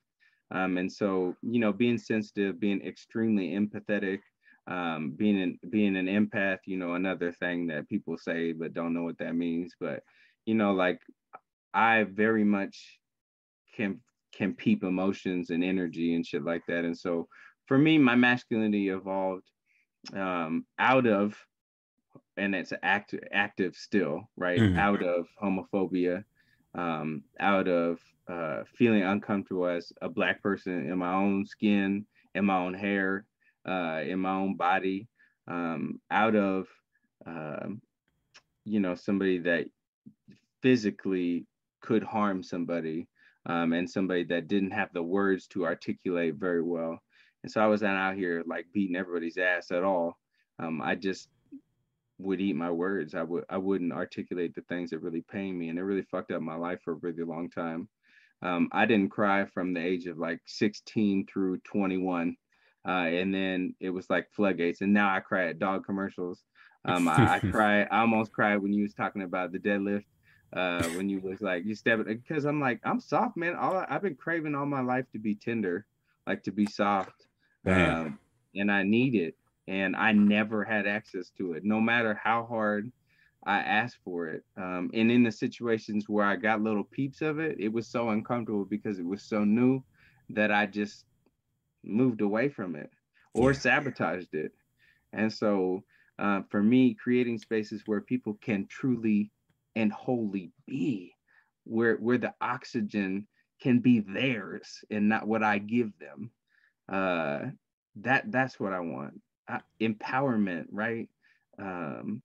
Um, 0.52 0.78
and 0.78 0.92
so, 0.92 1.36
you 1.42 1.60
know, 1.60 1.74
being 1.74 1.98
sensitive, 1.98 2.60
being 2.60 2.82
extremely 2.82 3.52
empathetic, 3.52 4.20
um, 4.68 5.12
being 5.16 5.42
an, 5.42 5.60
being 5.70 5.96
an 5.96 6.08
empath, 6.08 6.60
you 6.66 6.78
know, 6.78 6.94
another 6.94 7.32
thing 7.32 7.68
that 7.68 7.88
people 7.88 8.18
say 8.18 8.52
but 8.52 8.74
don't 8.74 8.94
know 8.94 9.04
what 9.04 9.18
that 9.20 9.36
means. 9.36 9.74
But 9.80 10.04
you 10.46 10.56
know, 10.56 10.74
like 10.74 11.00
I 11.74 12.04
very 12.04 12.44
much 12.44 13.00
can 13.76 14.02
can 14.34 14.54
peep 14.54 14.84
emotions 14.84 15.50
and 15.50 15.64
energy 15.64 16.16
and 16.16 16.26
shit 16.26 16.44
like 16.44 16.64
that. 16.68 16.86
And 16.86 16.98
so, 16.98 17.28
for 17.66 17.78
me, 17.78 17.98
my 17.98 18.16
masculinity 18.16 18.90
evolved 18.90 19.50
um, 20.14 20.66
out 20.80 21.08
of, 21.08 21.36
and 22.36 22.54
it's 22.54 22.74
active 22.84 23.22
active 23.32 23.76
still, 23.76 24.30
right? 24.36 24.60
Mm-hmm. 24.60 24.80
Out 24.80 25.04
of 25.04 25.28
homophobia, 25.42 26.24
um, 26.76 27.24
out 27.40 27.68
of 27.68 28.00
uh, 28.28 28.64
feeling 28.76 29.04
uncomfortable 29.04 29.68
as 29.68 29.92
a 30.02 30.10
black 30.10 30.42
person 30.42 30.90
in 30.90 30.98
my 30.98 31.14
own 31.14 31.46
skin, 31.46 32.06
in 32.36 32.46
my 32.46 32.58
own 32.58 32.74
hair, 32.74 33.26
uh, 33.68 34.02
in 34.06 34.20
my 34.20 34.32
own 34.32 34.56
body, 34.56 35.08
um, 35.48 36.00
out 36.12 36.36
of 36.36 36.68
uh, 37.26 37.68
you 38.66 38.80
know 38.80 38.96
somebody 38.96 39.40
that 39.40 39.66
physically 40.62 41.46
could 41.82 42.04
harm 42.04 42.44
somebody, 42.44 43.08
um, 43.46 43.74
and 43.74 43.90
somebody 43.90 44.24
that 44.26 44.48
didn't 44.48 44.72
have 44.72 44.90
the 44.94 45.04
words 45.04 45.48
to 45.48 45.66
articulate 45.66 46.36
very 46.36 46.62
well. 46.62 47.00
And 47.44 47.52
so 47.52 47.62
I 47.62 47.68
was 47.68 47.82
not 47.82 47.96
out 47.96 48.16
here 48.16 48.44
like 48.46 48.66
beating 48.74 48.96
everybody's 48.96 49.38
ass 49.38 49.72
at 49.72 49.84
all. 49.84 50.18
Um, 50.60 50.82
I 50.82 50.96
just 50.96 51.30
would 52.20 52.42
eat 52.42 52.56
my 52.56 52.72
words. 52.72 53.14
I 53.14 53.24
would 53.24 53.46
I 53.50 53.58
wouldn't 53.58 53.94
articulate 53.94 54.56
the 54.56 54.62
things 54.64 54.90
that 54.90 55.00
really 55.00 55.22
pain 55.22 55.58
me, 55.58 55.70
and 55.70 55.78
it 55.78 55.84
really 55.84 56.02
fucked 56.04 56.32
up 56.32 56.42
my 56.42 56.56
life 56.56 56.80
for 56.84 56.94
a 56.94 56.98
really 57.02 57.24
long 57.24 57.50
time. 57.50 57.88
Um, 58.42 58.70
I 58.72 58.86
didn't 58.86 59.10
cry 59.10 59.46
from 59.46 59.74
the 59.74 59.84
age 59.84 60.06
of 60.06 60.18
like 60.18 60.42
16 60.46 61.26
through 61.26 61.58
21, 61.60 62.36
uh, 62.88 63.08
and 63.08 63.34
then 63.34 63.76
it 63.80 63.90
was 63.90 64.10
like 64.10 64.32
floodgates. 64.32 64.82
And 64.82 64.94
now 64.94 65.14
I 65.14 65.20
cry 65.20 65.50
at 65.50 65.60
dog 65.60 65.86
commercials. 65.86 66.44
Um, 66.86 67.08
I, 67.08 67.36
I 67.36 67.40
cry. 67.52 67.84
I 67.84 68.00
almost 68.00 68.32
cried 68.32 68.58
when 68.58 68.74
you 68.74 68.84
was 68.84 68.94
talking 68.94 69.24
about 69.24 69.52
the 69.52 69.60
deadlift. 69.60 70.06
Uh, 70.54 70.82
when 70.92 71.10
you 71.10 71.20
was 71.20 71.42
like 71.42 71.66
you 71.66 71.76
step 71.76 72.00
it 72.00 72.08
because 72.08 72.46
I'm 72.46 72.62
like 72.62 72.80
I'm 72.86 73.02
soft, 73.02 73.36
man. 73.36 73.58
All 73.58 73.76
I, 73.76 73.86
I've 73.90 74.02
been 74.02 74.16
craving 74.16 74.56
all 74.56 74.66
my 74.66 74.80
life 74.80 75.04
to 75.12 75.20
be 75.20 75.36
tender 75.36 75.86
like 76.28 76.44
to 76.44 76.52
be 76.52 76.66
soft. 76.66 77.26
Um, 77.66 78.20
and 78.56 78.72
I 78.72 78.84
need 78.84 79.16
it. 79.16 79.36
And 79.68 79.96
I 79.96 80.12
never 80.12 80.64
had 80.64 80.86
access 80.88 81.32
to 81.38 81.54
it, 81.54 81.64
no 81.64 81.82
matter 81.82 82.20
how 82.22 82.46
hard 82.46 82.92
I 83.46 83.58
asked 83.60 83.98
for 84.04 84.28
it. 84.28 84.44
Um, 84.58 84.92
and 84.94 85.12
in 85.12 85.24
the 85.24 85.32
situations 85.32 86.08
where 86.08 86.26
I 86.26 86.36
got 86.36 86.62
little 86.62 86.84
peeps 86.84 87.22
of 87.22 87.40
it, 87.40 87.58
it 87.60 87.72
was 87.72 87.88
so 87.88 88.10
uncomfortable 88.10 88.66
because 88.66 89.00
it 89.00 89.06
was 89.06 89.24
so 89.24 89.44
new 89.44 89.84
that 90.30 90.52
I 90.52 90.66
just 90.66 91.06
moved 91.88 92.22
away 92.22 92.50
from 92.50 92.76
it 92.76 92.92
or 93.34 93.52
yeah. 93.52 93.58
sabotaged 93.58 94.34
it. 94.34 94.52
And 95.14 95.32
so 95.32 95.84
uh, 96.20 96.42
for 96.50 96.62
me, 96.62 96.96
creating 96.96 97.38
spaces 97.38 97.84
where 97.86 98.02
people 98.02 98.38
can 98.42 98.68
truly 98.68 99.32
and 99.76 99.92
wholly 99.92 100.52
be, 100.66 101.14
where 101.64 101.96
where 101.98 102.18
the 102.18 102.34
oxygen 102.42 103.28
can 103.62 103.80
be 103.80 104.00
theirs 104.00 104.84
and 104.90 105.08
not 105.08 105.28
what 105.28 105.44
I 105.44 105.60
give 105.60 105.92
them. 106.00 106.32
Uh, 106.90 107.52
that 107.98 108.32
that's 108.32 108.60
what 108.60 108.74
I 108.74 108.80
want. 108.80 109.22
Empowerment, 109.82 110.66
right? 110.72 111.10
Um, 111.60 112.22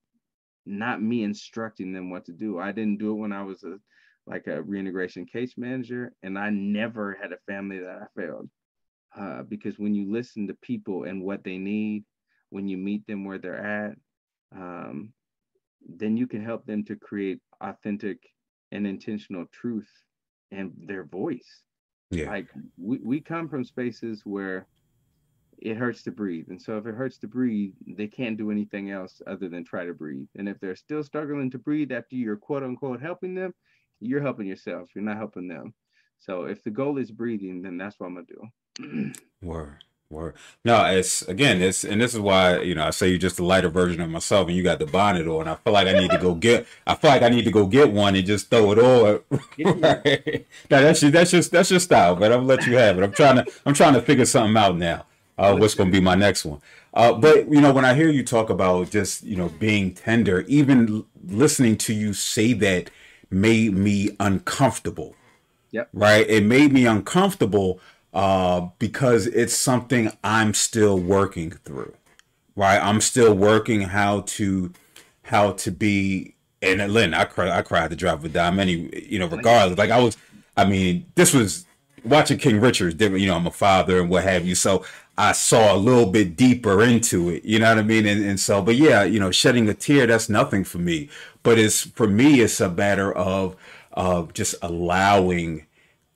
not 0.64 1.02
me 1.02 1.24
instructing 1.24 1.92
them 1.92 2.10
what 2.10 2.24
to 2.26 2.32
do. 2.32 2.58
I 2.58 2.72
didn't 2.72 2.98
do 2.98 3.10
it 3.10 3.20
when 3.20 3.32
I 3.32 3.42
was 3.42 3.62
a 3.64 3.78
like 4.26 4.46
a 4.46 4.62
reintegration 4.62 5.26
case 5.26 5.54
manager, 5.56 6.12
and 6.22 6.38
I 6.38 6.50
never 6.50 7.18
had 7.20 7.32
a 7.32 7.52
family 7.52 7.80
that 7.80 8.02
I 8.02 8.20
failed. 8.20 8.48
Uh, 9.18 9.42
because 9.42 9.78
when 9.78 9.94
you 9.94 10.10
listen 10.10 10.46
to 10.46 10.54
people 10.54 11.04
and 11.04 11.22
what 11.22 11.44
they 11.44 11.58
need, 11.58 12.04
when 12.50 12.66
you 12.68 12.76
meet 12.76 13.06
them 13.06 13.24
where 13.24 13.38
they're 13.38 13.84
at, 13.84 13.96
um, 14.56 15.12
then 15.86 16.16
you 16.16 16.26
can 16.26 16.44
help 16.44 16.64
them 16.66 16.84
to 16.84 16.96
create 16.96 17.40
authentic 17.60 18.18
and 18.70 18.86
intentional 18.86 19.46
truth 19.52 19.90
and 20.50 20.72
their 20.86 21.04
voice. 21.04 21.62
Yeah. 22.10 22.28
Like 22.28 22.48
we, 22.78 22.98
we 23.02 23.20
come 23.20 23.48
from 23.48 23.64
spaces 23.64 24.22
where 24.24 24.66
it 25.58 25.76
hurts 25.76 26.02
to 26.02 26.10
breathe. 26.10 26.46
And 26.48 26.60
so 26.60 26.76
if 26.76 26.86
it 26.86 26.94
hurts 26.94 27.18
to 27.18 27.28
breathe, 27.28 27.74
they 27.86 28.08
can't 28.08 28.36
do 28.36 28.50
anything 28.50 28.90
else 28.90 29.22
other 29.26 29.48
than 29.48 29.64
try 29.64 29.84
to 29.84 29.94
breathe. 29.94 30.28
And 30.36 30.48
if 30.48 30.58
they're 30.60 30.76
still 30.76 31.04
struggling 31.04 31.50
to 31.52 31.58
breathe 31.58 31.92
after 31.92 32.16
you're 32.16 32.36
quote 32.36 32.62
unquote 32.62 33.00
helping 33.00 33.34
them, 33.34 33.54
you're 34.00 34.20
helping 34.22 34.46
yourself. 34.46 34.88
You're 34.94 35.04
not 35.04 35.16
helping 35.16 35.48
them. 35.48 35.72
So 36.18 36.44
if 36.44 36.62
the 36.62 36.70
goal 36.70 36.98
is 36.98 37.10
breathing, 37.10 37.62
then 37.62 37.78
that's 37.78 37.98
what 37.98 38.06
I'm 38.06 38.14
gonna 38.14 38.26
do. 38.26 38.42
Word. 39.42 39.82
Word. 40.12 40.34
No, 40.62 40.84
it's 40.84 41.22
again, 41.22 41.62
it's 41.62 41.84
and 41.84 42.00
this 42.00 42.12
is 42.12 42.20
why 42.20 42.60
you 42.60 42.74
know 42.74 42.84
I 42.84 42.90
say 42.90 43.08
you're 43.08 43.18
just 43.18 43.38
a 43.38 43.44
lighter 43.44 43.70
version 43.70 44.02
of 44.02 44.10
myself, 44.10 44.46
and 44.46 44.56
you 44.56 44.62
got 44.62 44.78
the 44.78 44.86
bonnet 44.86 45.26
on. 45.26 45.48
I 45.48 45.54
feel 45.54 45.72
like 45.72 45.88
I 45.88 45.94
need 45.98 46.10
to 46.10 46.18
go 46.18 46.34
get. 46.34 46.66
I 46.86 46.94
feel 46.94 47.10
like 47.10 47.22
I 47.22 47.30
need 47.30 47.46
to 47.46 47.50
go 47.50 47.66
get 47.66 47.90
one 47.90 48.14
and 48.14 48.26
just 48.26 48.50
throw 48.50 48.72
it 48.72 48.78
on. 48.78 49.20
right? 49.80 50.46
Now 50.70 50.80
that's 50.82 51.00
just 51.00 51.12
that's 51.14 51.30
just 51.30 51.50
that's 51.50 51.70
your 51.70 51.80
style, 51.80 52.14
but 52.14 52.30
I'm 52.30 52.46
let 52.46 52.66
you 52.66 52.76
have 52.76 52.98
it. 52.98 53.02
I'm 53.02 53.12
trying 53.12 53.36
to 53.36 53.46
I'm 53.64 53.74
trying 53.74 53.94
to 53.94 54.02
figure 54.02 54.26
something 54.26 54.56
out 54.56 54.76
now. 54.76 55.06
Uh, 55.38 55.56
what's 55.56 55.74
going 55.74 55.88
to 55.88 55.92
be 55.92 56.00
my 56.00 56.14
next 56.14 56.44
one? 56.44 56.60
Uh, 56.92 57.14
but 57.14 57.50
you 57.50 57.60
know, 57.60 57.72
when 57.72 57.86
I 57.86 57.94
hear 57.94 58.10
you 58.10 58.22
talk 58.22 58.50
about 58.50 58.90
just 58.90 59.22
you 59.24 59.36
know 59.36 59.48
being 59.48 59.94
tender, 59.94 60.42
even 60.42 61.06
listening 61.26 61.76
to 61.78 61.94
you 61.94 62.12
say 62.12 62.52
that 62.52 62.90
made 63.30 63.74
me 63.74 64.10
uncomfortable. 64.20 65.16
Yep. 65.70 65.88
Right. 65.94 66.28
It 66.28 66.44
made 66.44 66.70
me 66.70 66.84
uncomfortable 66.84 67.80
uh, 68.12 68.68
because 68.78 69.26
it's 69.26 69.54
something 69.54 70.10
I'm 70.22 70.54
still 70.54 70.98
working 70.98 71.50
through. 71.50 71.94
Right, 72.54 72.78
I'm 72.78 73.00
still 73.00 73.34
working 73.34 73.82
how 73.82 74.20
to 74.20 74.72
how 75.22 75.52
to 75.52 75.70
be. 75.70 76.34
And 76.60 76.92
Lynn, 76.92 77.14
I 77.14 77.24
cried. 77.24 77.50
I 77.50 77.62
cried 77.62 77.90
to 77.90 77.96
drive 77.96 78.22
with 78.22 78.34
Dom. 78.34 78.60
Any, 78.60 78.90
you 79.06 79.18
know, 79.18 79.26
regardless. 79.26 79.78
Like 79.78 79.90
I 79.90 79.98
was. 80.00 80.16
I 80.56 80.66
mean, 80.66 81.06
this 81.14 81.32
was 81.32 81.64
watching 82.04 82.38
King 82.38 82.60
Richard. 82.60 82.98
Different. 82.98 83.22
You 83.22 83.28
know, 83.28 83.36
I'm 83.36 83.46
a 83.46 83.50
father 83.50 84.00
and 84.00 84.10
what 84.10 84.24
have 84.24 84.44
you. 84.44 84.54
So 84.54 84.84
I 85.16 85.32
saw 85.32 85.74
a 85.74 85.76
little 85.76 86.06
bit 86.06 86.36
deeper 86.36 86.82
into 86.82 87.30
it. 87.30 87.44
You 87.44 87.58
know 87.58 87.68
what 87.68 87.78
I 87.78 87.82
mean? 87.82 88.06
And, 88.06 88.24
and 88.24 88.40
so, 88.40 88.62
but 88.62 88.76
yeah, 88.76 89.02
you 89.02 89.20
know, 89.20 89.30
shedding 89.30 89.68
a 89.68 89.74
tear, 89.74 90.06
that's 90.06 90.28
nothing 90.28 90.64
for 90.64 90.78
me. 90.78 91.08
But 91.42 91.58
it's 91.58 91.82
for 91.82 92.06
me, 92.06 92.40
it's 92.40 92.60
a 92.60 92.70
matter 92.70 93.12
of 93.12 93.56
of 93.92 94.32
just 94.32 94.54
allowing 94.62 95.66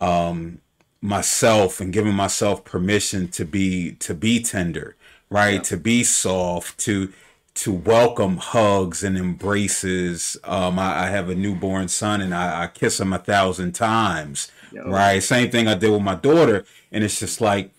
um 0.01 0.61
myself 1.01 1.81
and 1.81 1.93
giving 1.93 2.15
myself 2.15 2.65
permission 2.65 3.29
to 3.29 3.45
be 3.45 3.93
to 3.93 4.15
be 4.15 4.43
tender 4.43 4.97
right 5.31 5.55
yeah. 5.55 5.61
to 5.61 5.77
be 5.77 6.03
soft 6.03 6.79
to 6.79 7.13
to 7.55 7.73
welcome 7.73 8.39
hugs 8.39 9.05
and 9.05 9.17
embraces 9.17 10.37
um 10.45 10.79
i, 10.79 11.05
I 11.05 11.07
have 11.11 11.29
a 11.29 11.35
newborn 11.35 11.89
son 11.89 12.21
and 12.21 12.35
I, 12.35 12.65
I, 12.65 12.67
kiss 12.69 12.99
him 12.99 13.13
a 13.13 13.19
thousand 13.19 13.73
times 13.73 14.51
Yo. 14.73 14.91
right 14.91 15.23
same 15.23 15.51
thing 15.51 15.69
i 15.69 15.75
did 15.75 15.91
with 15.91 16.03
my 16.03 16.15
daughter 16.15 16.65
and 16.91 17.05
it's 17.05 17.21
just 17.21 17.41
like 17.41 17.71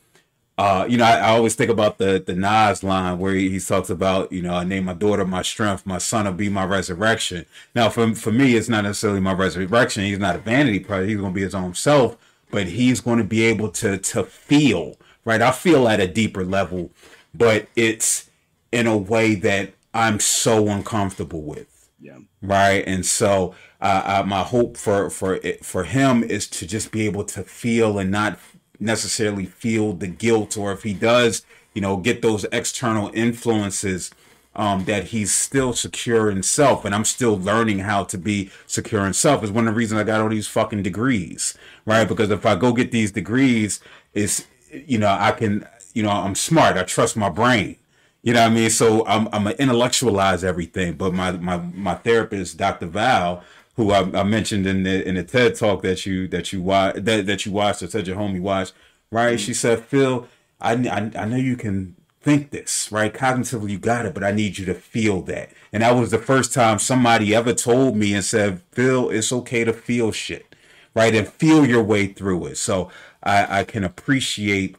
uh, 0.60 0.88
you 0.90 0.98
know, 0.98 1.06
I, 1.06 1.18
I, 1.18 1.30
always 1.30 1.54
think 1.54 1.70
about 1.70 2.00
the 2.00 2.24
the 2.26 2.34
Nas 2.34 2.84
line 2.84 3.20
where 3.20 3.36
he, 3.36 3.52
he, 3.52 3.60
talks 3.60 3.92
about, 3.92 4.32
you 4.32 4.42
know, 4.42 4.56
I 4.56 4.64
name 4.64 4.86
my 4.86 4.96
daughter 4.96 5.24
my 5.24 5.44
strength, 5.44 5.86
my 5.86 6.00
son 6.00 6.26
will 6.26 6.34
be 6.34 6.50
my 6.50 6.66
resurrection. 6.66 7.46
Now, 7.76 7.90
for 7.90 8.16
for 8.16 8.32
me, 8.32 8.56
it's 8.56 8.68
not 8.68 8.84
necessarily 8.84 9.20
my 9.20 9.34
resurrection. 9.34 10.06
He's 10.06 10.18
not 10.18 10.36
a 10.36 10.40
vanity 10.40 10.80
project. 10.80 11.10
He's 11.10 11.20
to 11.20 11.30
be 11.30 11.42
his 11.42 11.54
own 11.54 11.76
self 11.76 12.18
but 12.52 12.68
he's 12.68 13.02
going 13.02 13.18
to 13.18 13.24
be 13.24 13.44
able 13.44 13.70
to 13.70 13.98
to 13.98 14.24
feel 14.24 14.98
right. 15.26 15.42
I 15.42 15.52
feel 15.52 15.88
at 15.88 16.00
a 16.00 16.08
deeper 16.08 16.46
level, 16.46 16.92
but 17.34 17.68
it's 17.76 18.30
in 18.72 18.88
a 18.88 18.98
way 18.98 19.36
that 19.36 19.74
I'm 19.94 20.20
so 20.20 20.68
uncomfortable 20.68 21.42
with. 21.42 21.90
Yeah. 22.00 22.20
Right. 22.42 22.84
And 22.86 23.06
so 23.06 23.56
uh, 23.82 24.24
my 24.26 24.44
hope 24.44 24.78
for 24.78 25.10
for 25.10 25.36
it, 25.36 25.66
for 25.66 25.84
him 25.84 26.24
is 26.24 26.48
to 26.48 26.68
just 26.68 26.92
be 26.92 27.06
able 27.06 27.24
to 27.26 27.44
feel 27.44 27.98
and 28.00 28.12
not 28.12 28.40
necessarily 28.80 29.46
feel 29.46 29.94
the 29.94 30.08
guilt, 30.08 30.58
or 30.58 30.72
if 30.72 30.84
he 30.84 30.94
does, 30.94 31.46
you 31.74 31.82
know, 31.82 31.98
get 31.98 32.22
those 32.22 32.46
external 32.52 33.10
influences 33.14 34.12
um, 34.58 34.86
that 34.86 35.06
he's 35.06 35.34
still 35.34 35.72
secure 35.72 36.30
in 36.32 36.42
self, 36.42 36.84
and 36.84 36.94
I'm 36.94 37.06
still 37.06 37.38
learning 37.38 37.80
how 37.80 38.04
to 38.06 38.18
be 38.18 38.50
secure 38.66 39.06
in 39.06 39.14
self. 39.14 39.44
Is 39.44 39.52
one 39.52 39.68
of 39.68 39.74
the 39.74 39.78
reasons 39.78 40.02
I 40.02 40.04
got 40.04 40.20
all 40.20 40.30
these 40.30 40.48
fucking 40.48 40.82
degrees, 40.82 41.56
right? 41.86 42.08
Because 42.08 42.32
if 42.32 42.46
I 42.46 42.56
go 42.56 42.74
get 42.74 42.92
these 42.92 43.12
degrees, 43.12 43.80
is 44.14 44.48
you 44.72 44.98
know 44.98 45.16
I 45.18 45.32
can, 45.32 45.68
you 45.94 46.02
know, 46.02 46.10
I'm 46.10 46.36
smart. 46.36 46.76
I 46.76 46.84
trust 46.84 47.16
my 47.16 47.30
brain. 47.30 47.78
You 48.24 48.34
know 48.34 48.42
what 48.42 48.52
I 48.52 48.56
mean? 48.56 48.70
So 48.72 49.06
I'm 49.06 49.28
I'm 49.28 49.44
gonna 49.44 49.56
intellectualize 49.60 50.44
everything. 50.44 50.94
But 50.94 51.14
my 51.14 51.32
my 51.32 51.58
my 51.58 51.94
therapist, 51.94 52.58
Dr. 52.58 52.88
Val, 52.88 53.44
who 53.76 53.92
I, 53.92 54.00
I 54.20 54.24
mentioned 54.24 54.66
in 54.66 54.84
the 54.84 55.08
in 55.08 55.16
the 55.16 55.24
TED 55.24 55.56
talk 55.56 55.84
that 55.84 56.06
you 56.08 56.28
that 56.30 56.52
you 56.52 56.64
watch 56.64 56.96
that 56.96 57.28
that 57.28 57.46
you 57.46 57.52
watched 57.52 57.84
or 57.84 57.88
said 57.88 58.08
your 58.08 58.18
homie 58.18 58.42
watched, 58.42 58.74
right? 59.12 59.36
Mm-hmm. 59.36 59.46
She 59.46 59.54
said, 59.54 59.86
Phil, 59.86 60.28
I, 60.60 60.74
I 60.74 61.12
I 61.16 61.26
know 61.26 61.38
you 61.38 61.56
can 61.56 61.96
think 62.28 62.50
this, 62.50 62.92
right? 62.92 63.14
Cognitively, 63.14 63.70
you 63.70 63.80
got 63.80 64.06
it, 64.06 64.14
but 64.14 64.22
I 64.22 64.32
need 64.32 64.58
you 64.58 64.66
to 64.66 64.74
feel 64.74 65.22
that. 65.22 65.50
And 65.72 65.82
that 65.82 65.96
was 65.96 66.12
the 66.12 66.18
first 66.18 66.54
time 66.54 66.78
somebody 66.78 67.34
ever 67.34 67.54
told 67.54 67.96
me 67.96 68.14
and 68.14 68.24
said, 68.24 68.62
Phil, 68.74 69.10
it's 69.10 69.32
okay 69.32 69.64
to 69.64 69.72
feel 69.72 70.12
shit, 70.12 70.54
right? 70.94 71.16
And 71.16 71.26
feel 71.26 71.66
your 71.66 71.82
way 71.82 72.08
through 72.08 72.48
it. 72.48 72.58
So 72.58 72.92
I, 73.24 73.60
I 73.60 73.64
can 73.64 73.86
appreciate 73.86 74.76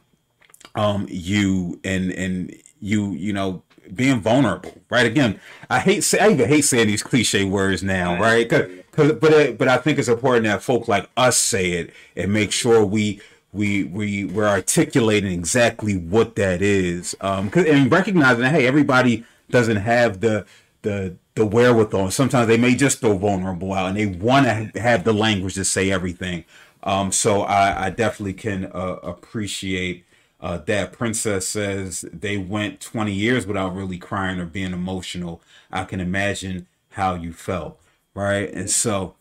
um, 0.75 1.07
you 1.09 1.79
and, 1.83 2.11
and 2.11 2.55
you, 2.79 3.13
you 3.13 3.33
know, 3.33 3.63
being 3.95 4.21
vulnerable, 4.21 4.79
right? 4.91 5.07
Again, 5.07 5.39
I 5.71 5.79
hate 5.79 6.03
say, 6.03 6.19
I 6.19 6.29
even 6.29 6.47
hate 6.47 6.61
saying 6.61 6.85
these 6.85 7.01
cliche 7.01 7.45
words 7.45 7.81
now, 7.81 8.21
right? 8.21 8.47
Cause, 8.47 8.69
cause, 8.91 9.13
but 9.13 9.57
but 9.57 9.67
I 9.67 9.77
think 9.77 9.97
it's 9.97 10.07
important 10.07 10.45
that 10.45 10.61
folk 10.61 10.87
like 10.87 11.09
us 11.17 11.39
say 11.39 11.71
it 11.71 11.93
and 12.15 12.31
make 12.31 12.51
sure 12.51 12.85
we 12.85 13.21
we 13.51 13.83
we 13.83 14.25
we're 14.25 14.47
articulating 14.47 15.31
exactly 15.31 15.97
what 15.97 16.35
that 16.35 16.61
is 16.61 17.15
um 17.21 17.49
and 17.55 17.91
recognizing 17.91 18.41
that 18.41 18.53
hey 18.53 18.67
everybody 18.67 19.23
doesn't 19.49 19.77
have 19.77 20.21
the 20.21 20.45
the 20.81 21.15
the 21.35 21.45
wherewithal. 21.45 22.11
Sometimes 22.11 22.47
they 22.47 22.57
may 22.57 22.75
just 22.75 22.99
feel 22.99 23.17
vulnerable 23.17 23.73
out 23.73 23.87
and 23.87 23.97
they 23.97 24.05
want 24.05 24.45
to 24.45 24.79
have 24.79 25.03
the 25.03 25.13
language 25.13 25.55
to 25.55 25.65
say 25.65 25.91
everything. 25.91 26.45
Um 26.83 27.11
so 27.11 27.41
i 27.41 27.85
i 27.85 27.89
definitely 27.89 28.33
can 28.33 28.65
uh, 28.65 28.97
appreciate 29.03 30.05
uh, 30.41 30.57
that. 30.57 30.93
Princess 30.93 31.49
says 31.49 32.05
they 32.13 32.37
went 32.37 32.79
20 32.79 33.11
years 33.11 33.45
without 33.45 33.75
really 33.75 33.97
crying 33.97 34.39
or 34.39 34.45
being 34.45 34.71
emotional. 34.71 35.41
I 35.71 35.83
can 35.83 35.99
imagine 35.99 36.67
how 36.91 37.15
you 37.15 37.33
felt 37.33 37.79
right? 38.13 38.51
And 38.53 38.69
so 38.69 39.15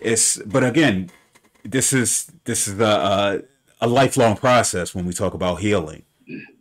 it's 0.00 0.38
but 0.38 0.64
again 0.64 1.10
this 1.64 1.92
is 1.92 2.30
this 2.44 2.68
is 2.68 2.76
the 2.76 2.86
uh 2.86 3.38
a 3.80 3.86
lifelong 3.86 4.36
process 4.36 4.94
when 4.94 5.06
we 5.06 5.12
talk 5.12 5.34
about 5.34 5.60
healing. 5.60 6.04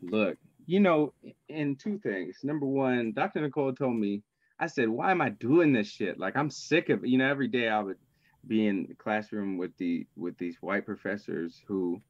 Look, 0.01 0.37
you 0.65 0.79
know, 0.79 1.13
in 1.49 1.75
two 1.75 1.99
things. 1.99 2.37
Number 2.43 2.65
one, 2.65 3.13
Dr. 3.13 3.41
Nicole 3.41 3.73
told 3.73 3.95
me, 3.95 4.21
I 4.59 4.67
said, 4.67 4.89
why 4.89 5.11
am 5.11 5.21
I 5.21 5.29
doing 5.29 5.73
this 5.73 5.87
shit? 5.87 6.19
Like 6.19 6.35
I'm 6.35 6.49
sick 6.49 6.89
of. 6.89 7.05
You 7.05 7.17
know, 7.17 7.29
every 7.29 7.47
day 7.47 7.67
I 7.67 7.79
would 7.79 7.97
be 8.45 8.67
in 8.67 8.85
the 8.87 8.95
classroom 8.95 9.57
with 9.57 9.75
the 9.77 10.07
with 10.15 10.37
these 10.37 10.57
white 10.61 10.85
professors 10.85 11.61
who 11.67 12.01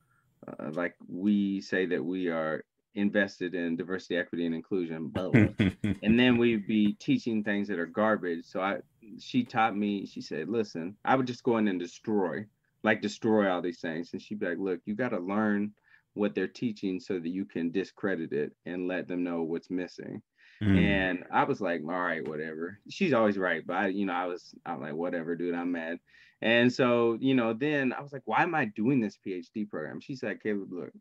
uh, 0.47 0.70
like 0.72 0.95
we 1.08 1.62
say 1.62 1.86
that 1.88 2.03
we 2.03 2.28
are 2.28 2.64
invested 2.95 3.53
in 3.53 3.76
diversity, 3.76 4.18
equity, 4.18 4.45
and 4.45 4.55
inclusion, 4.55 5.10
but 5.10 5.34
and 6.03 6.20
then 6.20 6.38
we'd 6.38 6.68
be 6.68 6.93
teaching 6.99 7.43
things 7.43 7.68
that 7.68 7.80
are 7.80 7.86
garbage. 7.86 8.45
So 8.45 8.62
I, 8.62 8.78
she 9.20 9.43
taught 9.43 9.76
me. 9.76 10.05
She 10.05 10.22
said, 10.22 10.49
"Listen, 10.49 10.95
I 11.03 11.16
would 11.16 11.28
just 11.28 11.43
go 11.43 11.58
in 11.58 11.68
and 11.68 11.80
destroy 11.80 12.45
like 12.88 13.01
destroy 13.01 13.51
all 13.51 13.61
these 13.61 13.81
things. 13.81 14.09
And 14.13 14.21
she'd 14.21 14.39
be 14.39 14.47
like, 14.47 14.57
look, 14.59 14.79
you 14.85 14.95
got 14.95 15.09
to 15.09 15.19
learn 15.19 15.73
what 16.13 16.33
they're 16.33 16.47
teaching 16.47 16.99
so 16.99 17.19
that 17.19 17.27
you 17.27 17.45
can 17.45 17.69
discredit 17.71 18.31
it 18.31 18.53
and 18.65 18.88
let 18.88 19.07
them 19.07 19.23
know 19.23 19.43
what's 19.43 19.69
missing. 19.69 20.21
Mm. 20.63 20.81
And 20.81 21.23
I 21.31 21.43
was 21.43 21.59
like, 21.61 21.81
all 21.83 21.99
right, 21.99 22.27
whatever. 22.27 22.79
She's 22.89 23.13
always 23.13 23.38
right, 23.38 23.61
but 23.67 23.75
I, 23.75 23.88
you 23.88 24.05
know, 24.05 24.13
I 24.13 24.25
was, 24.25 24.55
I'm 24.65 24.81
like, 24.81 24.93
whatever, 24.93 25.35
dude, 25.35 25.53
I'm 25.53 25.73
mad. 25.73 25.99
And 26.41 26.71
so, 26.71 27.17
you 27.19 27.35
know, 27.35 27.53
then 27.53 27.93
I 27.93 28.01
was 28.01 28.13
like, 28.13 28.23
why 28.25 28.41
am 28.41 28.55
I 28.55 28.65
doing 28.65 29.01
this 29.01 29.17
PhD 29.25 29.69
program? 29.69 29.99
She 29.99 30.15
said, 30.15 30.41
Caleb, 30.41 30.71
look, 30.71 30.91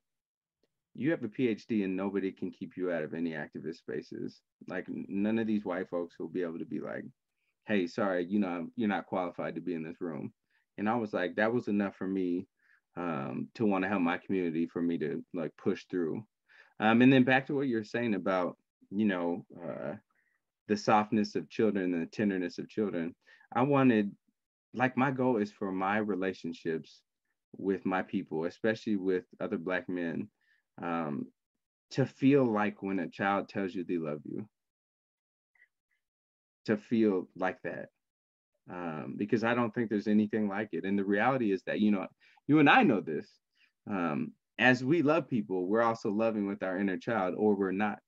you 0.95 1.13
have 1.13 1.23
a 1.23 1.29
PhD 1.29 1.85
and 1.85 1.97
nobody 1.97 2.33
can 2.33 2.51
keep 2.51 2.77
you 2.77 2.91
out 2.91 3.05
of 3.05 3.15
any 3.15 3.31
activist 3.31 3.77
spaces. 3.77 4.41
Like 4.67 4.87
none 4.89 5.39
of 5.39 5.47
these 5.47 5.65
white 5.65 5.89
folks 5.89 6.19
will 6.19 6.29
be 6.29 6.43
able 6.43 6.59
to 6.59 6.65
be 6.65 6.81
like, 6.81 7.05
hey, 7.67 7.87
sorry, 7.87 8.27
you 8.27 8.41
know, 8.41 8.67
you're 8.77 8.89
not 8.89 9.07
qualified 9.07 9.55
to 9.55 9.61
be 9.61 9.75
in 9.75 9.85
this 9.85 10.01
room. 10.01 10.33
And 10.79 10.89
I 10.89 10.97
was 10.97 11.13
like, 11.13 11.37
that 11.37 11.53
was 11.53 11.69
enough 11.69 11.97
for 11.97 12.07
me 12.07 12.47
um, 12.97 13.49
to 13.55 13.67
want 13.67 13.85
to 13.85 13.89
help 13.89 14.03
my 14.03 14.19
community 14.19 14.67
for 14.67 14.83
me 14.83 14.99
to 14.99 15.25
like 15.35 15.53
push 15.57 15.85
through. 15.91 16.25
Um, 16.81 17.03
and 17.03 17.13
then 17.13 17.25
back 17.25 17.47
to 17.47 17.55
what 17.55 17.69
you're 17.69 17.85
saying 17.85 18.15
about, 18.15 18.57
you 18.91 19.07
know, 19.07 19.45
uh, 19.63 19.95
the 20.69 20.77
softness 20.77 21.35
of 21.35 21.49
children 21.49 21.95
and 21.95 22.03
the 22.03 22.07
tenderness 22.07 22.59
of 22.59 22.69
children. 22.69 23.15
I 23.55 23.63
wanted, 23.63 24.11
like, 24.75 24.97
my 24.97 25.11
goal 25.11 25.37
is 25.39 25.53
for 25.53 25.73
my 25.73 25.99
relationships 25.99 27.01
with 27.57 27.87
my 27.87 28.03
people, 28.03 28.45
especially 28.45 28.97
with 28.97 29.25
other 29.41 29.57
Black 29.57 29.89
men, 29.89 30.29
um, 30.83 31.27
to 31.93 32.05
feel 32.05 32.45
like 32.45 32.83
when 32.83 32.99
a 32.99 33.09
child 33.09 33.49
tells 33.49 33.75
you 33.75 33.85
they 33.85 33.97
love 33.97 34.21
you, 34.25 34.47
to 36.67 36.77
feel 36.77 37.29
like 37.37 37.63
that. 37.63 37.89
Um, 38.71 39.15
because 39.17 39.45
I 39.45 39.55
don't 39.55 39.73
think 39.75 39.91
there's 39.91 40.09
anything 40.09 40.49
like 40.49 40.71
it. 40.73 40.85
And 40.85 40.99
the 40.99 41.05
reality 41.05 41.53
is 41.53 41.63
that, 41.67 41.81
you 41.81 41.93
know, 41.93 42.07
you 42.49 42.59
and 42.59 42.69
I 42.69 42.83
know 42.83 43.01
this. 43.01 43.29
Um, 43.89 44.33
as 44.59 44.83
we 44.83 45.03
love 45.03 45.29
people, 45.29 45.67
we're 45.67 45.83
also 45.83 46.11
loving 46.11 46.47
with 46.49 46.63
our 46.63 46.79
inner 46.79 46.97
child, 46.99 47.35
or 47.37 47.55
we're 47.55 47.71
not. 47.73 47.99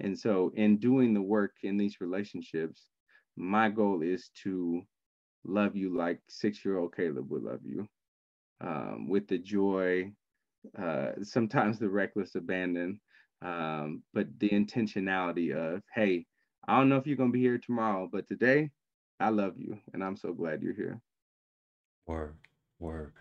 And 0.00 0.18
so, 0.18 0.52
in 0.54 0.78
doing 0.78 1.12
the 1.12 1.22
work 1.22 1.52
in 1.62 1.76
these 1.76 2.00
relationships, 2.00 2.88
my 3.36 3.68
goal 3.68 4.02
is 4.02 4.30
to 4.44 4.82
love 5.44 5.76
you 5.76 5.96
like 5.96 6.20
six 6.28 6.64
year 6.64 6.78
old 6.78 6.94
Caleb 6.96 7.30
would 7.30 7.42
love 7.42 7.60
you 7.64 7.86
um, 8.60 9.08
with 9.08 9.28
the 9.28 9.38
joy, 9.38 10.12
uh, 10.78 11.12
sometimes 11.22 11.78
the 11.78 11.88
reckless 11.88 12.34
abandon, 12.34 13.00
um, 13.42 14.02
but 14.14 14.26
the 14.38 14.48
intentionality 14.50 15.54
of, 15.54 15.82
hey, 15.94 16.26
I 16.66 16.78
don't 16.78 16.88
know 16.88 16.96
if 16.96 17.06
you're 17.06 17.16
going 17.16 17.30
to 17.30 17.38
be 17.38 17.40
here 17.40 17.58
tomorrow, 17.58 18.08
but 18.10 18.26
today 18.26 18.70
I 19.20 19.30
love 19.30 19.54
you 19.58 19.78
and 19.92 20.02
I'm 20.02 20.16
so 20.16 20.32
glad 20.32 20.62
you're 20.62 20.74
here. 20.74 21.00
Word, 22.06 22.34
word. 22.78 23.12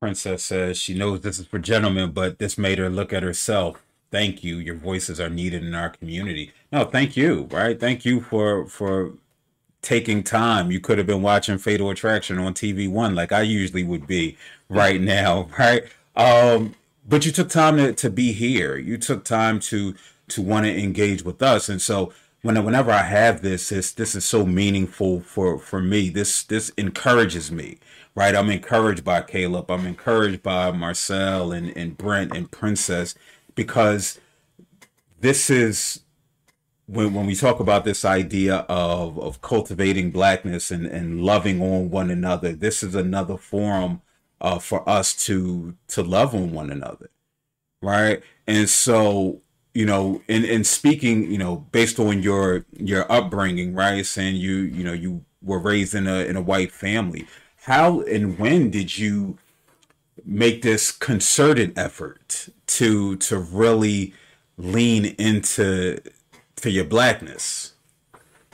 Princess 0.00 0.42
says 0.42 0.78
she 0.78 0.94
knows 0.94 1.20
this 1.20 1.38
is 1.38 1.46
for 1.46 1.58
gentlemen, 1.58 2.12
but 2.12 2.38
this 2.38 2.56
made 2.56 2.78
her 2.78 2.88
look 2.88 3.12
at 3.12 3.22
herself. 3.22 3.82
Thank 4.10 4.42
you. 4.42 4.56
Your 4.56 4.74
voices 4.74 5.20
are 5.20 5.28
needed 5.30 5.62
in 5.62 5.74
our 5.74 5.90
community. 5.90 6.52
No, 6.72 6.84
thank 6.84 7.16
you. 7.16 7.48
Right. 7.50 7.78
Thank 7.78 8.04
you 8.04 8.20
for 8.20 8.66
for 8.66 9.12
taking 9.82 10.22
time. 10.22 10.70
You 10.70 10.80
could 10.80 10.98
have 10.98 11.06
been 11.06 11.22
watching 11.22 11.58
Fatal 11.58 11.90
Attraction 11.90 12.38
on 12.38 12.54
TV 12.54 12.90
One, 12.90 13.14
like 13.14 13.32
I 13.32 13.42
usually 13.42 13.84
would 13.84 14.06
be 14.06 14.36
right 14.68 15.00
now. 15.00 15.48
Right. 15.58 15.84
Um, 16.16 16.74
but 17.08 17.24
you 17.24 17.32
took 17.32 17.48
time 17.48 17.76
to, 17.76 17.92
to 17.94 18.10
be 18.10 18.32
here. 18.32 18.76
You 18.76 18.98
took 18.98 19.24
time 19.24 19.60
to 19.60 19.94
to 20.28 20.42
want 20.42 20.66
to 20.66 20.78
engage 20.78 21.24
with 21.24 21.42
us. 21.42 21.68
And 21.68 21.80
so 21.82 22.12
when 22.42 22.62
whenever 22.64 22.90
I 22.90 23.02
have 23.02 23.42
this, 23.42 23.68
this 23.68 23.92
this 23.92 24.14
is 24.14 24.24
so 24.24 24.46
meaningful 24.46 25.20
for 25.20 25.58
for 25.58 25.80
me. 25.80 26.08
This 26.08 26.42
this 26.44 26.70
encourages 26.70 27.52
me, 27.52 27.78
right? 28.14 28.34
I'm 28.34 28.50
encouraged 28.50 29.04
by 29.04 29.22
Caleb. 29.22 29.70
I'm 29.70 29.86
encouraged 29.86 30.42
by 30.42 30.70
Marcel 30.72 31.52
and 31.52 31.76
and 31.76 31.96
Brent 31.98 32.34
and 32.36 32.50
Princess 32.50 33.14
because 33.54 34.18
this 35.20 35.50
is 35.50 36.00
when 36.86 37.14
when 37.14 37.26
we 37.26 37.34
talk 37.34 37.60
about 37.60 37.84
this 37.84 38.04
idea 38.04 38.58
of 38.68 39.18
of 39.18 39.42
cultivating 39.42 40.10
blackness 40.10 40.70
and 40.70 40.86
and 40.86 41.22
loving 41.22 41.60
on 41.60 41.90
one 41.90 42.10
another. 42.10 42.52
This 42.52 42.82
is 42.82 42.94
another 42.94 43.36
forum 43.36 44.00
uh, 44.40 44.58
for 44.58 44.88
us 44.88 45.14
to 45.26 45.76
to 45.88 46.02
love 46.02 46.34
on 46.34 46.52
one 46.52 46.70
another, 46.70 47.10
right? 47.82 48.22
And 48.46 48.68
so 48.68 49.42
you 49.74 49.86
know, 49.86 50.22
in 50.28 50.44
in 50.44 50.64
speaking, 50.64 51.30
you 51.30 51.38
know, 51.38 51.58
based 51.72 51.98
on 51.98 52.22
your 52.22 52.64
your 52.72 53.10
upbringing, 53.10 53.74
right? 53.74 54.04
Saying 54.04 54.36
you, 54.36 54.56
you 54.56 54.84
know, 54.84 54.92
you 54.92 55.24
were 55.42 55.58
raised 55.58 55.94
in 55.94 56.06
a 56.06 56.20
in 56.24 56.36
a 56.36 56.42
white 56.42 56.72
family. 56.72 57.26
How 57.64 58.00
and 58.02 58.38
when 58.38 58.70
did 58.70 58.98
you 58.98 59.38
make 60.24 60.62
this 60.62 60.92
concerted 60.92 61.78
effort 61.78 62.48
to 62.68 63.16
to 63.16 63.38
really 63.38 64.14
lean 64.56 65.06
into 65.18 65.98
to 66.56 66.70
your 66.70 66.84
blackness? 66.84 67.74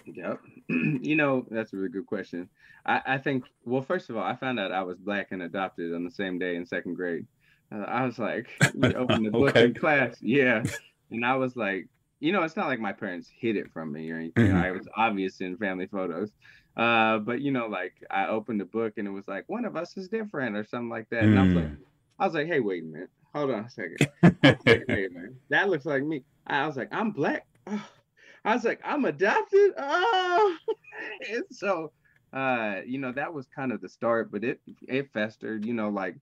Yep. 0.04 0.40
you 0.68 1.16
know, 1.16 1.46
that's 1.50 1.72
a 1.72 1.76
really 1.76 1.88
good 1.90 2.06
question. 2.06 2.48
I, 2.84 3.02
I 3.06 3.18
think, 3.18 3.44
well, 3.64 3.82
first 3.82 4.10
of 4.10 4.16
all, 4.16 4.22
I 4.24 4.36
found 4.36 4.60
out 4.60 4.72
I 4.72 4.82
was 4.82 4.98
black 4.98 5.28
and 5.32 5.42
adopted 5.42 5.94
on 5.94 6.04
the 6.04 6.10
same 6.10 6.38
day 6.38 6.56
in 6.56 6.66
second 6.66 6.94
grade. 6.94 7.26
Uh, 7.72 7.82
I 7.82 8.04
was 8.04 8.18
like, 8.18 8.48
you 8.74 8.94
open 8.94 9.24
the 9.24 9.32
book 9.32 9.56
Okay. 9.56 9.64
in 9.64 9.74
class. 9.74 10.16
Yeah. 10.20 10.64
And 11.10 11.24
I 11.24 11.36
was 11.36 11.56
like, 11.56 11.88
you 12.20 12.32
know, 12.32 12.42
it's 12.42 12.56
not 12.56 12.66
like 12.66 12.80
my 12.80 12.92
parents 12.92 13.28
hid 13.28 13.56
it 13.56 13.70
from 13.72 13.92
me 13.92 14.10
or 14.10 14.16
anything. 14.16 14.48
Mhm. 14.48 14.62
I 14.62 14.70
was 14.70 14.88
obvious 14.96 15.40
in 15.40 15.56
family 15.56 15.86
photos. 15.86 16.32
Uh, 16.76 17.18
but 17.18 17.40
you 17.40 17.50
know, 17.52 17.66
like 17.66 17.94
I 18.10 18.26
opened 18.28 18.60
the 18.60 18.64
book 18.64 18.94
and 18.96 19.06
it 19.06 19.10
was 19.10 19.28
like 19.28 19.44
one 19.48 19.64
of 19.64 19.76
us 19.76 19.96
is 19.96 20.08
different 20.08 20.56
or 20.56 20.64
something 20.64 20.88
like 20.90 21.08
that. 21.10 21.24
And 21.24 21.38
I 21.38 21.42
was 21.42 21.52
like, 21.54 21.64
Mm. 21.64 21.78
I 22.18 22.24
was 22.24 22.34
like, 22.34 22.46
hey, 22.46 22.60
wait 22.60 22.82
a 22.82 22.86
minute. 22.86 23.10
Hold 23.34 23.50
on 23.50 23.64
a 23.66 23.70
second. 23.70 24.08
a 24.22 25.08
minute. 25.12 25.34
That 25.50 25.68
looks 25.68 25.84
like 25.84 26.02
me. 26.02 26.24
I 26.46 26.66
was 26.66 26.76
like, 26.76 26.88
I'm 26.92 27.10
black. 27.10 27.46
Oh. 27.66 27.86
I 28.44 28.54
was 28.54 28.64
like, 28.64 28.80
I'm 28.84 29.04
adopted. 29.04 29.72
Oh, 29.76 30.56
and 31.30 31.44
so 31.50 31.92
uh, 32.32 32.80
you 32.86 32.98
know, 32.98 33.12
that 33.12 33.32
was 33.32 33.46
kind 33.54 33.72
of 33.72 33.80
the 33.80 33.88
start, 33.88 34.30
but 34.30 34.44
it 34.44 34.60
it 34.88 35.10
festered, 35.12 35.64
you 35.64 35.74
know, 35.74 35.88
like 35.88 36.16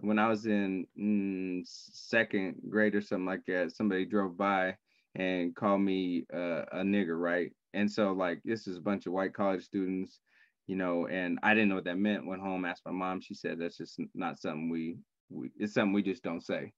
when 0.00 0.18
I 0.18 0.28
was 0.28 0.46
in 0.46 0.86
mm, 0.98 1.62
second 1.66 2.62
grade 2.68 2.94
or 2.94 3.00
something 3.00 3.26
like 3.26 3.44
that, 3.46 3.72
somebody 3.74 4.04
drove 4.04 4.36
by 4.36 4.76
and 5.14 5.54
called 5.56 5.80
me 5.80 6.26
uh, 6.32 6.64
a 6.72 6.82
nigger, 6.82 7.18
right? 7.20 7.52
And 7.74 7.90
so 7.90 8.12
like 8.12 8.40
this 8.44 8.66
is 8.66 8.76
a 8.76 8.80
bunch 8.82 9.06
of 9.06 9.12
white 9.12 9.34
college 9.34 9.64
students, 9.64 10.20
you 10.66 10.76
know, 10.76 11.06
and 11.08 11.38
I 11.42 11.54
didn't 11.54 11.68
know 11.68 11.76
what 11.76 11.84
that 11.84 11.98
meant. 11.98 12.26
Went 12.26 12.42
home, 12.42 12.64
asked 12.64 12.84
my 12.86 12.92
mom. 12.92 13.20
She 13.20 13.34
said 13.34 13.58
that's 13.58 13.76
just 13.76 14.00
not 14.14 14.38
something 14.40 14.68
we 14.70 14.96
we 15.30 15.50
it's 15.58 15.74
something 15.74 15.92
we 15.92 16.02
just 16.02 16.22
don't 16.22 16.44
say, 16.44 16.72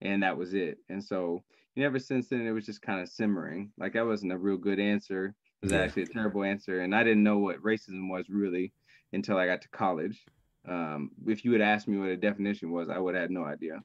and 0.00 0.22
that 0.22 0.36
was 0.38 0.54
it. 0.54 0.78
And 0.88 1.02
so 1.04 1.42
you 1.74 1.82
know, 1.82 1.86
ever 1.88 1.98
since 1.98 2.28
then 2.28 2.46
it 2.46 2.52
was 2.52 2.66
just 2.66 2.82
kind 2.82 3.00
of 3.00 3.08
simmering. 3.08 3.72
Like 3.78 3.94
that 3.94 4.06
wasn't 4.06 4.32
a 4.32 4.38
real 4.38 4.56
good 4.58 4.80
answer. 4.80 5.34
It 5.62 5.66
was 5.66 5.72
Yeah. 5.72 5.84
actually 5.84 6.04
a 6.04 6.08
terrible 6.08 6.44
answer, 6.44 6.80
and 6.80 6.94
I 6.94 7.02
didn't 7.04 7.24
know 7.24 7.38
what 7.38 7.62
racism 7.62 8.10
was 8.10 8.28
really 8.30 8.72
until 9.12 9.36
I 9.38 9.46
got 9.46 9.62
to 9.62 9.68
college. 9.70 10.24
Um, 10.68 11.10
if 11.26 11.44
you 11.44 11.52
had 11.52 11.60
asked 11.62 11.88
me 11.88 11.98
what 11.98 12.08
a 12.10 12.16
definition 12.16 12.70
was, 12.70 12.88
I 12.88 12.98
would 12.98 13.14
have 13.14 13.22
had 13.22 13.30
no 13.30 13.44
idea. 13.44 13.82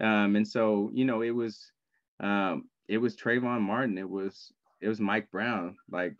Um, 0.00 0.36
and 0.36 0.46
so, 0.46 0.90
you 0.92 1.04
know, 1.04 1.22
it 1.22 1.30
was 1.30 1.72
um, 2.20 2.68
it 2.88 2.98
was 2.98 3.16
Trayvon 3.16 3.60
Martin, 3.62 3.98
it 3.98 4.08
was 4.08 4.52
it 4.80 4.88
was 4.88 5.00
Mike 5.00 5.30
Brown. 5.30 5.76
Like 5.90 6.16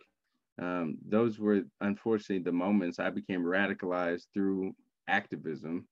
um, 0.61 0.99
those 1.07 1.39
were 1.39 1.63
unfortunately 1.81 2.43
the 2.45 2.53
moments 2.53 2.99
I 2.99 3.11
became 3.11 3.43
radicalized 3.43 4.27
through 4.35 4.75
activism. 5.09 5.89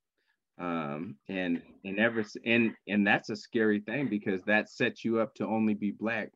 Um, 0.59 1.17
and 1.29 1.63
and 1.85 1.99
ever 1.99 2.25
and 2.45 2.75
and 2.87 3.07
that's 3.07 3.31
a 3.31 3.37
scary 3.37 3.81
thing 3.81 4.09
because 4.09 4.45
that 4.45 4.69
sets 4.71 5.05
you 5.05 5.21
up 5.21 5.35
to 5.35 5.47
only 5.47 5.75
be 5.75 5.91
black 5.91 6.33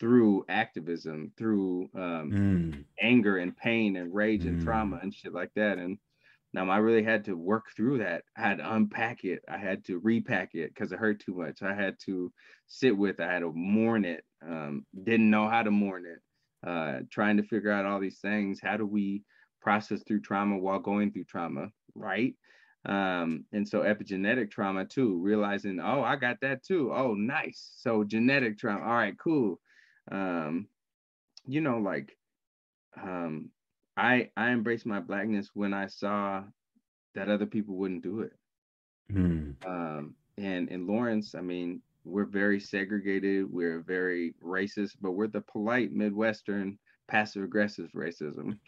through 0.00 0.44
activism, 0.48 1.32
through 1.36 1.88
um, 1.94 2.34
Mm. 2.34 2.84
anger 3.00 3.38
and 3.38 3.56
pain 3.56 3.96
and 3.96 4.14
rage 4.14 4.46
and 4.46 4.58
Mm. 4.58 4.62
trauma 4.62 4.98
and 5.02 5.14
shit 5.14 5.32
like 5.32 5.52
that. 5.54 5.78
And 5.78 5.98
now 6.52 6.68
I 6.70 6.78
really 6.78 7.02
had 7.02 7.24
to 7.26 7.34
work 7.34 7.66
through 7.76 7.98
that. 7.98 8.24
I 8.36 8.40
had 8.40 8.58
to 8.58 8.74
unpack 8.74 9.24
it. 9.24 9.40
I 9.48 9.58
had 9.58 9.84
to 9.86 9.98
repack 9.98 10.54
it 10.54 10.74
because 10.74 10.92
it 10.92 10.98
hurt 10.98 11.20
too 11.20 11.34
much. 11.34 11.62
I 11.62 11.74
had 11.74 11.96
to 12.06 12.32
sit 12.66 12.96
with. 12.96 13.20
I 13.20 13.30
had 13.30 13.40
to 13.40 13.52
mourn 13.52 14.04
it. 14.04 14.24
Um, 14.42 14.86
didn't 15.04 15.30
know 15.30 15.48
how 15.48 15.62
to 15.62 15.70
mourn 15.70 16.04
it. 16.06 16.68
Uh, 16.68 17.00
trying 17.10 17.36
to 17.36 17.42
figure 17.42 17.70
out 17.70 17.84
all 17.84 18.00
these 18.00 18.20
things. 18.20 18.60
How 18.62 18.76
do 18.76 18.86
we 18.86 19.22
process 19.60 20.02
through 20.06 20.22
trauma 20.22 20.58
while 20.58 20.78
going 20.78 21.12
through 21.12 21.24
trauma? 21.24 21.68
Right. 21.94 22.34
Um, 22.86 23.44
and 23.52 23.68
so 23.68 23.80
epigenetic 23.80 24.50
trauma 24.50 24.86
too, 24.86 25.20
realizing, 25.20 25.80
oh, 25.80 26.02
I 26.02 26.16
got 26.16 26.40
that 26.40 26.64
too. 26.64 26.92
Oh, 26.94 27.14
nice. 27.14 27.72
So 27.76 28.04
genetic 28.04 28.58
trauma. 28.58 28.84
All 28.84 28.94
right, 28.94 29.18
cool. 29.18 29.60
Um, 30.10 30.68
you 31.46 31.60
know, 31.60 31.78
like 31.78 32.16
um 33.02 33.50
I 33.98 34.30
I 34.36 34.50
embraced 34.50 34.86
my 34.86 35.00
blackness 35.00 35.50
when 35.54 35.74
I 35.74 35.86
saw 35.86 36.44
that 37.14 37.28
other 37.28 37.46
people 37.46 37.76
wouldn't 37.76 38.02
do 38.02 38.20
it. 38.20 38.32
Mm. 39.12 39.54
Um 39.66 40.14
and 40.38 40.68
in 40.70 40.86
Lawrence, 40.86 41.34
I 41.34 41.40
mean, 41.40 41.82
we're 42.04 42.24
very 42.24 42.60
segregated, 42.60 43.52
we're 43.52 43.80
very 43.80 44.34
racist, 44.42 44.92
but 45.00 45.12
we're 45.12 45.26
the 45.26 45.40
polite 45.42 45.92
Midwestern 45.92 46.78
passive 47.08 47.42
aggressive 47.42 47.90
racism. 47.94 48.58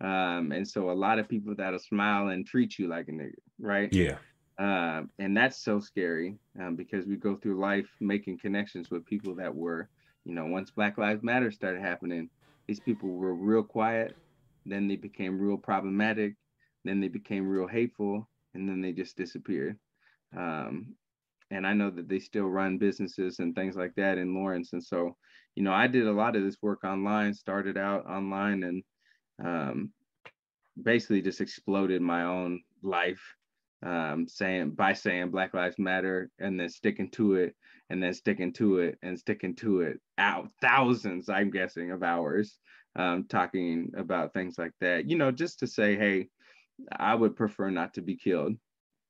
Um, 0.00 0.50
and 0.50 0.66
so 0.66 0.90
a 0.90 0.92
lot 0.92 1.18
of 1.18 1.28
people 1.28 1.54
that'll 1.54 1.78
smile 1.78 2.28
and 2.28 2.44
treat 2.46 2.78
you 2.78 2.88
like 2.88 3.08
a 3.08 3.12
nigga, 3.12 3.34
right? 3.60 3.92
Yeah. 3.92 4.16
Uh, 4.58 5.02
and 5.18 5.36
that's 5.36 5.58
so 5.58 5.78
scary 5.78 6.36
um, 6.60 6.74
because 6.74 7.06
we 7.06 7.16
go 7.16 7.36
through 7.36 7.60
life 7.60 7.88
making 8.00 8.38
connections 8.38 8.90
with 8.90 9.06
people 9.06 9.34
that 9.36 9.54
were, 9.54 9.88
you 10.24 10.34
know, 10.34 10.46
once 10.46 10.70
Black 10.70 10.98
Lives 10.98 11.22
Matter 11.22 11.50
started 11.50 11.80
happening, 11.80 12.28
these 12.66 12.80
people 12.80 13.10
were 13.10 13.34
real 13.34 13.62
quiet. 13.62 14.16
Then 14.64 14.88
they 14.88 14.96
became 14.96 15.38
real 15.38 15.56
problematic. 15.56 16.34
Then 16.84 17.00
they 17.00 17.08
became 17.08 17.46
real 17.48 17.68
hateful. 17.68 18.28
And 18.54 18.68
then 18.68 18.80
they 18.80 18.92
just 18.92 19.16
disappeared. 19.16 19.78
Um, 20.36 20.94
and 21.50 21.66
I 21.66 21.74
know 21.74 21.90
that 21.90 22.08
they 22.08 22.18
still 22.18 22.46
run 22.46 22.78
businesses 22.78 23.38
and 23.38 23.54
things 23.54 23.76
like 23.76 23.94
that 23.96 24.18
in 24.18 24.34
Lawrence. 24.34 24.72
And 24.72 24.82
so, 24.82 25.16
you 25.54 25.62
know, 25.62 25.72
I 25.72 25.86
did 25.86 26.06
a 26.06 26.12
lot 26.12 26.36
of 26.36 26.42
this 26.42 26.56
work 26.62 26.84
online, 26.84 27.34
started 27.34 27.76
out 27.76 28.06
online 28.06 28.62
and 28.62 28.82
um, 29.44 29.92
basically 30.80 31.20
just 31.20 31.40
exploded 31.40 32.00
my 32.00 32.24
own 32.24 32.62
life 32.82 33.20
um, 33.82 34.26
saying 34.28 34.70
by 34.70 34.92
saying 34.92 35.30
Black 35.30 35.54
Lives 35.54 35.78
Matter 35.78 36.30
and 36.38 36.58
then 36.58 36.68
sticking 36.68 37.10
to 37.10 37.34
it 37.34 37.54
and 37.90 38.02
then 38.02 38.14
sticking 38.14 38.52
to 38.54 38.78
it 38.78 38.98
and 39.02 39.18
sticking 39.18 39.54
to 39.56 39.80
it 39.80 40.00
out 40.18 40.48
thousands, 40.60 41.28
I'm 41.28 41.50
guessing, 41.50 41.90
of 41.90 42.02
hours 42.02 42.58
um, 42.96 43.24
talking 43.24 43.92
about 43.96 44.32
things 44.32 44.58
like 44.58 44.72
that. 44.80 45.08
You 45.08 45.16
know, 45.16 45.30
just 45.30 45.58
to 45.60 45.66
say, 45.66 45.96
hey, 45.96 46.28
I 46.94 47.14
would 47.14 47.36
prefer 47.36 47.70
not 47.70 47.94
to 47.94 48.02
be 48.02 48.16
killed, 48.16 48.56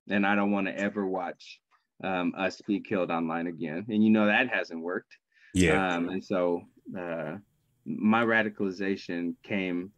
and 0.08 0.26
I 0.26 0.34
don't 0.34 0.52
want 0.52 0.66
to 0.66 0.78
ever 0.78 1.06
watch 1.06 1.60
um, 2.04 2.34
us 2.36 2.60
be 2.66 2.80
killed 2.80 3.10
online 3.10 3.46
again. 3.46 3.86
And 3.88 4.04
you 4.04 4.10
know 4.10 4.26
that 4.26 4.48
hasn't 4.48 4.82
worked. 4.82 5.16
Yeah. 5.54 5.94
Um, 5.94 6.08
and 6.08 6.24
so 6.24 6.62
uh, 6.98 7.36
my 7.84 8.24
radicalization 8.24 9.34
came 9.42 9.92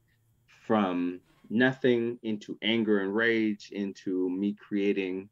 from 0.66 1.20
nothing 1.50 2.18
into 2.22 2.58
anger 2.62 3.00
and 3.00 3.14
rage 3.14 3.70
into 3.72 4.28
me 4.30 4.54
creating 4.54 5.28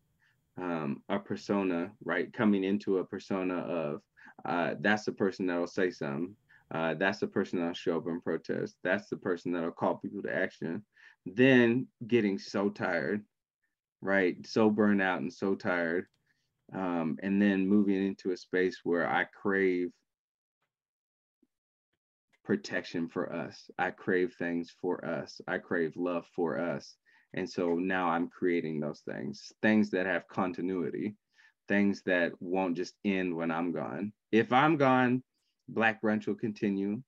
um, 0.60 1.02
a 1.08 1.18
persona, 1.18 1.90
right? 2.04 2.32
Coming 2.32 2.64
into 2.64 2.98
a 2.98 3.04
persona 3.04 3.58
of 3.58 4.02
uh, 4.44 4.74
that's 4.80 5.04
the 5.04 5.12
person 5.12 5.46
that'll 5.46 5.66
say 5.66 5.90
something. 5.90 6.34
Uh, 6.72 6.94
that's 6.94 7.18
the 7.18 7.26
person 7.26 7.58
that'll 7.58 7.74
show 7.74 7.98
up 7.98 8.06
and 8.06 8.22
protest. 8.22 8.76
That's 8.82 9.08
the 9.08 9.16
person 9.16 9.52
that'll 9.52 9.72
call 9.72 9.96
people 9.96 10.22
to 10.22 10.34
action. 10.34 10.84
Then 11.26 11.86
getting 12.06 12.38
so 12.38 12.70
tired, 12.70 13.24
right? 14.00 14.36
So 14.46 14.70
burned 14.70 15.02
out 15.02 15.20
and 15.20 15.32
so 15.32 15.54
tired. 15.54 16.06
Um, 16.74 17.18
and 17.22 17.40
then 17.40 17.68
moving 17.68 18.06
into 18.06 18.32
a 18.32 18.36
space 18.36 18.80
where 18.84 19.06
I 19.06 19.24
crave 19.24 19.90
protection 22.44 23.08
for 23.08 23.32
us. 23.32 23.70
I 23.78 23.90
crave 23.90 24.34
things 24.38 24.74
for 24.80 25.04
us. 25.04 25.40
I 25.46 25.58
crave 25.58 25.92
love 25.96 26.26
for 26.34 26.58
us. 26.58 26.96
And 27.34 27.48
so 27.48 27.74
now 27.74 28.08
I'm 28.08 28.28
creating 28.28 28.80
those 28.80 29.00
things, 29.00 29.52
things 29.62 29.90
that 29.90 30.06
have 30.06 30.28
continuity, 30.28 31.16
things 31.68 32.02
that 32.06 32.32
won't 32.40 32.76
just 32.76 32.94
end 33.04 33.34
when 33.34 33.50
I'm 33.50 33.72
gone. 33.72 34.12
If 34.32 34.52
I'm 34.52 34.76
gone, 34.76 35.22
Black 35.74 36.02
Brunch 36.02 36.26
will 36.26 36.34
continue. 36.34 37.02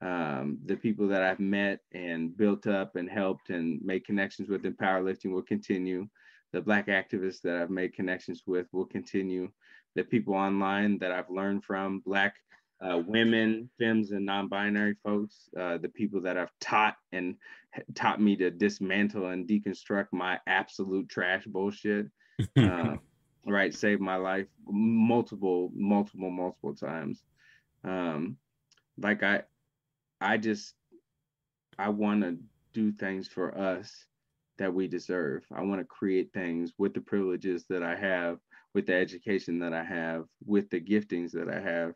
Um, 0.00 0.58
the 0.64 0.76
people 0.76 1.08
that 1.08 1.22
I've 1.22 1.40
met 1.40 1.80
and 1.92 2.36
built 2.36 2.66
up 2.66 2.96
and 2.96 3.10
helped 3.10 3.50
and 3.50 3.80
made 3.82 4.06
connections 4.06 4.48
with 4.48 4.64
in 4.64 4.74
powerlifting 4.74 5.32
will 5.32 5.42
continue. 5.42 6.06
The 6.52 6.60
Black 6.60 6.86
activists 6.86 7.42
that 7.42 7.56
I've 7.56 7.70
made 7.70 7.94
connections 7.94 8.44
with 8.46 8.66
will 8.72 8.86
continue. 8.86 9.50
The 9.96 10.04
people 10.04 10.34
online 10.34 10.98
that 10.98 11.12
I've 11.12 11.30
learned 11.30 11.64
from, 11.64 12.00
Black 12.00 12.34
uh, 12.80 13.02
women, 13.06 13.68
femmes, 13.78 14.12
and 14.12 14.24
non-binary 14.24 14.94
folks, 15.04 15.48
uh, 15.58 15.78
the 15.78 15.88
people 15.88 16.20
that 16.20 16.36
I've 16.36 16.52
taught 16.60 16.96
and 17.12 17.34
taught 17.94 18.20
me 18.20 18.36
to 18.36 18.50
dismantle 18.50 19.26
and 19.26 19.48
deconstruct 19.48 20.08
my 20.12 20.38
absolute 20.46 21.08
trash 21.08 21.44
bullshit. 21.46 22.06
uh, 22.56 22.96
right, 23.46 23.74
saved 23.74 24.00
my 24.00 24.16
life 24.16 24.46
multiple, 24.68 25.70
multiple, 25.74 26.30
multiple 26.30 26.74
times. 26.74 27.24
Um, 27.84 28.36
like 28.98 29.22
I, 29.22 29.42
I 30.20 30.36
just, 30.36 30.74
I 31.78 31.90
want 31.90 32.22
to 32.22 32.38
do 32.72 32.92
things 32.92 33.28
for 33.28 33.56
us 33.56 34.06
that 34.58 34.72
we 34.74 34.88
deserve. 34.88 35.44
I 35.54 35.62
want 35.62 35.80
to 35.80 35.84
create 35.84 36.32
things 36.32 36.72
with 36.78 36.94
the 36.94 37.00
privileges 37.00 37.64
that 37.70 37.82
I 37.82 37.96
have, 37.96 38.38
with 38.74 38.86
the 38.86 38.94
education 38.94 39.58
that 39.60 39.72
I 39.72 39.84
have, 39.84 40.24
with 40.44 40.68
the 40.70 40.80
giftings 40.80 41.30
that 41.32 41.48
I 41.48 41.60
have 41.60 41.94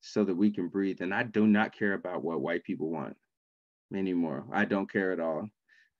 so 0.00 0.24
that 0.24 0.36
we 0.36 0.50
can 0.50 0.68
breathe. 0.68 1.00
And 1.00 1.14
I 1.14 1.22
do 1.22 1.46
not 1.46 1.76
care 1.76 1.94
about 1.94 2.22
what 2.22 2.42
white 2.42 2.64
people 2.64 2.90
want 2.90 3.16
anymore. 3.94 4.44
I 4.52 4.64
don't 4.64 4.90
care 4.90 5.12
at 5.12 5.20
all. 5.20 5.48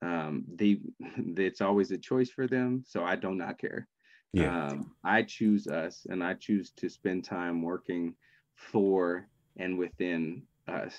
Um, 0.02 0.44
they, 0.54 0.80
it's 1.36 1.60
always 1.60 1.90
a 1.90 1.98
choice 1.98 2.30
for 2.30 2.46
them. 2.46 2.84
So 2.86 3.04
I 3.04 3.16
do 3.16 3.34
not 3.34 3.58
care. 3.58 3.88
Yeah. 4.32 4.66
Um, 4.68 4.92
I 5.04 5.22
choose 5.22 5.66
us 5.66 6.06
and 6.08 6.22
I 6.22 6.34
choose 6.34 6.72
to 6.78 6.88
spend 6.88 7.24
time 7.24 7.62
working 7.62 8.14
for 8.54 9.26
and 9.56 9.78
within 9.78 10.42
us. 10.68 10.94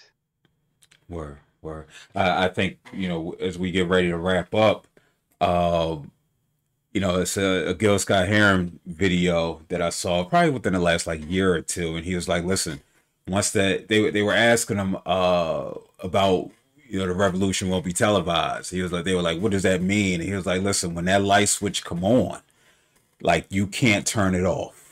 Word, 1.10 1.38
word. 1.62 1.88
I 2.16 2.48
think, 2.48 2.78
you 2.94 3.08
know, 3.08 3.36
as 3.40 3.58
we 3.58 3.72
get 3.72 3.88
ready 3.88 4.10
to 4.10 4.18
wrap 4.18 4.54
up, 4.54 4.88
uh, 5.42 5.98
you 6.94 7.02
know, 7.02 7.20
it's 7.20 7.38
a, 7.38 7.70
a 7.70 7.74
Gil 7.74 7.98
Scott 8.00 8.28
Heron 8.28 8.80
video 8.86 9.62
that 9.70 9.82
I 9.82 9.90
saw 9.90 10.24
probably 10.24 10.52
within 10.52 10.74
the 10.74 10.80
last 10.80 11.08
like 11.08 11.30
year 11.30 11.54
or 11.54 11.62
two. 11.62 11.96
And 11.96 12.06
he 12.06 12.16
was 12.16 12.28
like, 12.28 12.44
listen, 12.44 12.82
once 13.28 13.52
that 13.52 13.88
they 13.88 14.10
they 14.10 14.22
were 14.22 14.34
asking 14.34 14.78
him 14.78 14.98
uh 15.06 15.72
about 16.00 16.52
you 16.88 17.00
know 17.00 17.08
the 17.08 17.14
revolution 17.14 17.70
won't 17.70 17.86
be 17.86 17.94
televised. 17.94 18.72
He 18.72 18.82
was 18.82 18.92
like 18.92 19.06
they 19.06 19.16
were 19.16 19.22
like, 19.22 19.40
what 19.42 19.52
does 19.52 19.64
that 19.64 19.82
mean? 19.82 20.20
And 20.22 20.30
he 20.30 20.36
was 20.36 20.46
like, 20.46 20.62
listen, 20.62 20.94
when 20.94 21.06
that 21.06 21.24
light 21.24 21.50
switch 21.50 21.84
come 21.84 22.04
on, 22.04 22.40
like 23.22 23.46
you 23.50 23.68
can't 23.68 24.06
turn 24.06 24.36
it 24.36 24.46
off, 24.46 24.83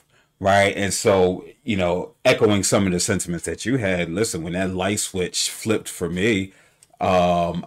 right? 0.42 0.76
And 0.76 0.94
so 0.94 1.46
you 1.64 1.78
know, 1.78 2.14
echoing 2.26 2.64
some 2.64 2.86
of 2.88 2.92
the 2.92 3.00
sentiments 3.00 3.46
that 3.46 3.66
you 3.66 3.78
had. 3.78 4.10
Listen, 4.10 4.44
when 4.44 4.54
that 4.54 4.74
light 4.74 5.00
switch 5.00 5.50
flipped 5.50 5.88
for 5.88 6.10
me, 6.10 6.54
um, 7.00 7.66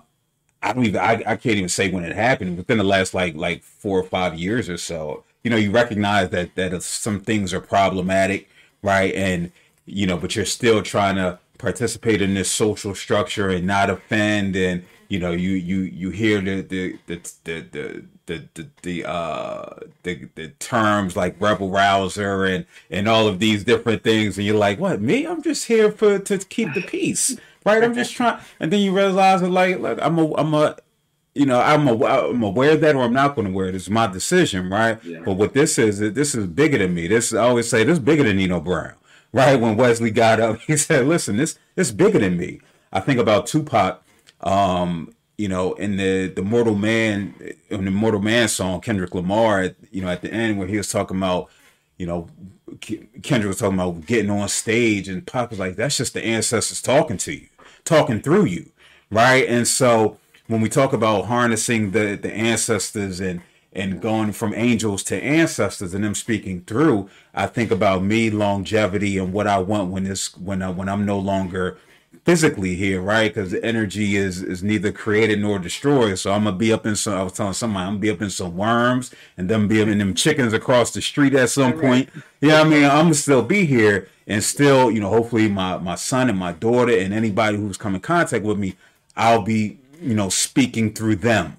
I 0.62 0.72
don't 0.72 0.84
even 0.86 1.00
I, 1.00 1.22
I 1.26 1.36
can't 1.36 1.56
even 1.56 1.68
say 1.68 1.90
when 1.90 2.04
it 2.04 2.14
happened. 2.14 2.56
Within 2.56 2.78
the 2.78 2.84
last 2.84 3.14
like 3.14 3.34
like 3.36 3.62
four 3.62 3.98
or 3.98 4.04
five 4.04 4.38
years 4.38 4.68
or 4.68 4.76
so, 4.76 5.24
you 5.42 5.50
know, 5.50 5.56
you 5.56 5.70
recognize 5.70 6.30
that 6.30 6.54
that 6.56 6.82
some 6.82 7.20
things 7.20 7.54
are 7.54 7.60
problematic, 7.60 8.48
right? 8.82 9.14
And 9.14 9.52
you 9.86 10.06
know, 10.06 10.16
but 10.16 10.34
you're 10.34 10.44
still 10.44 10.82
trying 10.82 11.16
to 11.16 11.38
participate 11.58 12.20
in 12.20 12.34
this 12.34 12.50
social 12.50 12.94
structure 12.94 13.48
and 13.50 13.66
not 13.66 13.90
offend 13.90 14.56
and 14.56 14.84
you 15.14 15.20
know 15.20 15.30
you 15.30 15.50
you 15.50 15.82
you 15.82 16.10
hear 16.10 16.40
the 16.40 16.60
the 16.62 16.98
the 17.06 17.20
the 17.44 18.04
the 18.26 18.48
the, 18.54 18.68
the, 18.82 19.08
uh 19.08 19.76
the, 20.02 20.28
the 20.34 20.48
terms 20.58 21.14
like 21.14 21.40
rebel 21.40 21.70
rouser 21.70 22.44
and 22.44 22.66
and 22.90 23.06
all 23.06 23.28
of 23.28 23.38
these 23.38 23.62
different 23.62 24.02
things 24.02 24.36
and 24.36 24.44
you're 24.44 24.56
like 24.56 24.80
what 24.80 25.00
me? 25.00 25.24
I'm 25.24 25.40
just 25.40 25.66
here 25.66 25.92
for 25.92 26.18
to 26.18 26.38
keep 26.38 26.74
the 26.74 26.82
peace 26.82 27.36
right? 27.64 27.84
I'm 27.84 27.94
just 27.94 28.12
trying 28.16 28.40
and 28.58 28.72
then 28.72 28.80
you 28.80 28.90
realize 28.92 29.40
that 29.40 29.50
like 29.50 29.78
look 29.78 30.00
i'm 30.02 30.18
a 30.18 30.34
i'm 30.34 30.52
a 30.52 30.76
you 31.34 31.46
know 31.46 31.60
i'm 31.60 31.86
a, 31.86 32.04
i'm 32.04 32.42
aware 32.42 32.72
of 32.72 32.80
that 32.80 32.96
or 32.96 33.04
i'm 33.04 33.12
not 33.12 33.36
going 33.36 33.46
to 33.46 33.54
wear 33.54 33.68
it. 33.68 33.76
It's 33.76 33.88
my 33.88 34.08
decision 34.08 34.68
right? 34.68 34.98
Yeah. 35.04 35.20
but 35.24 35.34
what 35.34 35.54
this 35.54 35.78
is 35.78 36.00
this 36.00 36.34
is 36.34 36.48
bigger 36.48 36.78
than 36.78 36.92
me. 36.92 37.06
This 37.06 37.32
i 37.32 37.38
always 37.38 37.70
say 37.70 37.84
this 37.84 37.98
is 37.98 38.04
bigger 38.04 38.24
than 38.24 38.36
nino 38.38 38.58
brown 38.58 38.94
right? 39.34 39.60
When 39.60 39.76
Wesley 39.76 40.12
got 40.12 40.40
up, 40.40 40.60
he 40.66 40.76
said, 40.76 41.06
"Listen, 41.06 41.36
this 41.36 41.58
this 41.74 41.90
bigger 41.90 42.20
than 42.20 42.38
me." 42.38 42.60
I 42.92 43.00
think 43.00 43.18
about 43.18 43.48
Tupac, 43.48 44.03
um, 44.44 45.12
you 45.36 45.48
know, 45.48 45.72
in 45.74 45.96
the 45.96 46.28
the 46.28 46.42
Mortal 46.42 46.76
Man, 46.76 47.34
in 47.70 47.84
the 47.84 47.90
Mortal 47.90 48.20
Man 48.20 48.48
song, 48.48 48.80
Kendrick 48.80 49.14
Lamar, 49.14 49.70
you 49.90 50.02
know, 50.02 50.08
at 50.08 50.22
the 50.22 50.32
end 50.32 50.58
where 50.58 50.68
he 50.68 50.76
was 50.76 50.90
talking 50.90 51.16
about, 51.16 51.50
you 51.98 52.06
know, 52.06 52.28
Kendrick 52.80 53.48
was 53.48 53.58
talking 53.58 53.78
about 53.78 54.06
getting 54.06 54.30
on 54.30 54.48
stage, 54.48 55.08
and 55.08 55.26
Pac 55.26 55.50
was 55.50 55.58
like, 55.58 55.76
"That's 55.76 55.96
just 55.96 56.14
the 56.14 56.24
ancestors 56.24 56.80
talking 56.80 57.16
to 57.18 57.32
you, 57.32 57.48
talking 57.84 58.20
through 58.20 58.44
you, 58.44 58.70
right?" 59.10 59.48
And 59.48 59.66
so 59.66 60.18
when 60.46 60.60
we 60.60 60.68
talk 60.68 60.92
about 60.92 61.26
harnessing 61.26 61.90
the 61.92 62.16
the 62.20 62.32
ancestors 62.32 63.20
and 63.20 63.40
and 63.72 64.00
going 64.00 64.30
from 64.32 64.54
angels 64.54 65.02
to 65.02 65.20
ancestors 65.20 65.94
and 65.94 66.04
them 66.04 66.14
speaking 66.14 66.62
through 66.62 67.08
i 67.34 67.46
think 67.46 67.70
about 67.70 68.02
me 68.04 68.30
longevity 68.30 69.18
and 69.18 69.32
what 69.32 69.46
i 69.46 69.58
want 69.58 69.90
when 69.90 70.04
this 70.04 70.36
when 70.36 70.62
I, 70.62 70.70
when 70.70 70.88
i'm 70.88 71.04
no 71.04 71.18
longer 71.18 71.78
physically 72.24 72.74
here 72.74 73.00
right? 73.00 73.32
Because 73.32 73.50
the 73.50 73.64
energy 73.64 74.16
is 74.16 74.42
is 74.42 74.62
neither 74.62 74.92
created 74.92 75.40
nor 75.40 75.58
destroyed. 75.58 76.18
So 76.18 76.32
i'm 76.32 76.44
gonna 76.44 76.56
be 76.56 76.72
up 76.72 76.86
in 76.86 76.96
some 76.96 77.14
i 77.14 77.22
was 77.22 77.32
telling 77.32 77.52
somebody 77.52 77.84
i'm 77.86 77.94
gonna 77.94 78.00
be 78.00 78.10
up 78.10 78.22
in 78.22 78.30
some 78.30 78.56
worms 78.56 79.14
and 79.36 79.48
then 79.48 79.68
be 79.68 79.80
in 79.80 79.98
them 79.98 80.14
chickens 80.14 80.52
across 80.52 80.92
the 80.92 81.02
street 81.02 81.34
at 81.34 81.50
some 81.50 81.78
point. 81.80 82.08
Yeah 82.40 82.60
i 82.60 82.64
mean? 82.64 82.84
I'm 82.84 83.06
gonna 83.06 83.14
still 83.14 83.42
be 83.42 83.64
here 83.66 84.08
and 84.26 84.42
still 84.42 84.90
you 84.90 85.00
know 85.00 85.10
hopefully 85.10 85.48
my 85.48 85.78
my 85.78 85.94
son 85.94 86.28
and 86.28 86.38
my 86.38 86.52
daughter 86.52 86.96
and 86.96 87.12
anybody 87.12 87.56
who's 87.56 87.76
come 87.76 87.94
in 87.94 88.00
contact 88.00 88.44
with 88.44 88.58
me 88.58 88.74
i'll 89.16 89.42
be 89.42 89.78
you 90.00 90.14
know 90.14 90.28
speaking 90.28 90.92
through 90.92 91.16
them 91.16 91.58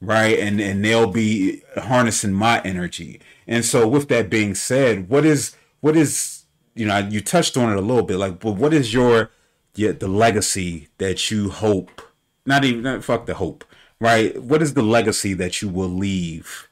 right? 0.00 0.38
And 0.38 0.60
and 0.60 0.84
they'll 0.84 1.10
be 1.10 1.62
harnessing 1.76 2.32
my 2.32 2.60
energy. 2.62 3.20
And 3.46 3.64
so 3.64 3.86
with 3.86 4.08
that 4.08 4.30
being 4.30 4.54
said, 4.54 5.08
what 5.08 5.24
is 5.24 5.56
what 5.80 5.96
is 5.96 6.44
you 6.74 6.86
know, 6.86 6.98
you 6.98 7.20
touched 7.20 7.56
on 7.56 7.70
it 7.70 7.78
a 7.78 7.80
little 7.80 8.02
bit, 8.02 8.18
like, 8.18 8.38
but 8.38 8.52
what 8.52 8.74
is 8.74 8.92
your 8.92 9.30
yeah, 9.76 9.92
the 9.92 10.08
legacy 10.08 10.88
that 10.98 11.30
you 11.30 11.50
hope 11.50 12.02
not 12.46 12.64
even 12.64 13.00
fuck 13.02 13.26
the 13.26 13.34
hope, 13.34 13.64
right? 14.00 14.40
What 14.40 14.62
is 14.62 14.74
the 14.74 14.82
legacy 14.82 15.34
that 15.34 15.60
you 15.60 15.68
will 15.68 15.88
leave 15.88 16.68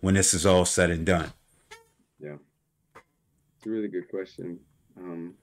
when 0.00 0.14
this 0.14 0.32
is 0.32 0.46
all 0.46 0.64
said 0.64 0.90
and 0.90 1.04
done? 1.04 1.32
Yeah, 2.20 2.36
it's 3.56 3.66
a 3.66 3.70
really 3.70 3.88
good 3.88 4.08
question. 4.08 4.60
Um, 4.96 5.34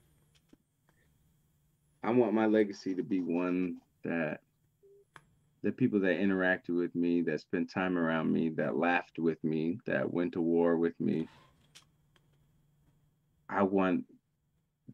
I 2.03 2.11
want 2.11 2.33
my 2.33 2.45
legacy 2.45 2.95
to 2.95 3.03
be 3.03 3.19
one 3.19 3.77
that 4.03 4.39
the 5.61 5.71
people 5.71 5.99
that 5.99 6.19
interacted 6.19 6.77
with 6.77 6.93
me, 6.95 7.21
that 7.23 7.41
spent 7.41 7.71
time 7.71 7.97
around 7.97 8.31
me, 8.31 8.49
that 8.49 8.77
laughed 8.77 9.17
with 9.17 9.43
me, 9.43 9.79
that 9.87 10.13
went 10.13 10.33
to 10.33 10.41
war 10.41 10.77
with 10.77 10.97
me, 10.99 11.27
I 13.49 13.63
want 13.63 14.05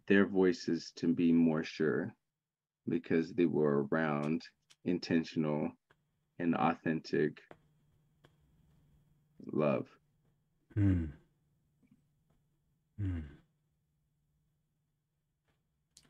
their 0.08 0.26
voices 0.26 0.92
to 0.98 1.14
be 1.14 1.32
more 1.32 1.64
sure 1.64 2.14
because 2.88 3.34
they 3.34 3.46
were 3.46 3.86
around 3.92 4.42
intentional 4.86 5.72
and 6.40 6.56
authentic 6.56 7.40
love. 9.52 9.88
Hmm. 10.74 11.06
Hmm. 13.00 13.20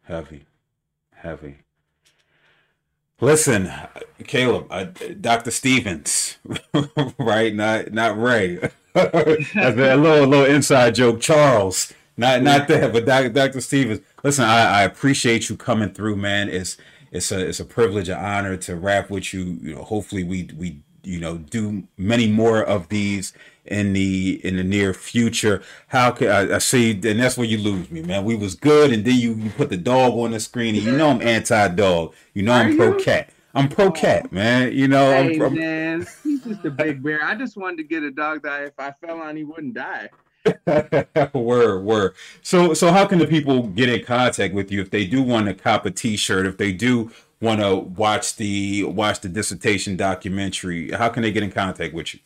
Heavy, 0.03 0.45
heavy. 1.13 1.57
Listen, 3.21 3.71
Caleb, 4.25 4.65
uh, 4.71 4.85
Dr. 5.19 5.51
Stevens, 5.51 6.37
right? 7.19 7.53
Not 7.53 7.93
not 7.93 8.19
Ray. 8.19 8.57
That's 8.93 9.53
a 9.55 9.95
little 9.95 10.27
little 10.27 10.45
inside 10.45 10.95
joke. 10.95 11.21
Charles, 11.21 11.93
not 12.21 12.43
not 12.43 12.67
that, 12.67 12.93
but 12.93 13.05
Dr. 13.05 13.59
Stevens. 13.61 14.01
Listen, 14.23 14.45
I, 14.45 14.81
I 14.81 14.83
appreciate 14.83 15.49
you 15.49 15.57
coming 15.57 15.91
through, 15.91 16.17
man. 16.17 16.49
It's 16.49 16.77
it's 17.11 17.31
a 17.31 17.47
it's 17.47 17.59
a 17.59 17.65
privilege, 17.65 18.09
an 18.09 18.19
honor 18.19 18.55
to 18.57 18.75
rap 18.75 19.09
with 19.09 19.33
you. 19.33 19.57
You 19.61 19.75
know, 19.75 19.83
hopefully 19.83 20.23
we 20.23 20.47
we 20.55 20.83
you 21.03 21.19
know 21.19 21.39
do 21.39 21.87
many 21.97 22.27
more 22.27 22.63
of 22.63 22.89
these 22.89 23.33
in 23.65 23.93
the 23.93 24.39
in 24.43 24.55
the 24.57 24.63
near 24.63 24.93
future. 24.93 25.63
How 25.87 26.11
can 26.11 26.27
I, 26.27 26.55
I, 26.55 26.57
see? 26.59 26.91
And 26.91 27.19
that's 27.19 27.37
where 27.37 27.47
you 27.47 27.57
lose 27.57 27.89
me, 27.89 28.03
man. 28.03 28.23
We 28.23 28.35
was 28.35 28.53
good, 28.53 28.93
and 28.93 29.03
then 29.03 29.15
you, 29.15 29.33
you 29.33 29.49
put 29.49 29.69
the 29.69 29.77
dog 29.77 30.13
on 30.13 30.29
the 30.29 30.39
screen, 30.39 30.75
and 30.75 30.83
you 30.83 30.91
know 30.91 31.09
I'm 31.09 31.23
anti 31.23 31.69
dog. 31.69 32.13
You 32.35 32.43
know 32.43 32.53
I'm 32.53 32.77
pro 32.77 32.99
cat. 32.99 33.31
I'm 33.55 33.67
pro 33.67 33.85
oh. 33.85 33.91
cat, 33.91 34.31
man. 34.31 34.73
You 34.73 34.87
know, 34.87 35.11
hey, 35.11 35.41
I'm, 35.41 35.55
man, 35.55 36.07
he's 36.23 36.43
just 36.43 36.63
a 36.65 36.69
big 36.69 37.01
bear. 37.01 37.23
I 37.23 37.33
just 37.33 37.57
wanted 37.57 37.77
to 37.77 37.83
get 37.83 38.03
a 38.03 38.11
dog 38.11 38.43
that 38.43 38.63
if 38.63 38.79
I 38.79 38.91
fell 38.91 39.19
on, 39.19 39.35
he 39.35 39.43
wouldn't 39.43 39.73
die. 39.73 40.09
word, 41.33 41.83
word. 41.83 42.15
So, 42.41 42.73
so 42.73 42.91
how 42.91 43.05
can 43.05 43.19
the 43.19 43.27
people 43.27 43.67
get 43.67 43.89
in 43.89 44.03
contact 44.03 44.53
with 44.53 44.71
you 44.71 44.81
if 44.81 44.89
they 44.89 45.05
do 45.05 45.21
want 45.21 45.47
to 45.47 45.53
cop 45.53 45.85
a 45.85 45.91
T-shirt? 45.91 46.45
If 46.45 46.57
they 46.57 46.71
do 46.71 47.11
want 47.41 47.61
to 47.61 47.75
watch 47.75 48.35
the 48.35 48.83
watch 48.85 49.21
the 49.21 49.29
dissertation 49.29 49.97
documentary, 49.97 50.91
how 50.91 51.09
can 51.09 51.23
they 51.23 51.31
get 51.31 51.43
in 51.43 51.51
contact 51.51 51.93
with 51.93 52.13
you? 52.13 52.19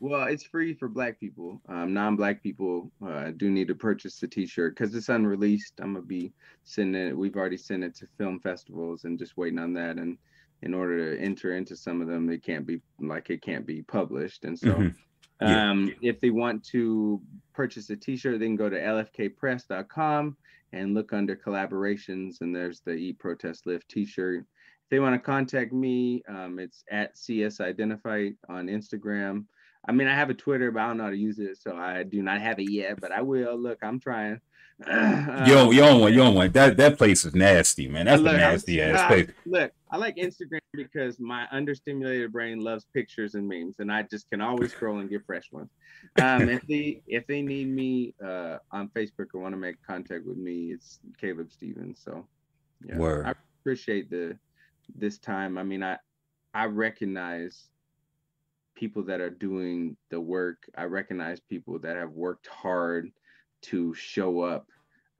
Well, 0.00 0.24
it's 0.24 0.44
free 0.44 0.74
for 0.74 0.88
Black 0.88 1.18
people. 1.18 1.60
Um, 1.68 1.94
non-Black 1.94 2.42
people 2.42 2.90
uh, 3.06 3.30
do 3.36 3.50
need 3.50 3.68
to 3.68 3.74
purchase 3.74 4.20
the 4.20 4.28
T-shirt 4.28 4.76
because 4.76 4.94
it's 4.94 5.08
unreleased. 5.08 5.74
I'm 5.80 5.94
gonna 5.94 6.04
be 6.04 6.32
sending 6.64 7.08
it. 7.08 7.16
We've 7.16 7.36
already 7.36 7.56
sent 7.56 7.84
it 7.84 7.94
to 7.96 8.06
film 8.18 8.40
festivals 8.40 9.04
and 9.04 9.18
just 9.18 9.36
waiting 9.36 9.58
on 9.58 9.72
that. 9.74 9.96
And 9.96 10.18
in 10.62 10.74
order 10.74 11.16
to 11.16 11.22
enter 11.22 11.56
into 11.56 11.76
some 11.76 12.00
of 12.00 12.08
them, 12.08 12.28
it 12.30 12.42
can't 12.42 12.66
be 12.66 12.80
like 13.00 13.30
it 13.30 13.42
can't 13.42 13.66
be 13.66 13.82
published. 13.82 14.44
And 14.44 14.58
so, 14.58 14.74
mm-hmm. 14.74 15.46
yeah. 15.46 15.70
um, 15.70 15.94
if 16.02 16.20
they 16.20 16.30
want 16.30 16.64
to 16.66 17.20
purchase 17.56 17.88
a 17.90 17.96
T-shirt, 17.96 18.38
they 18.38 18.46
can 18.46 18.54
go 18.54 18.68
to 18.68 18.78
lfkpress.com 18.78 20.36
and 20.72 20.94
look 20.94 21.12
under 21.12 21.34
collaborations, 21.34 22.42
and 22.42 22.54
there's 22.54 22.80
the 22.80 22.92
Eat 22.92 23.18
Protest 23.18 23.66
Lift 23.66 23.88
T-shirt. 23.88 24.40
If 24.40 24.90
they 24.90 25.00
want 25.00 25.14
to 25.14 25.18
contact 25.18 25.72
me, 25.72 26.22
um, 26.28 26.58
it's 26.58 26.84
at 26.90 27.16
CS 27.16 27.60
Identify 27.60 28.28
on 28.48 28.66
Instagram. 28.66 29.46
I 29.88 29.92
mean, 29.92 30.06
I 30.06 30.14
have 30.14 30.30
a 30.30 30.34
Twitter, 30.34 30.70
but 30.70 30.82
I 30.82 30.88
don't 30.88 30.98
know 30.98 31.04
how 31.04 31.10
to 31.10 31.16
use 31.16 31.38
it, 31.38 31.56
so 31.58 31.76
I 31.76 32.02
do 32.02 32.22
not 32.22 32.40
have 32.40 32.58
it 32.58 32.70
yet. 32.70 33.00
But 33.00 33.12
I 33.12 33.22
will. 33.22 33.56
Look, 33.58 33.78
I'm 33.82 33.98
trying. 33.98 34.40
Um, 34.86 35.46
yo, 35.46 35.70
you 35.70 35.80
don't 35.80 36.00
want, 36.00 36.12
you 36.12 36.20
don't 36.20 36.34
want 36.34 36.52
that. 36.52 36.76
That 36.76 36.98
place 36.98 37.24
is 37.24 37.34
nasty, 37.34 37.88
man. 37.88 38.04
That's 38.04 38.20
look, 38.20 38.34
a 38.34 38.36
nasty 38.36 38.82
ass 38.82 39.06
place. 39.06 39.30
Look, 39.46 39.72
I 39.90 39.96
like 39.96 40.16
Instagram 40.16 40.60
because 40.74 41.18
my 41.18 41.46
understimulated 41.52 42.30
brain 42.30 42.60
loves 42.60 42.84
pictures 42.92 43.34
and 43.34 43.48
memes, 43.48 43.76
and 43.78 43.90
I 43.90 44.02
just 44.02 44.28
can 44.28 44.42
always 44.42 44.72
scroll 44.72 44.98
and 44.98 45.08
get 45.08 45.24
fresh 45.24 45.50
ones. 45.50 45.70
Um, 46.20 46.50
if 46.50 46.66
they 46.66 47.02
if 47.06 47.26
they 47.26 47.40
need 47.40 47.68
me 47.68 48.14
uh, 48.22 48.58
on 48.70 48.88
Facebook 48.88 49.28
or 49.32 49.40
want 49.40 49.54
to 49.54 49.58
make 49.58 49.76
contact 49.82 50.26
with 50.26 50.36
me, 50.36 50.72
it's 50.72 51.00
Caleb 51.18 51.50
Stevens. 51.50 52.02
So, 52.04 52.26
yeah, 52.86 52.98
Word. 52.98 53.26
I 53.26 53.34
appreciate 53.62 54.10
the 54.10 54.36
this 54.94 55.16
time. 55.18 55.56
I 55.56 55.62
mean, 55.62 55.82
I 55.82 55.96
I 56.52 56.66
recognize 56.66 57.68
people 58.74 59.02
that 59.04 59.22
are 59.22 59.30
doing 59.30 59.96
the 60.10 60.20
work. 60.20 60.68
I 60.76 60.84
recognize 60.84 61.40
people 61.40 61.78
that 61.78 61.96
have 61.96 62.10
worked 62.10 62.46
hard 62.46 63.10
to 63.62 63.94
show 63.94 64.40
up, 64.40 64.66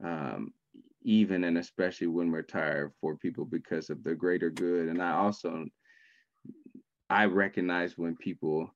um, 0.03 0.53
even 1.03 1.43
and 1.43 1.57
especially 1.57 2.07
when 2.07 2.31
we're 2.31 2.41
tired 2.41 2.91
for 2.99 3.15
people 3.17 3.45
because 3.45 3.89
of 3.89 4.03
the 4.03 4.15
greater 4.15 4.49
good. 4.49 4.87
And 4.89 5.01
I 5.01 5.11
also, 5.11 5.65
I 7.09 7.25
recognize 7.25 7.97
when 7.97 8.15
people 8.15 8.69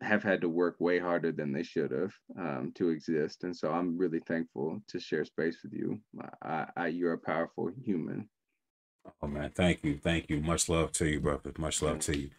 have 0.00 0.22
had 0.22 0.40
to 0.40 0.48
work 0.48 0.76
way 0.78 0.98
harder 0.98 1.32
than 1.32 1.52
they 1.52 1.62
should 1.62 1.90
have 1.90 2.12
um, 2.38 2.72
to 2.74 2.90
exist. 2.90 3.44
And 3.44 3.56
so 3.56 3.70
I'm 3.70 3.96
really 3.96 4.20
thankful 4.20 4.80
to 4.88 5.00
share 5.00 5.24
space 5.24 5.58
with 5.62 5.72
you. 5.72 6.00
I, 6.42 6.66
I, 6.76 6.86
you're 6.88 7.14
a 7.14 7.18
powerful 7.18 7.70
human. 7.84 8.28
Oh 9.22 9.26
man, 9.26 9.50
thank 9.54 9.84
you, 9.84 9.98
thank 10.02 10.30
you. 10.30 10.40
Much 10.40 10.68
love 10.68 10.92
to 10.92 11.06
you, 11.06 11.20
brother. 11.20 11.52
Much 11.58 11.82
love 11.82 12.00
to 12.00 12.16
you. 12.16 12.30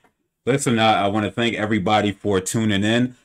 Listen, 0.45 0.80
I, 0.80 1.06
I 1.06 1.08
want 1.08 1.26
to 1.26 1.32
thank 1.32 1.56
everybody 1.56 2.12
for 2.12 2.39
tuning 2.39 2.84
in. 2.84 3.14